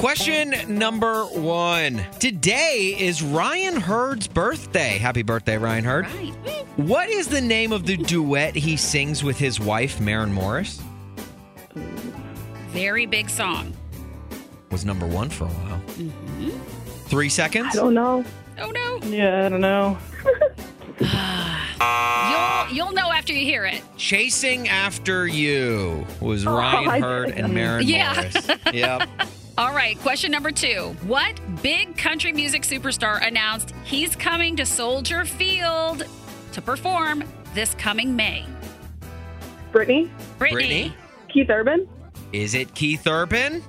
Question 0.00 0.54
number 0.66 1.24
one. 1.26 2.02
Today 2.18 2.96
is 2.98 3.22
Ryan 3.22 3.76
Hurd's 3.78 4.26
birthday. 4.26 4.96
Happy 4.96 5.20
birthday, 5.22 5.58
Ryan 5.58 5.84
Hurd. 5.84 6.06
Right. 6.06 6.32
What 6.78 7.10
is 7.10 7.28
the 7.28 7.42
name 7.42 7.70
of 7.70 7.84
the 7.84 7.98
duet 7.98 8.54
he 8.54 8.78
sings 8.78 9.22
with 9.22 9.36
his 9.36 9.60
wife, 9.60 10.00
Maren 10.00 10.32
Morris? 10.32 10.80
Very 11.74 13.04
big 13.04 13.28
song. 13.28 13.74
Was 14.70 14.86
number 14.86 15.06
one 15.06 15.28
for 15.28 15.44
a 15.44 15.48
while. 15.48 15.82
Mm-hmm. 15.88 16.48
Three 17.08 17.28
seconds? 17.28 17.76
I 17.76 17.82
don't 17.82 17.92
know. 17.92 18.24
Oh 18.58 18.70
no. 18.70 19.00
Yeah, 19.06 19.44
I 19.44 19.48
don't 19.50 19.60
know. 19.60 19.98
You'll 22.70 22.74
you'll 22.86 22.92
know 22.94 23.12
after 23.12 23.34
you 23.34 23.44
hear 23.44 23.66
it. 23.66 23.82
Chasing 23.98 24.66
After 24.68 25.26
You 25.26 26.06
was 26.20 26.46
oh, 26.46 26.52
Ryan 26.56 26.88
I 26.88 27.00
Hurd 27.00 27.26
didn't 27.26 27.44
and 27.44 27.54
Maren 27.54 27.86
Yeah. 27.86 28.14
Morris. 28.14 28.48
Yep. 28.72 29.08
All 29.60 29.74
right, 29.74 29.98
question 29.98 30.30
number 30.32 30.50
two. 30.50 30.96
What 31.02 31.38
big 31.62 31.94
country 31.98 32.32
music 32.32 32.62
superstar 32.62 33.22
announced 33.22 33.74
he's 33.84 34.16
coming 34.16 34.56
to 34.56 34.64
Soldier 34.64 35.26
Field 35.26 36.06
to 36.52 36.62
perform 36.62 37.24
this 37.52 37.74
coming 37.74 38.16
May? 38.16 38.46
Brittany? 39.70 40.10
Brittany. 40.38 40.54
Brittany? 40.62 40.94
Keith 41.28 41.50
Urban? 41.50 41.86
Is 42.32 42.54
it 42.54 42.74
Keith 42.74 43.06
Urban? 43.06 43.62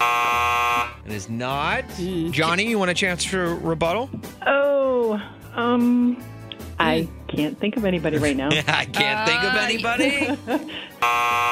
It 0.00 1.12
is 1.12 1.28
not. 1.28 1.82
Hmm. 1.96 2.30
Johnny, 2.30 2.68
you 2.68 2.78
want 2.78 2.92
a 2.92 2.94
chance 2.94 3.24
for 3.24 3.56
rebuttal? 3.56 4.08
Oh, 4.46 5.20
um, 5.56 6.16
I 6.78 7.08
can't 7.26 7.58
think 7.58 7.76
of 7.76 7.84
anybody 7.84 8.18
right 8.18 8.36
now. 8.36 8.50
I 8.68 8.84
can't 8.84 9.28
think 9.28 9.42
of 9.42 9.52
Uh, 9.52 9.58
anybody. 9.58 10.38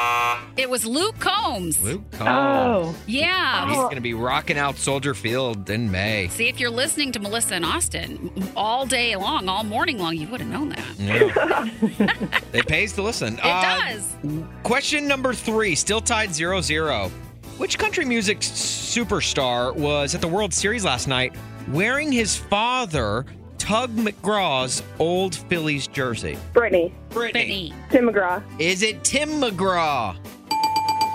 It 0.57 0.69
was 0.69 0.85
Luke 0.85 1.17
Combs. 1.19 1.81
Luke 1.81 2.03
Combs. 2.11 2.29
Oh, 2.29 2.95
Yeah. 3.07 3.67
He's 3.69 3.77
going 3.77 3.95
to 3.95 4.01
be 4.01 4.13
rocking 4.13 4.57
out 4.57 4.75
Soldier 4.77 5.13
Field 5.13 5.69
in 5.69 5.89
May. 5.89 6.27
See, 6.29 6.47
if 6.49 6.59
you're 6.59 6.69
listening 6.69 7.11
to 7.13 7.19
Melissa 7.19 7.55
and 7.55 7.65
Austin 7.65 8.29
all 8.55 8.85
day 8.85 9.15
long, 9.15 9.47
all 9.49 9.63
morning 9.63 9.97
long, 9.97 10.17
you 10.17 10.27
would 10.27 10.41
have 10.41 10.49
known 10.49 10.69
that. 10.69 10.85
Yeah. 10.99 12.29
it 12.53 12.67
pays 12.67 12.93
to 12.93 13.01
listen. 13.01 13.35
It 13.39 13.45
Uh, 13.45 13.61
does. 13.79 14.15
Question 14.63 15.07
number 15.07 15.33
three, 15.33 15.73
still 15.75 16.01
tied 16.01 16.33
0 16.33 16.61
0. 16.61 17.09
Which 17.57 17.77
country 17.79 18.05
music 18.05 18.39
superstar 18.39 19.75
was 19.75 20.15
at 20.15 20.21
the 20.21 20.27
World 20.27 20.53
Series 20.53 20.83
last 20.83 21.07
night 21.07 21.33
wearing 21.69 22.11
his 22.11 22.35
father, 22.35 23.25
Tug 23.57 23.91
McGraw's 23.95 24.81
old 24.99 25.35
Phillies 25.35 25.87
jersey? 25.87 26.37
Brittany. 26.53 26.93
Brittany. 27.11 27.73
Tim 27.91 28.09
McGraw. 28.09 28.41
Is 28.59 28.81
it 28.81 29.03
Tim 29.03 29.29
McGraw? 29.41 30.17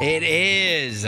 It 0.00 0.22
is. 0.22 1.02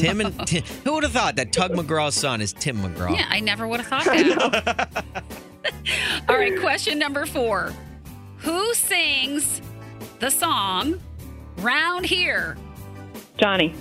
Tim 0.00 0.20
and 0.20 0.46
Tim, 0.46 0.64
who 0.84 0.94
would 0.94 1.04
have 1.04 1.12
thought 1.12 1.36
that 1.36 1.52
Tug 1.52 1.72
McGraw's 1.72 2.14
son 2.16 2.40
is 2.40 2.52
Tim 2.52 2.76
McGraw? 2.78 3.16
Yeah, 3.16 3.26
I 3.28 3.38
never 3.40 3.68
would 3.68 3.80
have 3.80 3.86
thought 3.86 4.04
that. 4.04 5.24
all 6.28 6.36
right, 6.36 6.58
question 6.60 6.98
number 6.98 7.24
four. 7.24 7.72
Who 8.38 8.74
sings 8.74 9.62
the 10.18 10.28
song 10.30 11.00
Round 11.58 12.04
Here? 12.04 12.56
Johnny. 13.38 13.74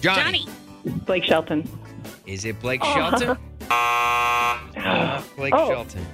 Johnny. 0.00 0.44
Johnny. 0.84 1.00
Blake 1.06 1.22
Shelton. 1.24 1.68
Is 2.26 2.44
it 2.44 2.58
Blake 2.60 2.82
Shelton? 2.82 3.38
Uh, 3.70 4.58
Blake 5.36 5.54
Oh. 5.54 5.68
Shelton. 5.70 6.04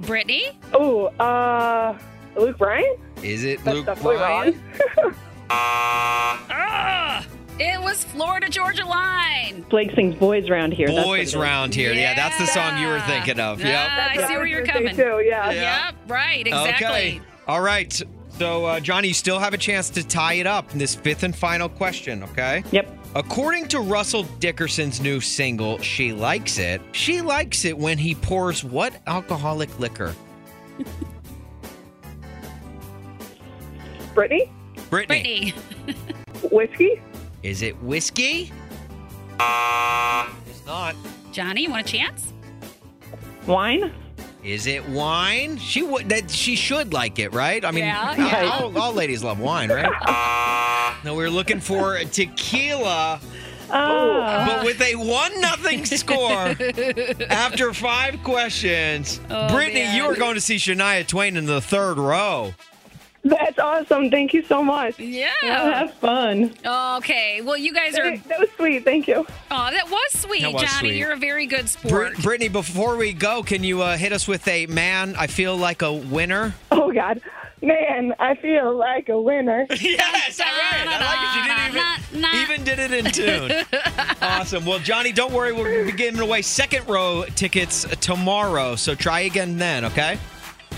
Brittany? 0.00 0.58
Oh, 0.72 1.06
uh, 1.20 1.96
Luke 2.36 2.58
Bryan? 2.58 2.96
Is 3.22 3.44
it 3.44 3.62
That's 3.64 3.76
Luke 3.76 3.86
definitely 3.86 4.16
Bryan? 4.16 4.60
Ah, 5.50 7.24
it 7.58 7.80
was 7.80 8.04
Florida 8.04 8.48
Georgia 8.48 8.84
Line. 8.84 9.64
Blake 9.68 9.90
sings 9.94 10.14
Boys 10.16 10.48
Round 10.50 10.72
Here. 10.72 10.86
That's 10.88 10.98
what 10.98 11.04
Boys 11.06 11.20
it 11.20 11.22
is. 11.28 11.36
Round 11.36 11.74
here. 11.74 11.92
Yeah. 11.92 12.14
that's 12.14 12.38
the 12.38 12.46
song 12.46 12.78
you 12.80 12.88
were 12.88 13.00
thinking 13.00 13.40
of. 13.40 13.60
Ah, 13.62 13.66
Yep. 13.66 13.88
I 14.24 14.26
see 14.28 14.36
where 14.36 14.46
you're 14.46 14.66
coming. 14.66 14.94
too, 14.96 15.22
yeah. 15.24 15.50
Yep, 15.90 15.94
right, 16.08 16.46
exactly. 16.46 16.86
Okay. 16.86 17.20
All 17.48 17.60
right. 17.60 17.92
So, 18.38 18.66
uh, 18.66 18.80
Johnny, 18.80 19.08
you 19.08 19.14
still 19.14 19.38
have 19.38 19.54
a 19.54 19.58
chance 19.58 19.88
to 19.90 20.06
tie 20.06 20.34
it 20.34 20.46
up 20.46 20.72
in 20.72 20.78
this 20.78 20.94
fifth 20.94 21.22
and 21.22 21.34
final 21.34 21.68
question, 21.68 22.22
okay? 22.24 22.62
Yep. 22.70 22.92
According 23.14 23.68
to 23.68 23.80
Russell 23.80 24.24
Dickerson's 24.40 25.00
new 25.00 25.20
single, 25.22 25.78
She 25.78 26.12
Likes 26.12 26.58
It, 26.58 26.82
she 26.92 27.22
likes 27.22 27.64
it 27.64 27.78
when 27.78 27.96
he 27.96 28.14
pours 28.14 28.62
what 28.62 28.94
alcoholic 29.06 29.78
liquor? 29.78 30.14
Brittany? 34.14 34.50
Brittany. 34.90 35.54
Brittany. 35.84 35.98
Whiskey? 36.50 37.02
Is 37.42 37.62
it 37.62 37.80
whiskey? 37.82 38.52
It's 40.46 40.66
not. 40.66 40.94
Johnny, 41.32 41.62
you 41.62 41.70
want 41.70 41.86
a 41.88 41.90
chance? 41.90 42.32
Wine? 43.46 43.92
Is 44.42 44.66
it 44.66 44.88
wine? 44.88 45.56
She 45.58 45.82
would. 45.82 46.08
That 46.08 46.30
she 46.30 46.56
should 46.56 46.92
like 46.92 47.18
it, 47.18 47.32
right? 47.34 47.64
I 47.64 47.70
mean, 47.70 47.84
Yeah, 47.84 48.08
all- 48.10 48.16
yeah. 48.16 48.50
All, 48.60 48.78
all 48.78 48.92
ladies 48.92 49.22
love 49.24 49.38
wine, 49.40 49.70
right? 49.70 50.94
no, 51.04 51.14
we're 51.14 51.30
looking 51.30 51.60
for 51.60 51.98
tequila, 52.04 53.20
Ah. 53.70 54.44
but 54.46 54.64
with 54.64 54.80
a 54.80 54.94
one 54.94 55.40
nothing 55.40 55.84
score 55.84 56.54
after 57.28 57.72
five 57.74 58.22
questions. 58.22 59.20
Oh, 59.30 59.48
Brittany, 59.52 59.80
man. 59.80 59.96
you 59.96 60.04
are 60.04 60.14
going 60.16 60.34
to 60.36 60.40
see 60.40 60.56
Shania 60.56 61.06
Twain 61.06 61.36
in 61.36 61.46
the 61.46 61.60
third 61.60 61.98
row. 61.98 62.54
That's 63.28 63.58
awesome. 63.58 64.10
Thank 64.10 64.32
you 64.34 64.44
so 64.44 64.62
much. 64.62 64.98
Yeah. 64.98 65.30
have 65.42 65.92
fun. 65.94 66.54
Okay. 66.64 67.40
Well, 67.42 67.56
you 67.56 67.72
guys 67.72 67.98
are. 67.98 68.16
That 68.16 68.38
was 68.40 68.48
sweet. 68.56 68.84
Thank 68.84 69.08
you. 69.08 69.26
Oh, 69.50 69.70
that 69.70 69.90
was 69.90 70.12
sweet, 70.20 70.42
That 70.42 70.52
was 70.52 70.62
Johnny. 70.62 70.88
sweet. 70.90 70.96
You're 70.98 71.12
a 71.12 71.16
very 71.16 71.46
good 71.46 71.60
Brit- 71.60 71.68
sport. 71.70 72.16
Brittany, 72.22 72.48
before 72.48 72.96
we 72.96 73.12
go, 73.12 73.42
can 73.42 73.64
you 73.64 73.82
uh, 73.82 73.96
hit 73.96 74.12
us 74.12 74.28
with 74.28 74.46
a 74.48 74.66
man? 74.66 75.14
I 75.18 75.26
feel 75.26 75.56
like 75.56 75.82
a 75.82 75.92
winner. 75.92 76.54
Oh, 76.70 76.92
God. 76.92 77.20
Man, 77.62 78.14
I 78.18 78.34
feel 78.34 78.76
like 78.76 79.08
a 79.08 79.18
winner. 79.20 79.66
yes, 79.80 80.40
all 80.40 80.46
right. 80.46 80.86
I 80.86 81.00
like 81.00 81.24
it. 81.24 82.14
You 82.14 82.22
didn't 82.22 82.34
even, 82.34 82.40
even 82.42 82.64
did 82.64 82.78
it 82.78 82.92
in 82.92 83.12
tune. 83.12 83.66
awesome. 84.22 84.66
Well, 84.66 84.78
Johnny, 84.78 85.10
don't 85.10 85.32
worry. 85.32 85.52
We'll 85.54 85.86
be 85.86 85.92
giving 85.92 86.20
away 86.20 86.42
second 86.42 86.86
row 86.86 87.24
tickets 87.34 87.86
tomorrow. 88.00 88.76
So 88.76 88.94
try 88.94 89.20
again 89.20 89.56
then, 89.56 89.86
okay? 89.86 90.18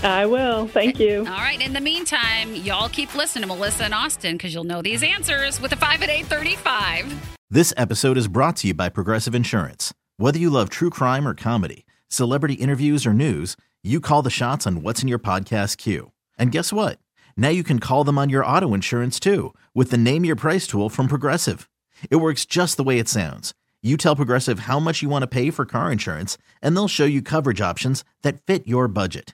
I 0.03 0.25
will. 0.25 0.67
Thank 0.67 0.99
you. 0.99 1.19
All 1.19 1.25
right. 1.25 1.61
In 1.61 1.73
the 1.73 1.81
meantime, 1.81 2.55
y'all 2.55 2.89
keep 2.89 3.15
listening 3.15 3.43
to 3.43 3.47
Melissa 3.47 3.83
and 3.83 3.93
Austin 3.93 4.37
because 4.37 4.53
you'll 4.53 4.63
know 4.63 4.81
these 4.81 5.03
answers 5.03 5.59
with 5.59 5.71
a 5.73 5.75
five 5.75 6.01
at 6.01 6.09
eight 6.09 6.25
thirty-five. 6.25 7.37
This 7.49 7.73
episode 7.75 8.17
is 8.17 8.27
brought 8.27 8.57
to 8.57 8.67
you 8.67 8.73
by 8.73 8.89
Progressive 8.89 9.35
Insurance. 9.35 9.93
Whether 10.17 10.39
you 10.39 10.49
love 10.49 10.69
true 10.69 10.89
crime 10.89 11.27
or 11.27 11.33
comedy, 11.33 11.85
celebrity 12.07 12.55
interviews 12.55 13.05
or 13.05 13.13
news, 13.13 13.57
you 13.83 13.99
call 13.99 14.21
the 14.21 14.29
shots 14.29 14.67
on 14.67 14.83
what's 14.83 15.01
in 15.01 15.07
your 15.07 15.19
podcast 15.19 15.77
queue. 15.77 16.11
And 16.37 16.51
guess 16.51 16.71
what? 16.71 16.99
Now 17.35 17.49
you 17.49 17.63
can 17.63 17.79
call 17.79 18.03
them 18.03 18.17
on 18.17 18.29
your 18.29 18.45
auto 18.45 18.73
insurance 18.73 19.19
too 19.19 19.53
with 19.73 19.91
the 19.91 19.97
Name 19.97 20.25
Your 20.25 20.35
Price 20.35 20.67
tool 20.67 20.89
from 20.89 21.07
Progressive. 21.07 21.69
It 22.11 22.17
works 22.17 22.45
just 22.45 22.77
the 22.77 22.83
way 22.83 22.99
it 22.99 23.09
sounds. 23.09 23.53
You 23.81 23.97
tell 23.97 24.15
Progressive 24.15 24.59
how 24.59 24.79
much 24.79 25.01
you 25.01 25.09
want 25.09 25.23
to 25.23 25.27
pay 25.27 25.49
for 25.49 25.65
car 25.65 25.91
insurance, 25.91 26.37
and 26.61 26.75
they'll 26.75 26.89
show 26.89 27.05
you 27.05 27.21
coverage 27.21 27.61
options 27.61 28.03
that 28.23 28.45
fit 28.45 28.67
your 28.67 28.87
budget. 28.89 29.33